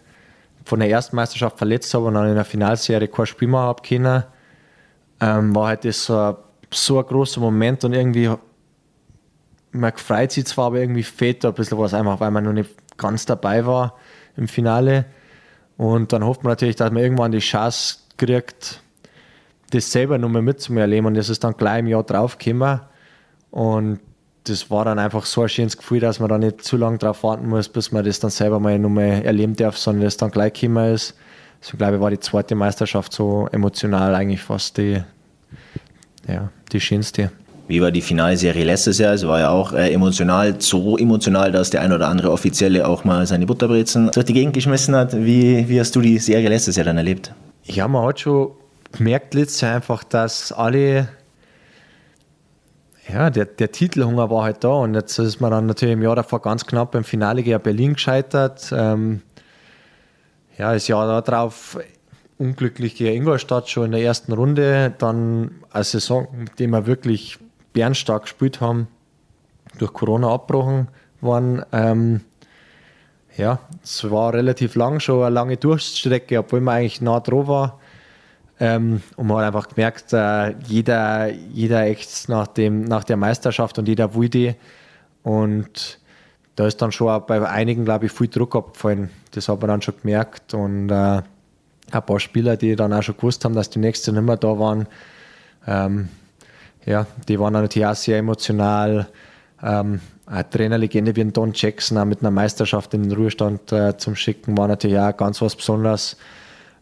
von 0.65 0.81
der 0.81 0.91
ersten 0.91 1.17
Meisterschaft 1.17 1.59
verletzt 1.59 1.93
habe 1.95 2.05
und 2.07 2.15
dann 2.15 2.29
in 2.29 2.35
der 2.35 2.45
Finalserie 2.45 3.09
kein 3.09 3.27
Spiel 3.27 3.49
mehr 3.49 3.61
habe 3.61 3.83
können, 3.83 4.23
ähm, 5.21 5.55
war 5.55 5.69
halt 5.69 5.85
das 5.85 6.05
so 6.05 6.17
ein, 6.17 6.37
so 6.71 6.99
ein 6.99 7.07
großer 7.07 7.41
Moment 7.41 7.85
und 7.85 7.95
irgendwie 7.95 8.31
man 9.73 9.93
freut 9.97 10.33
sich 10.33 10.47
zwar, 10.47 10.67
aber 10.67 10.81
irgendwie 10.81 11.03
fehlt 11.03 11.45
da 11.45 11.49
ein 11.49 11.55
bisschen 11.55 11.79
was, 11.79 11.95
einfach 11.95 12.21
weil 12.21 12.31
man 12.31 12.45
noch 12.45 12.53
nicht 12.53 12.71
ganz 12.97 13.27
dabei 13.27 13.67
war 13.67 13.95
im 14.37 14.49
Finale. 14.49 15.07
Und 15.77 16.13
dann 16.13 16.25
hofft 16.25 16.43
man 16.43 16.53
natürlich, 16.53 16.77
dass 16.77 16.91
man 16.91 17.03
irgendwann 17.03 17.33
die 17.33 17.39
Chance 17.39 17.99
kriegt, 18.17 18.83
das 19.71 19.93
selber 19.93 20.19
nochmal 20.19 20.43
mitzuerleben. 20.43 21.07
Und 21.07 21.15
das 21.15 21.29
ist 21.29 21.45
dann 21.45 21.57
gleich 21.57 21.81
im 21.81 21.87
Jahr 21.87 22.03
drauf 22.03 22.39
gekommen. 22.39 22.81
Und 23.51 24.01
das 24.45 24.71
war 24.71 24.85
dann 24.85 24.99
einfach 24.99 25.27
so 25.27 25.43
ein 25.43 25.49
schönes 25.49 25.77
Gefühl, 25.77 26.01
dass 26.01 26.21
man 26.21 26.29
da 26.29 26.39
nicht 26.39 26.63
zu 26.63 26.77
lange 26.77 26.99
drauf 26.99 27.23
warten 27.23 27.49
muss, 27.49 27.69
bis 27.69 27.93
man 27.93 28.05
das 28.05 28.19
dann 28.19 28.31
selber 28.31 28.61
mal 28.61 28.79
nochmal 28.79 29.23
erleben 29.25 29.55
darf, 29.55 29.77
sondern 29.77 30.05
das 30.05 30.17
dann 30.17 30.31
gleich 30.31 30.55
gekommen 30.55 30.95
ist. 30.95 31.15
So 31.61 31.77
glaube 31.77 31.97
ich, 31.97 32.01
war 32.01 32.11
die 32.11 32.21
zweite 32.21 32.55
Meisterschaft 32.55 33.13
so 33.13 33.49
emotional 33.53 34.15
eigentlich 34.15 34.43
fast 34.43 34.79
die, 34.79 35.03
ja, 36.27 36.51
die 36.73 36.81
schönste. 36.81 37.31
Wie 37.69 37.83
war 37.83 37.91
die 37.91 38.01
Finalserie 38.01 38.65
letztes 38.65 38.97
Jahr? 38.97 39.13
Es 39.13 39.27
war 39.27 39.41
ja 39.41 39.51
auch 39.51 39.75
äh, 39.75 39.93
emotional, 39.93 40.59
so 40.59 40.97
emotional, 40.97 41.53
dass 41.53 41.69
der 41.69 41.83
ein 41.83 41.93
oder 41.93 42.09
andere 42.09 42.33
Offizielle 42.33 42.89
auch 42.89 43.05
mal 43.05 43.27
seine 43.27 43.45
Butterbrezen 43.45 44.11
durch 44.11 44.25
die 44.25 44.33
Gegend 44.33 44.55
geschmissen 44.55 44.97
hat. 44.97 45.15
Wie, 45.15 45.69
wie 45.69 45.79
hast 45.79 45.95
du 45.95 46.01
die 46.01 46.19
Serie 46.19 46.49
letztes 46.49 46.77
Jahr 46.77 46.87
dann 46.87 46.97
erlebt? 46.97 47.35
Ja, 47.65 47.87
man 47.87 48.07
hat 48.07 48.21
schon 48.21 48.53
gemerkt 48.93 49.35
letztes 49.35 49.61
Jahr 49.61 49.77
einfach, 49.77 50.03
dass 50.03 50.51
alle, 50.51 51.09
ja, 53.13 53.29
der, 53.29 53.45
der 53.45 53.71
Titelhunger 53.71 54.31
war 54.31 54.45
halt 54.45 54.65
da 54.65 54.71
und 54.71 54.95
jetzt 54.95 55.19
ist 55.19 55.43
man 55.43 55.51
dann 55.51 55.67
natürlich 55.67 55.93
im 55.93 56.03
Jahr 56.03 56.17
davor 56.17 56.41
ganz 56.41 56.65
knapp 56.65 56.93
beim 56.93 57.05
Finale 57.05 57.43
gegen 57.43 57.61
Berlin 57.61 57.93
gescheitert. 57.93 58.73
Ähm, 58.75 59.21
ja, 60.57 60.73
das 60.73 60.89
Jahr 60.89 61.21
darauf 61.21 61.79
unglücklich 62.39 62.95
gegen 62.95 63.15
Ingolstadt 63.15 63.69
schon 63.69 63.87
in 63.87 63.93
der 63.93 64.01
ersten 64.01 64.33
Runde, 64.33 64.95
dann 64.97 65.51
eine 65.71 65.85
Saison, 65.85 66.29
mit 66.35 66.59
der 66.59 66.69
wir 66.69 66.87
wirklich 66.87 67.39
bärenstark 67.79 68.23
gespielt 68.23 68.61
haben, 68.61 68.89
durch 69.79 69.93
Corona 69.93 70.33
abgebrochen 70.33 70.89
worden. 71.21 71.63
Ähm, 71.73 72.23
ja, 73.37 73.61
es 73.85 74.11
war 74.11 74.35
relativ 74.35 74.75
lang 74.75 74.99
schon 74.99 75.23
eine 75.23 75.33
lange 75.33 75.57
Durchstrecke, 75.57 76.41
obwohl 76.41 76.61
man 76.61 76.79
eigentlich 76.79 77.01
nah 77.01 77.21
dran 77.21 77.47
war. 77.47 77.79
Ähm, 78.59 79.01
und 79.17 79.29
man 79.29 79.39
hat 79.39 79.55
einfach 79.55 79.69
gemerkt, 79.69 80.13
äh, 80.13 80.57
jeder, 80.67 81.31
jeder 81.31 81.85
echt 81.85 82.29
nach, 82.29 82.49
dem, 82.49 82.83
nach 82.83 83.05
der 83.05 83.17
Meisterschaft 83.17 83.79
und 83.79 83.87
jeder 83.87 84.13
wollte. 84.13 84.57
Und 85.23 86.01
da 86.57 86.67
ist 86.67 86.83
dann 86.83 86.91
schon 86.91 87.25
bei 87.29 87.49
einigen, 87.49 87.85
glaube 87.85 88.07
ich, 88.07 88.13
viel 88.13 88.27
Druck 88.27 88.57
abgefallen. 88.57 89.11
Das 89.31 89.49
hat 89.49 89.61
man 89.61 89.69
dann 89.69 89.83
schon 89.83 89.95
gemerkt. 90.03 90.53
Und 90.53 90.91
äh, 90.91 91.23
ein 91.93 92.03
paar 92.07 92.19
Spieler, 92.19 92.57
die 92.57 92.75
dann 92.75 92.93
auch 92.93 93.05
schon 93.05 93.17
gewusst 93.17 93.45
haben, 93.45 93.55
dass 93.55 93.71
die 93.71 93.79
nächsten 93.79 94.17
nicht 94.17 94.25
mehr 94.25 94.37
da 94.37 94.59
waren, 94.59 94.89
ähm, 95.69 96.09
ja, 96.87 97.07
die 97.29 97.39
waren 97.39 97.53
natürlich 97.53 97.87
auch 97.87 97.95
sehr 97.95 98.19
emotional. 98.19 99.09
Ähm, 99.63 100.01
eine 100.27 100.49
Trainerlegende 100.49 101.17
wie 101.17 101.23
ein 101.23 101.33
Don 101.33 101.53
Jackson 101.55 101.99
auch 101.99 102.05
mit 102.05 102.21
einer 102.21 102.31
Meisterschaft 102.31 102.93
in 102.95 103.05
den 103.05 103.13
Ruhestand 103.13 103.73
äh, 103.73 103.97
zum 103.97 104.15
Schicken 104.15 104.57
war 104.59 104.69
natürlich 104.69 104.99
auch 104.99 105.17
ganz 105.17 105.41
was 105.41 105.57
Besonderes. 105.57 106.17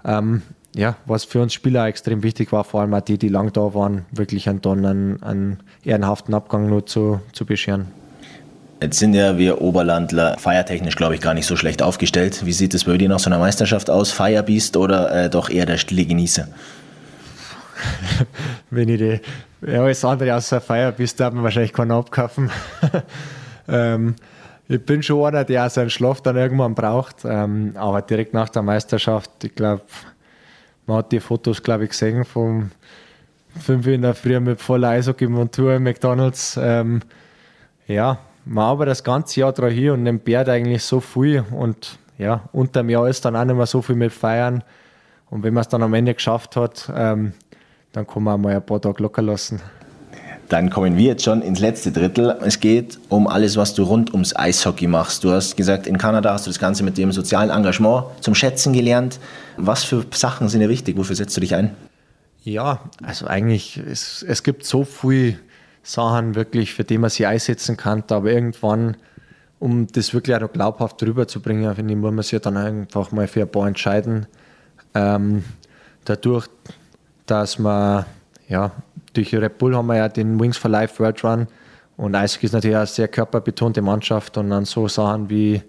Ähm, 0.05 0.43
ja, 0.75 0.97
was 1.07 1.25
für 1.25 1.41
uns 1.41 1.55
Spieler 1.55 1.87
extrem 1.87 2.23
wichtig 2.23 2.53
war, 2.53 2.65
vor 2.65 2.83
allem 2.83 2.93
auch 2.93 3.01
die, 3.01 3.19
die 3.19 3.29
lang 3.29 3.53
da 3.53 3.73
waren, 3.73 4.05
wirklich 4.11 4.49
einen 4.49 4.61
Don 4.61 4.85
einen, 4.85 5.23
einen 5.23 5.61
ehrenhaften 5.85 6.35
Abgang 6.35 6.69
nur 6.69 6.85
zu, 6.85 7.21
zu 7.33 7.47
bescheren. 7.47 7.87
Jetzt 8.83 8.99
sind 8.99 9.15
ja 9.15 9.39
wir 9.39 9.63
Oberlandler 9.63 10.37
feiertechnisch, 10.39 10.97
glaube 10.97 11.15
ich, 11.15 11.23
gar 11.23 11.33
nicht 11.33 11.47
so 11.47 11.57
schlecht 11.57 11.81
aufgestellt. 11.81 12.45
Wie 12.45 12.53
sieht 12.53 12.75
es 12.75 12.85
bei 12.85 12.99
dir 12.99 13.09
nach 13.09 13.21
so 13.21 13.31
einer 13.31 13.39
Meisterschaft 13.39 13.89
aus? 13.89 14.11
Feierbiest 14.11 14.77
oder 14.77 15.25
äh, 15.25 15.31
doch 15.31 15.49
eher 15.49 15.65
der 15.65 15.79
stille 15.79 16.05
Genießer? 16.05 16.49
Wenn 18.71 18.91
ich 18.91 18.99
die 18.99 19.21
ja, 19.62 19.83
alles 19.83 20.05
andere 20.05 20.35
außer 20.35 20.61
Feierbiest 20.61 21.21
darf 21.21 21.33
man 21.33 21.45
wahrscheinlich 21.45 21.73
keinen 21.73 21.92
abkaufen. 21.92 22.51
ähm, 23.69 24.16
ich 24.69 24.85
bin 24.85 25.03
schon 25.03 25.25
einer, 25.25 25.45
der 25.45 25.66
auch 25.66 25.71
seinen 25.71 25.90
Schlaf 25.90 26.21
dann 26.21 26.37
irgendwann 26.37 26.75
braucht. 26.75 27.25
Ähm, 27.25 27.73
aber 27.77 28.03
direkt 28.03 28.35
nach 28.35 28.49
der 28.49 28.62
Meisterschaft, 28.62 29.45
ich 29.45 29.55
glaube, 29.55 29.83
man 30.87 30.99
hat 30.99 31.12
die 31.12 31.21
Fotos, 31.21 31.62
glaube 31.62 31.85
ich, 31.85 31.90
gesehen 31.90 32.25
vom 32.25 32.71
5 33.61 33.87
Uhr 33.87 33.92
in 33.92 34.03
der 34.03 34.14
Früh 34.14 34.38
mit 34.40 34.61
voller 34.61 34.90
Eishockey-Montur 34.90 35.75
im 35.75 35.85
McDonalds. 35.85 36.59
Ähm, 36.61 37.01
ja, 37.87 38.19
man 38.45 38.64
arbeitet 38.64 38.92
das 38.92 39.05
ganze 39.05 39.40
Jahr 39.40 39.53
dran 39.53 39.71
hier 39.71 39.95
und 39.95 40.03
nimmt 40.03 40.25
Bert 40.25 40.49
eigentlich 40.49 40.83
so 40.83 41.01
viel. 41.01 41.45
Und 41.51 41.99
ja, 42.19 42.49
unter 42.53 42.83
dem 42.83 42.90
Jahr 42.90 43.09
ist 43.09 43.25
dann 43.25 43.37
auch 43.37 43.45
nicht 43.45 43.57
mehr 43.57 43.66
so 43.66 43.83
viel 43.83 43.97
mit 43.97 44.12
Feiern. 44.12 44.62
Und 45.31 45.42
wenn 45.42 45.55
man 45.55 45.62
es 45.62 45.69
dann 45.69 45.83
am 45.83 45.95
Ende 45.95 46.14
geschafft 46.14 46.57
hat, 46.57 46.90
ähm, 46.95 47.33
dann 47.97 48.07
kann 48.07 48.23
man 48.25 48.35
auch 48.35 48.39
mal 48.39 48.55
ein 48.55 48.65
paar 48.65 48.79
Tage 48.79 49.03
locker 49.03 49.23
lassen. 49.23 49.59
Dann 50.51 50.69
kommen 50.69 50.99
wir 50.99 51.07
jetzt 51.07 51.25
schon 51.25 51.41
ins 51.41 51.61
letzte 51.61 51.91
Drittel. 51.91 52.37
Es 52.43 52.61
geht 52.61 52.99
um 53.09 53.27
alles, 53.27 53.57
was 53.57 53.73
du 53.73 53.85
rund 53.85 54.13
ums 54.13 54.37
Eishockey 54.37 54.87
machst. 54.87 55.25
Du 55.25 55.31
hast 55.33 55.57
gesagt, 55.57 55.87
in 55.87 55.97
Kanada 55.97 56.35
hast 56.35 56.47
du 56.47 56.51
das 56.51 56.59
Ganze 56.59 56.85
mit 56.85 56.99
dem 56.99 57.11
sozialen 57.11 57.49
Engagement 57.49 58.05
zum 58.21 58.35
Schätzen 58.35 58.75
gelernt. 58.75 59.19
Was 59.57 59.83
für 59.83 60.05
Sachen 60.13 60.51
sind 60.51 60.61
dir 60.61 60.69
wichtig? 60.69 60.99
Wofür 60.99 61.17
setzt 61.17 61.35
du 61.39 61.41
dich 61.41 61.55
ein? 61.55 61.75
Ja, 62.45 62.81
also 63.03 63.27
eigentlich, 63.27 63.79
es, 63.79 64.23
es 64.23 64.43
gibt 64.43 64.67
so 64.67 64.85
viele 64.85 65.39
Sachen 65.83 66.35
wirklich, 66.35 66.75
für 66.75 66.85
die 66.85 66.99
man 66.99 67.09
sich 67.09 67.27
einsetzen 67.27 67.79
kann, 67.79 68.05
aber 68.11 68.31
irgendwann, 68.31 68.99
um 69.59 69.87
das 69.87 70.13
wirklich 70.13 70.37
auch 70.37 70.41
noch 70.43 70.53
glaubhaft 70.53 71.03
rüberzubringen, 71.03 71.75
finde 71.75 71.95
ich, 71.95 71.99
muss 71.99 72.13
man 72.13 72.23
sich 72.23 72.41
dann 72.43 72.59
einfach 72.59 73.11
mal 73.11 73.27
für 73.27 73.41
ein 73.41 73.51
paar 73.51 73.67
entscheiden. 73.67 74.27
Ähm, 74.95 75.45
dadurch, 76.05 76.47
dass 77.27 77.59
man 77.59 78.05
ja, 78.49 78.71
durch 79.12 79.35
Red 79.35 79.59
Bull 79.59 79.77
haben 79.77 79.87
wir 79.87 79.97
ja 79.97 80.09
den 80.09 80.39
Wings 80.41 80.57
for 80.57 80.71
Life 80.71 80.99
World 80.99 81.25
Run 81.25 81.47
und 81.97 82.15
Eishockey 82.15 82.47
ist 82.47 82.53
natürlich 82.53 82.77
eine 82.77 82.87
sehr 82.87 83.09
körperbetonte 83.09 83.83
Mannschaft 83.83 84.37
und 84.37 84.51
dann 84.51 84.65
so 84.65 84.87
Sachen 84.89 85.31
wie, 85.31 85.62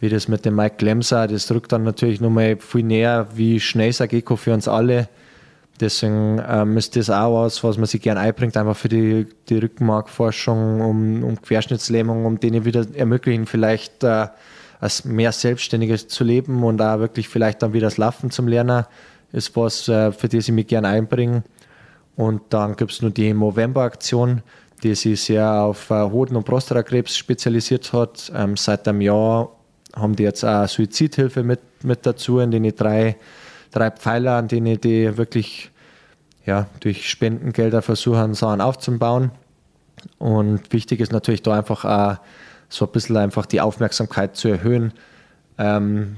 wie 0.00 0.08
das 0.08 0.28
mit 0.28 0.44
dem 0.44 0.56
Mike 0.56 0.76
Glemser, 0.78 1.26
das 1.26 1.46
drückt 1.46 1.72
dann 1.72 1.84
natürlich 1.84 2.20
nochmal 2.20 2.56
viel 2.58 2.84
näher, 2.84 3.26
wie 3.34 3.58
schnell 3.58 3.90
ist 3.90 4.06
Gecko 4.08 4.36
für 4.36 4.52
uns 4.52 4.68
alle. 4.68 5.08
Deswegen 5.80 6.42
ähm, 6.48 6.76
ist 6.78 6.96
das 6.96 7.10
auch 7.10 7.42
was, 7.44 7.62
was 7.62 7.76
man 7.76 7.86
sich 7.86 8.00
gerne 8.00 8.20
einbringt, 8.20 8.56
einfach 8.56 8.76
für 8.76 8.88
die, 8.88 9.26
die 9.48 9.58
Rückenmarkforschung, 9.58 10.80
um, 10.80 11.22
um 11.22 11.40
Querschnittslähmung, 11.40 12.24
um 12.24 12.40
denen 12.40 12.64
wieder 12.64 12.86
ermöglichen, 12.94 13.44
vielleicht 13.44 14.02
äh, 14.02 14.28
als 14.80 15.04
mehr 15.04 15.32
Selbstständiges 15.32 16.08
zu 16.08 16.24
leben 16.24 16.62
und 16.64 16.80
auch 16.80 16.98
wirklich 16.98 17.28
vielleicht 17.28 17.62
dann 17.62 17.74
wieder 17.74 17.88
das 17.88 17.98
Laufen 17.98 18.30
zum 18.30 18.48
Lernen, 18.48 18.84
ist 19.36 19.54
was, 19.56 19.88
äh, 19.88 20.12
für 20.12 20.28
das 20.28 20.48
ich 20.48 20.52
mich 20.52 20.66
gerne 20.66 20.88
einbringe. 20.88 21.44
Und 22.16 22.42
dann 22.50 22.74
gibt 22.76 22.92
es 22.92 23.02
noch 23.02 23.10
die 23.10 23.34
Movember-Aktion, 23.34 24.42
die 24.82 24.94
sich 24.94 25.22
sehr 25.22 25.52
auf 25.52 25.90
äh, 25.90 26.02
Hoden- 26.02 26.36
und 26.36 26.44
Prostatakrebs 26.44 27.16
spezialisiert 27.16 27.92
hat. 27.92 28.32
Ähm, 28.34 28.56
seit 28.56 28.88
einem 28.88 29.02
Jahr 29.02 29.50
haben 29.94 30.16
die 30.16 30.22
jetzt 30.22 30.44
auch 30.44 30.66
Suizidhilfe 30.66 31.42
mit, 31.42 31.60
mit 31.84 32.06
dazu, 32.06 32.38
in 32.38 32.50
denen 32.50 32.74
drei, 32.74 33.16
drei 33.70 33.90
Pfeiler, 33.90 34.36
an 34.36 34.48
denen 34.48 34.80
die 34.80 35.16
wirklich 35.16 35.70
ja, 36.46 36.66
durch 36.80 37.08
Spendengelder 37.08 37.82
versuchen, 37.82 38.34
Sachen 38.34 38.60
aufzubauen. 38.60 39.32
Und 40.18 40.72
wichtig 40.72 41.00
ist 41.00 41.12
natürlich 41.12 41.42
da 41.42 41.58
einfach 41.58 41.84
auch 41.84 42.18
so 42.68 42.86
ein 42.86 42.92
bisschen 42.92 43.16
einfach 43.16 43.46
die 43.46 43.60
Aufmerksamkeit 43.60 44.36
zu 44.36 44.48
erhöhen. 44.48 44.92
Ähm, 45.58 46.16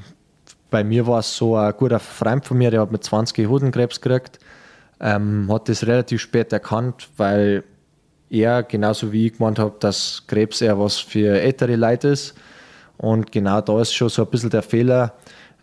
bei 0.70 0.84
mir 0.84 1.06
war 1.06 1.20
es 1.20 1.36
so, 1.36 1.56
ein 1.56 1.72
guter 1.76 1.98
Freund 1.98 2.44
von 2.44 2.58
mir, 2.58 2.70
der 2.70 2.82
hat 2.82 2.92
mit 2.92 3.04
20 3.04 3.48
Hodenkrebs 3.48 4.00
gekriegt 4.00 4.38
ähm, 5.00 5.48
hat 5.52 5.68
das 5.68 5.86
relativ 5.86 6.20
spät 6.20 6.52
erkannt, 6.52 7.08
weil 7.16 7.64
er 8.30 8.62
genauso 8.62 9.12
wie 9.12 9.26
ich 9.26 9.34
gemeint 9.34 9.58
habe, 9.58 9.76
dass 9.80 10.24
Krebs 10.26 10.60
eher 10.60 10.78
was 10.78 10.98
für 10.98 11.40
ältere 11.40 11.76
Leute 11.76 12.08
ist. 12.08 12.34
Und 12.96 13.30
genau 13.32 13.60
da 13.60 13.80
ist 13.80 13.94
schon 13.94 14.08
so 14.08 14.22
ein 14.24 14.30
bisschen 14.30 14.50
der 14.50 14.62
Fehler. 14.62 15.14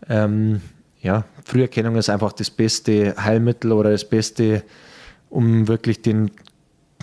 Ähm, 0.08 0.62
ja, 1.00 1.24
Früherkennung 1.44 1.96
ist 1.96 2.08
einfach 2.08 2.32
das 2.32 2.50
beste 2.50 3.14
Heilmittel 3.16 3.72
oder 3.72 3.90
das 3.90 4.08
Beste, 4.08 4.64
um 5.28 5.68
wirklich 5.68 6.02
den 6.02 6.30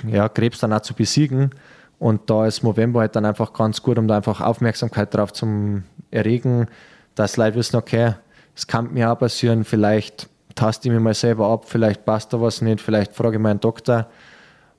ja, 0.07 0.27
Krebs 0.27 0.59
dann 0.59 0.73
auch 0.73 0.81
zu 0.81 0.95
besiegen. 0.95 1.51
Und 1.99 2.29
da 2.29 2.47
ist 2.47 2.63
November 2.63 3.01
halt 3.01 3.15
dann 3.15 3.25
einfach 3.25 3.53
ganz 3.53 3.81
gut, 3.81 3.97
um 3.97 4.07
da 4.07 4.17
einfach 4.17 4.41
Aufmerksamkeit 4.41 5.13
drauf 5.13 5.31
zu 5.31 5.83
erregen, 6.11 6.67
dass 7.15 7.37
Leute 7.37 7.57
wissen, 7.57 7.75
okay, 7.75 8.13
es 8.55 8.67
kann 8.67 8.93
mir 8.93 9.11
auch 9.11 9.17
passieren, 9.17 9.63
vielleicht 9.63 10.27
taste 10.55 10.87
ich 10.87 10.93
mich 10.93 11.01
mal 11.01 11.13
selber 11.13 11.47
ab, 11.47 11.65
vielleicht 11.67 12.05
passt 12.05 12.33
da 12.33 12.41
was 12.41 12.61
nicht, 12.61 12.81
vielleicht 12.81 13.13
frage 13.13 13.37
ich 13.37 13.41
meinen 13.41 13.59
Doktor, 13.59 14.07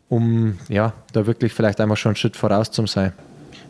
um 0.09 0.59
ja, 0.69 0.93
da 1.13 1.27
wirklich 1.27 1.53
vielleicht 1.53 1.81
einmal 1.81 1.97
schon 1.97 2.11
einen 2.11 2.17
Schritt 2.17 2.37
voraus 2.37 2.71
zu 2.71 2.87
sein. 2.87 3.13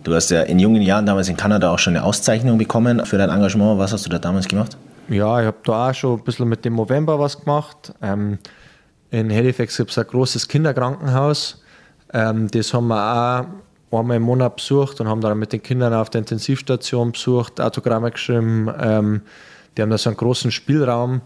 Du 0.02 0.14
hast 0.14 0.30
ja 0.30 0.42
in 0.42 0.58
jungen 0.58 0.82
Jahren 0.82 1.06
damals 1.06 1.28
in 1.28 1.36
Kanada 1.36 1.70
auch 1.70 1.78
schon 1.78 1.96
eine 1.96 2.04
Auszeichnung 2.04 2.58
bekommen 2.58 3.06
für 3.06 3.16
dein 3.16 3.30
Engagement. 3.30 3.78
Was 3.78 3.92
hast 3.94 4.04
du 4.04 4.10
da 4.10 4.18
damals 4.18 4.46
gemacht? 4.46 4.76
Ja, 5.08 5.40
ich 5.40 5.46
habe 5.46 5.56
da 5.64 5.90
auch 5.90 5.94
schon 5.94 6.18
ein 6.18 6.24
bisschen 6.24 6.48
mit 6.48 6.64
dem 6.64 6.76
November 6.76 7.18
was 7.18 7.40
gemacht. 7.40 7.94
Ähm, 8.02 8.38
in 9.10 9.30
Halifax 9.30 9.76
gibt 9.78 9.90
es 9.90 9.98
ein 9.98 10.06
großes 10.06 10.48
Kinderkrankenhaus. 10.48 11.62
Ähm, 12.12 12.50
das 12.50 12.74
haben 12.74 12.88
wir 12.88 12.96
auch 12.96 13.46
einmal 13.90 14.16
im 14.16 14.24
Monat 14.24 14.56
besucht 14.56 15.00
und 15.00 15.08
haben 15.08 15.20
dann 15.20 15.38
mit 15.38 15.52
den 15.52 15.62
Kindern 15.62 15.94
auf 15.94 16.10
der 16.10 16.20
Intensivstation 16.20 17.12
besucht, 17.12 17.60
Autogramme 17.60 18.10
geschrieben. 18.10 18.68
Ähm, 18.80 19.22
die 19.76 19.82
haben 19.82 19.90
da 19.90 19.98
so 19.98 20.10
einen 20.10 20.16
großen 20.16 20.50
Spielraum, 20.50 21.20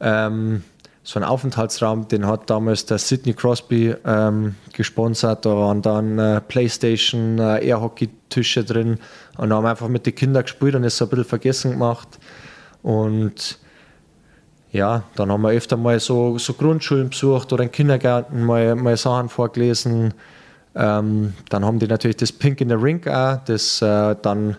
ähm, 0.00 0.62
so 1.04 1.18
einen 1.18 1.28
Aufenthaltsraum, 1.28 2.06
den 2.08 2.26
hat 2.26 2.48
damals 2.48 2.86
der 2.86 2.98
Sidney 2.98 3.34
Crosby 3.34 3.94
ähm, 4.04 4.54
gesponsert. 4.72 5.44
Da 5.44 5.50
waren 5.50 5.82
dann 5.82 6.18
äh, 6.18 6.40
Playstation, 6.40 7.38
äh, 7.38 7.66
Airhockey-Tische 7.66 8.64
drin 8.64 8.98
und 9.36 9.52
haben 9.52 9.66
einfach 9.66 9.88
mit 9.88 10.06
den 10.06 10.14
Kindern 10.14 10.44
gespielt 10.44 10.74
und 10.74 10.84
es 10.84 10.96
so 10.96 11.06
ein 11.06 11.08
bisschen 11.08 11.24
vergessen 11.24 11.72
gemacht. 11.72 12.18
Und 12.82 13.58
ja, 14.70 15.02
dann 15.16 15.30
haben 15.30 15.42
wir 15.42 15.50
öfter 15.50 15.76
mal 15.76 16.00
so, 16.00 16.38
so 16.38 16.54
Grundschulen 16.54 17.10
besucht 17.10 17.52
oder 17.52 17.64
in 17.64 17.70
Kindergärten 17.70 18.42
mal, 18.42 18.74
mal 18.74 18.96
Sachen 18.96 19.28
vorgelesen. 19.28 20.14
Ähm, 20.74 21.34
dann 21.50 21.64
haben 21.64 21.78
die 21.78 21.86
natürlich 21.86 22.16
das 22.16 22.32
Pink 22.32 22.60
in 22.60 22.68
the 22.68 22.74
Ring 22.74 23.06
auch, 23.06 23.40
das 23.44 23.82
äh, 23.82 24.16
dann 24.22 24.56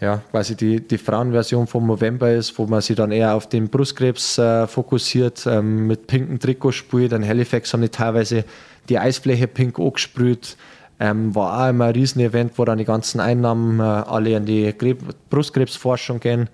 ja, 0.00 0.22
quasi 0.30 0.56
die, 0.56 0.80
die 0.80 0.96
Frauenversion 0.96 1.66
vom 1.66 1.86
November 1.86 2.32
ist, 2.32 2.58
wo 2.58 2.66
man 2.66 2.80
sich 2.80 2.96
dann 2.96 3.12
eher 3.12 3.34
auf 3.34 3.48
den 3.48 3.68
Brustkrebs 3.68 4.38
äh, 4.38 4.66
fokussiert, 4.66 5.46
ähm, 5.46 5.86
mit 5.86 6.06
pinken 6.06 6.40
Trikot 6.40 6.72
spielt. 6.72 7.12
In 7.12 7.26
Halifax 7.26 7.72
haben 7.72 7.82
die 7.82 7.90
teilweise 7.90 8.44
die 8.88 8.98
Eisfläche 8.98 9.46
pink 9.46 9.78
angesprüht. 9.78 10.56
Ähm, 10.98 11.34
war 11.34 11.64
auch 11.64 11.70
immer 11.70 11.86
ein 11.86 11.92
Riesenevent, 11.92 12.52
wo 12.56 12.64
dann 12.64 12.78
die 12.78 12.84
ganzen 12.84 13.20
Einnahmen 13.20 13.78
äh, 13.78 13.82
alle 13.82 14.36
in 14.36 14.46
die 14.46 14.72
Krebs 14.72 15.04
Brustkrebsforschung 15.28 16.18
gehen. 16.20 16.48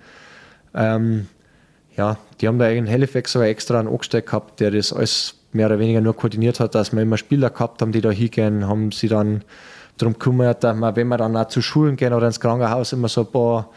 Ähm, 0.75 1.29
ja, 1.97 2.19
die 2.41 2.49
haben 2.49 2.59
da 2.59 2.69
in 2.69 2.89
Halifax 2.89 3.37
aber 3.37 3.47
extra 3.47 3.79
einen 3.79 3.89
angestellt 3.89 4.27
gehabt, 4.27 4.61
der 4.61 4.73
das 4.73 4.93
alles 4.93 5.36
mehr 5.57 5.67
oder 5.67 5.79
weniger 5.79 6.01
nur 6.01 6.15
koordiniert 6.15 6.61
hat, 6.61 6.75
dass 6.75 6.93
wir 6.93 7.03
immer 7.03 7.17
Spieler 7.17 7.51
gehabt 7.51 7.83
haben, 7.83 7.93
die 7.93 8.01
da 8.01 8.11
hingehen, 8.11 8.69
haben 8.69 8.93
sie 8.93 9.09
dann 9.09 9.43
darum 9.99 10.15
gekümmert, 10.15 10.63
dass 10.63 10.77
wir, 10.77 10.97
wenn 10.97 11.09
wir 11.09 11.17
dann 11.17 11.37
auch 11.37 11.49
zu 11.49 11.63
Schulen 11.63 11.97
gehen 11.97 12.13
oder 12.13 12.27
ins 12.27 12.41
Krankenhaus, 12.41 12.93
immer 12.93 13.09
so 13.09 13.23
ein 13.23 13.33
paar 13.33 13.71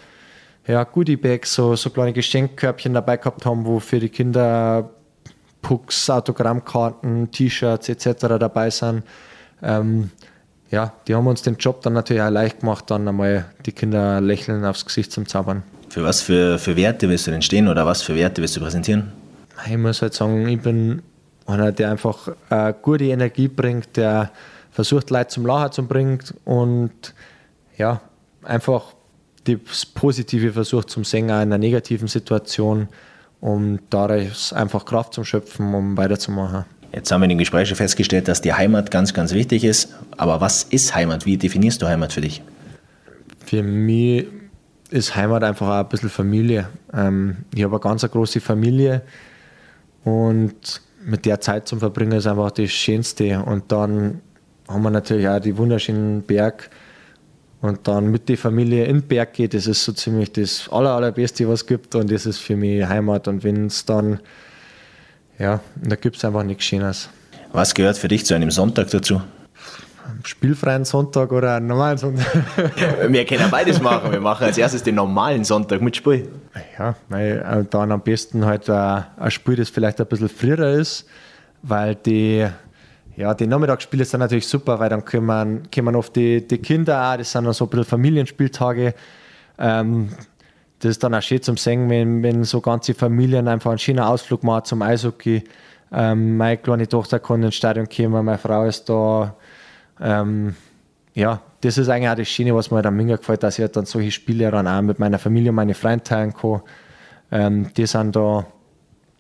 ja, 0.68 0.84
Goodie-Bags, 0.84 1.54
so, 1.54 1.76
so 1.76 1.90
kleine 1.90 2.14
Geschenkkörbchen 2.14 2.94
dabei 2.94 3.18
gehabt 3.18 3.46
haben, 3.46 3.66
wo 3.66 3.80
für 3.80 4.00
die 4.00 4.10
Kinder 4.10 4.90
Pucks, 5.62 6.10
Autogrammkarten, 6.10 7.32
T-Shirts 7.32 7.90
etc. 7.90 8.28
dabei 8.40 8.70
sind. 8.70 9.04
Ähm, 9.62 10.12
ja, 10.72 10.94
die 11.08 11.16
haben 11.16 11.28
uns 11.28 11.42
den 11.42 11.56
Job 11.56 11.82
dann 11.82 11.94
natürlich 11.94 12.22
auch 12.22 12.30
leicht 12.30 12.60
gemacht, 12.60 12.86
dann 12.92 13.08
einmal 13.08 13.46
die 13.66 13.72
Kinder 13.72 14.22
lächeln 14.22 14.64
aufs 14.64 14.86
Gesicht 14.86 15.12
zum 15.12 15.28
Zaubern. 15.28 15.64
Für 15.90 16.04
was 16.04 16.22
für, 16.22 16.60
für 16.60 16.76
Werte 16.76 17.10
willst 17.10 17.26
du 17.26 17.32
denn 17.32 17.42
stehen 17.42 17.68
oder 17.68 17.86
was 17.86 18.04
für 18.04 18.16
Werte 18.16 18.42
willst 18.42 18.56
du 18.56 18.62
präsentieren? 18.62 19.12
Ich 19.68 19.78
muss 19.78 20.02
halt 20.02 20.14
sagen, 20.14 20.48
ich 20.48 20.62
bin 20.62 21.02
einer, 21.50 21.72
der 21.72 21.92
einfach 21.92 22.30
äh, 22.50 22.74
gute 22.82 23.06
Energie 23.06 23.48
bringt, 23.48 23.98
der 23.98 24.32
versucht, 24.72 25.10
Leute 25.10 25.30
zum 25.30 25.46
Lachen 25.46 25.72
zu 25.72 25.88
bringen 25.88 26.20
und 26.46 26.92
ja, 27.78 28.02
einfach 28.44 28.94
das 29.46 29.86
Positive 29.86 30.54
versucht 30.54 30.90
zum 30.90 31.04
Sänger 31.04 31.36
in 31.42 31.50
einer 31.50 31.58
negativen 31.58 32.08
Situation, 32.08 32.88
um 33.42 33.80
daraus 33.90 34.54
einfach 34.54 34.86
Kraft 34.86 35.14
zu 35.14 35.24
schöpfen, 35.24 35.74
um 35.74 35.98
weiterzumachen. 35.98 36.66
Jetzt 36.92 37.12
haben 37.12 37.22
wir 37.22 37.26
in 37.26 37.30
dem 37.30 37.38
Gespräch 37.38 37.68
schon 37.68 37.78
festgestellt, 37.78 38.28
dass 38.28 38.42
die 38.42 38.54
Heimat 38.54 38.90
ganz, 38.90 39.14
ganz 39.14 39.34
wichtig 39.34 39.64
ist. 39.64 39.94
Aber 40.18 40.42
was 40.42 40.64
ist 40.64 40.96
Heimat? 40.96 41.26
Wie 41.26 41.38
definierst 41.38 41.82
du 41.82 41.88
Heimat 41.88 42.14
für 42.14 42.22
dich? 42.22 42.42
Für 43.46 43.62
mich 43.62 44.28
ist 44.90 45.16
Heimat 45.16 45.44
einfach 45.44 45.68
auch 45.68 45.84
ein 45.84 45.90
bisschen 45.90 46.10
Familie. 46.10 46.68
Ähm, 46.94 47.38
ich 47.54 47.64
habe 47.64 47.76
eine 47.76 47.82
ganz 47.82 48.10
große 48.10 48.42
Familie 48.42 49.04
und 50.04 50.82
mit 51.04 51.26
der 51.26 51.40
Zeit 51.42 51.68
zum 51.68 51.80
Verbringen 51.80 52.14
ist 52.14 52.28
einfach 52.28 52.52
das 52.52 52.72
Schönste. 52.72 53.42
Und 53.44 53.72
dann 53.72 54.22
haben 54.68 54.84
wir 54.84 54.92
natürlich 54.92 55.28
auch 55.28 55.40
die 55.40 55.58
wunderschönen 55.58 56.22
Berg 56.22 56.70
und 57.62 57.88
dann 57.88 58.08
mit 58.08 58.30
der 58.30 58.38
Familie 58.38 58.86
in 58.86 59.02
den 59.02 59.08
Berg 59.08 59.34
geht, 59.34 59.54
das 59.54 59.68
ist 59.68 59.84
so 59.84 59.92
ziemlich 59.92 60.32
das 60.32 60.70
aller, 60.72 60.92
allerbeste, 60.92 61.48
was 61.48 61.62
es 61.62 61.66
gibt 61.66 61.94
und 61.96 62.10
das 62.10 62.26
ist 62.26 62.38
für 62.38 62.56
mich 62.56 62.86
Heimat 62.86 63.28
und 63.28 63.44
wenn 63.44 63.66
es 63.66 63.84
dann, 63.84 64.20
ja, 65.38 65.60
da 65.76 65.96
gibt 65.96 66.16
es 66.16 66.26
einfach 66.26 66.44
nichts 66.44 66.64
Schönes. 66.64 67.10
Was 67.52 67.74
gehört 67.74 67.98
für 67.98 68.08
dich 68.08 68.26
zu 68.26 68.34
einem 68.34 68.52
Sonntag 68.52 68.90
dazu? 68.92 69.22
Spielfreien 70.24 70.86
Sonntag 70.86 71.32
oder 71.32 71.56
einen 71.56 71.68
normalen 71.68 71.98
Sonntag? 71.98 72.26
wir 73.08 73.26
können 73.26 73.50
beides 73.50 73.82
machen. 73.82 74.12
Wir 74.12 74.20
machen 74.20 74.46
als 74.46 74.58
erstes 74.58 74.84
den 74.84 74.96
normalen 74.96 75.44
Sonntag 75.44 75.82
mit 75.82 75.96
Spiel. 75.96 76.30
Ja, 76.78 76.96
weil 77.10 77.40
äh, 77.40 77.66
dann 77.70 77.92
am 77.92 78.02
besten 78.02 78.46
halt 78.46 78.70
ein 78.70 79.32
Spiel, 79.32 79.56
das 79.56 79.70
vielleicht 79.70 80.00
ein 80.00 80.08
bisschen 80.08 80.30
früher 80.30 80.70
ist, 80.70 81.06
weil 81.62 81.96
die, 81.96 82.48
ja, 83.16 83.34
die 83.34 83.48
Nachmittagsspiele 83.48 84.06
sind 84.06 84.20
natürlich 84.20 84.48
super, 84.48 84.80
weil 84.80 84.90
dann 84.90 85.06
kommen, 85.06 85.64
kommen 85.74 85.96
oft 85.96 86.16
die, 86.16 86.46
die 86.46 86.58
Kinder 86.58 87.12
auch, 87.12 87.18
das 87.18 87.32
sind 87.32 87.46
dann 87.46 87.54
so 87.54 87.66
ein 87.66 87.70
bisschen 87.70 87.86
Familienspieltage. 87.86 88.94
Ähm, 89.58 90.10
das 90.80 90.92
ist 90.92 91.04
dann 91.04 91.14
auch 91.14 91.22
schön 91.22 91.42
zum 91.42 91.58
Singen, 91.58 91.90
wenn, 91.90 92.24
wenn 92.24 92.44
so 92.46 92.62
ganze 92.62 92.94
Familien 92.94 93.48
einfach 93.48 93.72
einen 93.72 93.80
schönen 93.80 94.00
Ausflug 94.00 94.44
machen 94.44 94.66
zum 94.66 94.82
Eishockey. 94.82 95.44
Ähm, 95.92 96.38
meine 96.38 96.58
kleine 96.58 96.88
Tochter 96.88 97.20
kann 97.20 97.44
ins 97.44 97.56
Stadion 97.56 97.88
kommen, 97.90 98.24
meine 98.26 98.38
Frau 98.38 98.66
ist 98.66 98.88
da, 98.88 99.36
ähm, 100.02 100.56
ja, 101.14 101.42
das 101.62 101.78
ist 101.78 101.90
eigentlich 101.90 102.10
auch 102.10 102.16
das 102.16 102.28
Schöne, 102.28 102.56
was 102.56 102.72
mir 102.72 102.78
halt 102.78 102.86
am 102.86 102.96
Minga 102.96 103.18
gefällt, 103.18 103.44
dass 103.44 103.58
ich 103.58 103.64
halt 103.64 103.76
dann 103.76 103.86
solche 103.86 104.12
Spiele 104.12 104.50
dann 104.52 104.68
auch 104.68 104.82
mit 104.82 105.00
meiner 105.00 105.20
Familie 105.20 105.50
und 105.50 105.56
meinen 105.56 105.74
Freunden 105.74 106.04
teilen 106.04 106.34
kann. 106.34 106.62
Ähm, 107.32 107.72
die 107.76 107.86
sind 107.86 108.16
da 108.16 108.46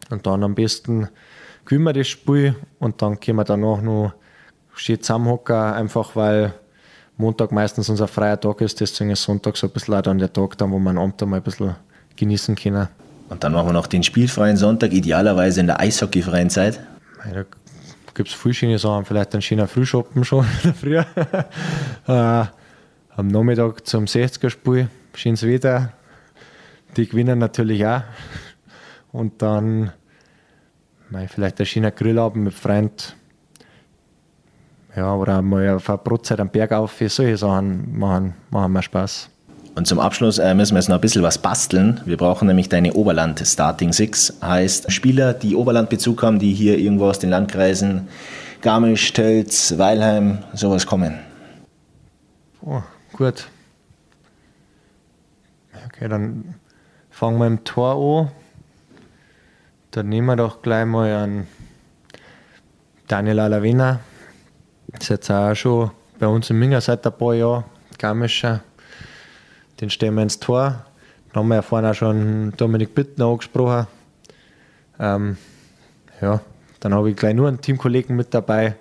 und 0.09 0.25
dann 0.25 0.43
am 0.43 0.55
besten 0.55 1.09
gewinnen 1.65 1.85
wir 1.85 1.93
das 1.93 2.07
Spiel 2.07 2.55
und 2.79 3.01
dann 3.01 3.19
können 3.19 3.37
wir 3.37 3.43
danach 3.43 3.81
noch 3.81 4.13
schön 4.73 5.01
zusammenhocken, 5.01 5.55
einfach 5.55 6.15
weil 6.15 6.53
Montag 7.17 7.51
meistens 7.51 7.89
unser 7.89 8.07
freier 8.07 8.39
Tag 8.39 8.61
ist, 8.61 8.79
deswegen 8.79 9.11
ist 9.11 9.23
Sonntag 9.23 9.57
so 9.57 9.67
ein 9.67 9.73
bisschen 9.73 9.93
auch 9.93 10.01
dann 10.01 10.17
der 10.17 10.31
Tag, 10.31 10.57
dann, 10.57 10.71
wo 10.71 10.79
wir 10.79 10.89
einen 10.89 10.97
Abend 10.97 11.21
mal 11.21 11.37
ein 11.37 11.43
bisschen 11.43 11.75
genießen 12.15 12.55
können. 12.55 12.87
Und 13.27 13.43
dann 13.43 13.51
machen 13.51 13.67
wir 13.67 13.73
noch 13.73 13.87
den 13.87 14.03
spielfreien 14.03 14.57
Sonntag, 14.57 14.93
idealerweise 14.93 15.59
in 15.59 15.67
der 15.67 15.79
eishockeyfreien 15.79 16.49
Zeit. 16.49 16.79
Ja, 17.31 17.43
gibt 18.19 18.27
es 18.27 18.35
viele 18.35 18.53
schöne 18.53 18.77
Sachen, 18.77 19.05
vielleicht 19.05 19.33
ein 19.33 19.41
schöner 19.41 19.65
Frühschoppen 19.65 20.25
schon 20.25 20.43
früher. 20.81 21.05
äh, 22.05 22.45
am 23.15 23.27
Nachmittag 23.27 23.87
zum 23.87 24.03
60er-Spiel, 24.03 24.89
schönes 25.13 25.43
Wetter. 25.43 25.93
Die 26.97 27.07
gewinnen 27.07 27.39
natürlich 27.39 27.85
auch. 27.85 28.01
Und 29.13 29.41
dann 29.41 29.93
mei, 31.09 31.29
vielleicht 31.29 31.61
ein 31.61 31.65
schöner 31.65 31.91
Grillabend 31.91 32.43
mit 32.43 32.53
Freunden. 32.53 33.13
Ja, 34.97 35.15
oder 35.15 35.41
mal 35.41 35.69
auf 35.69 35.89
eine 35.89 35.99
Brotzeit 35.99 36.41
am 36.41 36.49
Berg 36.49 36.73
auf. 36.73 36.97
Solche 36.99 37.37
Sachen 37.37 37.97
machen, 37.97 38.33
machen 38.49 38.73
mir 38.73 38.83
Spaß. 38.83 39.29
Und 39.79 39.85
zum 39.85 40.01
Abschluss 40.01 40.39
äh, 40.39 40.53
müssen 40.55 40.73
wir 40.73 40.79
jetzt 40.79 40.89
noch 40.89 40.97
ein 40.97 41.01
bisschen 41.01 41.23
was 41.23 41.37
basteln. 41.37 42.01
Wir 42.03 42.17
brauchen 42.17 42.49
nämlich 42.49 42.67
deine 42.67 42.95
Oberland 42.95 43.39
Starting 43.39 43.93
Six. 43.93 44.33
Heißt 44.41 44.91
Spieler, 44.91 45.33
die 45.33 45.55
Oberlandbezug 45.55 46.21
haben, 46.21 46.37
die 46.37 46.53
hier 46.53 46.77
irgendwo 46.77 47.07
aus 47.07 47.19
den 47.19 47.29
Landkreisen 47.29 48.09
Garmisch, 48.61 49.13
Tölz, 49.13 49.77
Weilheim, 49.77 50.39
sowas 50.53 50.85
kommen. 50.85 51.17
Oh, 52.61 52.81
gut. 53.13 53.47
Okay, 55.87 56.09
dann 56.09 56.55
fangen 57.09 57.39
wir 57.39 57.47
im 57.47 57.63
Tor 57.63 58.25
an. 58.25 58.31
Dann 59.91 60.09
nehmen 60.09 60.27
wir 60.27 60.35
doch 60.35 60.61
gleich 60.61 60.85
mal 60.85 61.09
an 61.09 61.47
Daniel 63.07 63.39
Alavena. 63.39 64.01
Das 64.87 65.03
ist 65.03 65.09
jetzt 65.09 65.31
auch 65.31 65.55
schon 65.55 65.91
bei 66.19 66.27
uns 66.27 66.49
im 66.49 66.59
Minger 66.59 66.81
seit 66.81 67.07
ein 67.07 67.17
paar 67.17 67.33
Jahren. 67.33 67.63
Garmischer 67.97 68.59
den 69.81 69.89
stellen 69.89 70.15
wir 70.15 70.23
ins 70.23 70.39
Tor. 70.39 70.85
Dann 71.31 71.41
haben 71.41 71.47
wir 71.47 71.55
ja 71.55 71.61
vorhin 71.61 71.89
auch 71.89 71.93
schon 71.93 72.53
Dominik 72.57 72.95
Bittner 72.95 73.27
angesprochen. 73.27 73.87
Ähm, 74.99 75.37
ja, 76.21 76.41
dann 76.79 76.93
habe 76.93 77.09
ich 77.09 77.15
gleich 77.15 77.35
nur 77.35 77.47
einen 77.47 77.61
Teamkollegen 77.61 78.15
mit 78.15 78.33
dabei. 78.33 78.75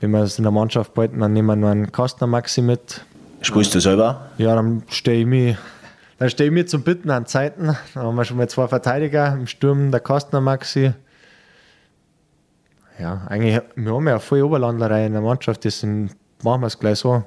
Wenn 0.00 0.10
wir 0.10 0.20
es 0.20 0.38
in 0.38 0.42
der 0.42 0.52
Mannschaft 0.52 0.94
behalten, 0.94 1.20
dann 1.20 1.32
nehmen 1.32 1.48
wir 1.48 1.56
nur 1.56 1.70
einen 1.70 1.90
Kastner 1.90 2.26
Maxi 2.26 2.60
mit. 2.60 3.04
Spielst 3.40 3.74
du 3.74 3.80
selber? 3.80 4.30
Ja, 4.38 4.54
dann 4.54 4.82
stehe 4.88 5.20
ich 5.20 5.26
mich, 5.26 5.56
dann 6.18 6.28
stehe 6.30 6.48
ich 6.48 6.54
mir 6.54 6.66
zum 6.66 6.82
Bitten 6.82 7.10
an 7.10 7.26
Zeiten. 7.26 7.76
Dann 7.94 8.02
haben 8.02 8.16
wir 8.16 8.24
schon 8.24 8.36
mal 8.36 8.48
zwei 8.48 8.68
Verteidiger 8.68 9.32
im 9.32 9.46
Sturm, 9.46 9.90
der 9.90 10.00
Kastner 10.00 10.40
Maxi. 10.40 10.92
Ja, 12.98 13.26
eigentlich, 13.28 13.60
wir 13.76 13.94
haben 13.94 14.08
ja 14.08 14.18
volle 14.18 14.44
Oberlandlerei 14.44 15.06
in 15.06 15.12
der 15.12 15.22
Mannschaft. 15.22 15.64
Das 15.64 15.80
sind 15.80 16.10
machen 16.44 16.60
wir 16.60 16.66
es 16.68 16.78
gleich 16.78 16.98
so. 16.98 17.24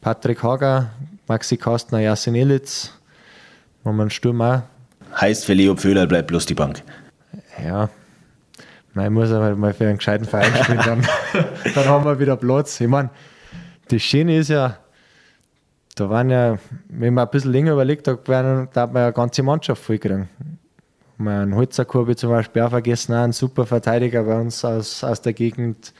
Patrick 0.00 0.42
Hager, 0.42 0.90
Maxi 1.26 1.56
Kastner, 1.56 2.00
Jasin 2.00 2.34
einen 3.84 4.10
Sturm 4.10 4.40
auch. 4.40 4.62
Heißt 5.20 5.44
für 5.44 5.54
Leo 5.54 5.74
Pföhler 5.76 6.06
bleibt 6.06 6.28
bloß 6.28 6.46
die 6.46 6.54
Bank. 6.54 6.82
Ja, 7.62 7.88
Nein, 8.94 9.12
muss 9.12 9.32
aber 9.32 9.56
mal 9.56 9.74
für 9.74 9.88
einen 9.88 9.98
gescheiten 9.98 10.24
Verein 10.24 10.52
spielen, 10.62 10.80
dann, 10.84 11.06
dann 11.74 11.84
haben 11.86 12.04
wir 12.04 12.18
wieder 12.18 12.36
Platz. 12.36 12.80
Ich 12.80 12.86
meine, 12.86 13.10
das 13.88 14.02
Schöne 14.02 14.38
ist 14.38 14.48
ja, 14.48 14.78
da 15.96 16.08
waren 16.08 16.30
ja, 16.30 16.58
wenn 16.88 17.12
man 17.12 17.26
ein 17.26 17.30
bisschen 17.30 17.52
länger 17.52 17.72
überlegt, 17.72 18.06
da, 18.06 18.16
werden, 18.26 18.68
da 18.72 18.82
hat 18.82 18.92
man 18.92 19.00
ja 19.00 19.06
eine 19.06 19.12
ganze 19.12 19.42
Mannschaft 19.42 19.82
vollkriegen. 19.82 20.28
Ein 21.18 21.54
Holzerkurve 21.54 22.16
zum 22.16 22.30
Beispiel 22.30 22.62
auch 22.62 22.70
vergessen, 22.70 23.14
auch 23.14 23.24
ein 23.24 23.32
super 23.32 23.66
Verteidiger 23.66 24.24
bei 24.24 24.40
uns 24.40 24.64
aus, 24.64 25.02
aus 25.02 25.20
der 25.20 25.32
Gegend, 25.32 25.92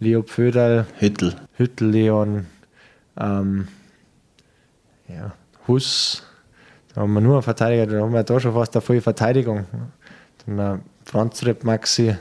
Leo 0.00 0.22
Pföderl. 0.22 0.86
Hüttel. 0.98 1.36
Hüttel 1.56 1.90
Leon. 1.90 2.46
Ähm, 3.20 3.68
ja, 5.14 5.32
Huss. 5.68 6.22
Da 6.94 7.02
haben 7.02 7.12
wir 7.14 7.20
nur 7.20 7.34
einen 7.34 7.42
Verteidiger, 7.42 7.86
da 7.86 8.02
haben 8.02 8.12
wir 8.12 8.22
da 8.22 8.40
schon 8.40 8.52
fast 8.52 8.74
eine 8.76 8.82
volle 8.82 9.00
Verteidigung. 9.00 9.66
Dann 10.46 10.58
äh, 10.58 10.78
Franz 11.04 11.44
Repp 11.44 11.64
Maxi 11.64 12.16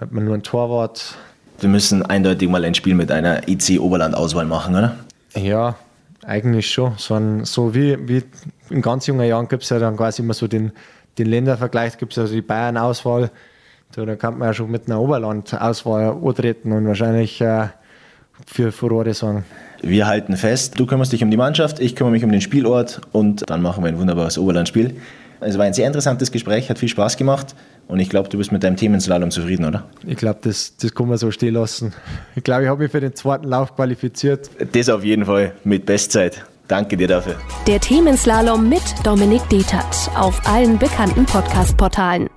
hat 0.00 0.12
man 0.12 0.24
nur 0.24 0.34
ein 0.34 0.42
Torwart. 0.42 1.16
Wir 1.60 1.68
müssen 1.68 2.04
eindeutig 2.04 2.48
mal 2.48 2.64
ein 2.64 2.74
Spiel 2.74 2.94
mit 2.94 3.12
einer 3.12 3.46
IC 3.48 3.80
Oberland-Auswahl 3.80 4.46
machen, 4.46 4.74
oder? 4.74 4.96
Ja, 5.34 5.76
eigentlich 6.24 6.70
schon. 6.70 6.94
So, 6.96 7.14
ein, 7.14 7.44
so 7.44 7.74
wie, 7.74 8.08
wie 8.08 8.24
in 8.70 8.82
ganz 8.82 9.06
jungen 9.06 9.26
Jahren 9.26 9.46
gibt 9.46 9.62
es 9.62 9.68
ja 9.68 9.78
dann 9.78 9.96
quasi 9.96 10.22
immer 10.22 10.34
so 10.34 10.48
den, 10.48 10.72
den 11.18 11.26
Ländervergleich, 11.26 11.98
gibt 11.98 12.12
es 12.12 12.18
also 12.18 12.34
die 12.34 12.42
Bayern-Auswahl. 12.42 13.30
Da, 13.92 14.04
da 14.06 14.16
kann 14.16 14.38
man 14.38 14.48
ja 14.48 14.54
schon 14.54 14.70
mit 14.70 14.86
einer 14.86 15.00
Oberland-Auswahl 15.00 16.16
antreten 16.24 16.72
und 16.72 16.86
wahrscheinlich 16.86 17.40
äh, 17.40 17.68
für 18.46 18.72
Furore 18.72 19.14
sorgen. 19.14 19.44
Wir 19.82 20.06
halten 20.06 20.36
fest, 20.36 20.78
du 20.78 20.86
kümmerst 20.86 21.12
dich 21.12 21.22
um 21.22 21.30
die 21.30 21.36
Mannschaft, 21.36 21.80
ich 21.80 21.96
kümmere 21.96 22.12
mich 22.12 22.24
um 22.24 22.30
den 22.30 22.40
Spielort 22.40 23.00
und 23.12 23.48
dann 23.48 23.62
machen 23.62 23.82
wir 23.82 23.88
ein 23.88 23.98
wunderbares 23.98 24.36
Oberlandspiel. 24.36 24.96
Es 25.40 25.56
war 25.56 25.64
ein 25.64 25.72
sehr 25.72 25.86
interessantes 25.86 26.32
Gespräch, 26.32 26.68
hat 26.68 26.78
viel 26.78 26.90
Spaß 26.90 27.16
gemacht 27.16 27.54
und 27.88 27.98
ich 27.98 28.10
glaube, 28.10 28.28
du 28.28 28.36
bist 28.36 28.52
mit 28.52 28.62
deinem 28.62 28.76
Themenslalom 28.76 29.30
zufrieden, 29.30 29.64
oder? 29.64 29.84
Ich 30.06 30.16
glaube, 30.16 30.40
das, 30.42 30.76
das 30.76 30.94
kann 30.94 31.08
man 31.08 31.16
so 31.16 31.30
stehen 31.30 31.54
lassen. 31.54 31.94
Ich 32.36 32.44
glaube, 32.44 32.64
ich 32.64 32.68
habe 32.68 32.82
mich 32.82 32.92
für 32.92 33.00
den 33.00 33.14
zweiten 33.14 33.48
Lauf 33.48 33.74
qualifiziert. 33.74 34.50
Das 34.72 34.90
auf 34.90 35.02
jeden 35.02 35.24
Fall 35.24 35.52
mit 35.64 35.86
Bestzeit. 35.86 36.44
Danke 36.68 36.96
dir 36.96 37.08
dafür. 37.08 37.36
Der 37.66 37.80
Themenslalom 37.80 38.68
mit 38.68 38.82
Dominik 39.02 39.48
Detert 39.48 40.10
auf 40.14 40.40
allen 40.46 40.78
bekannten 40.78 41.24
Podcast-Portalen. 41.24 42.28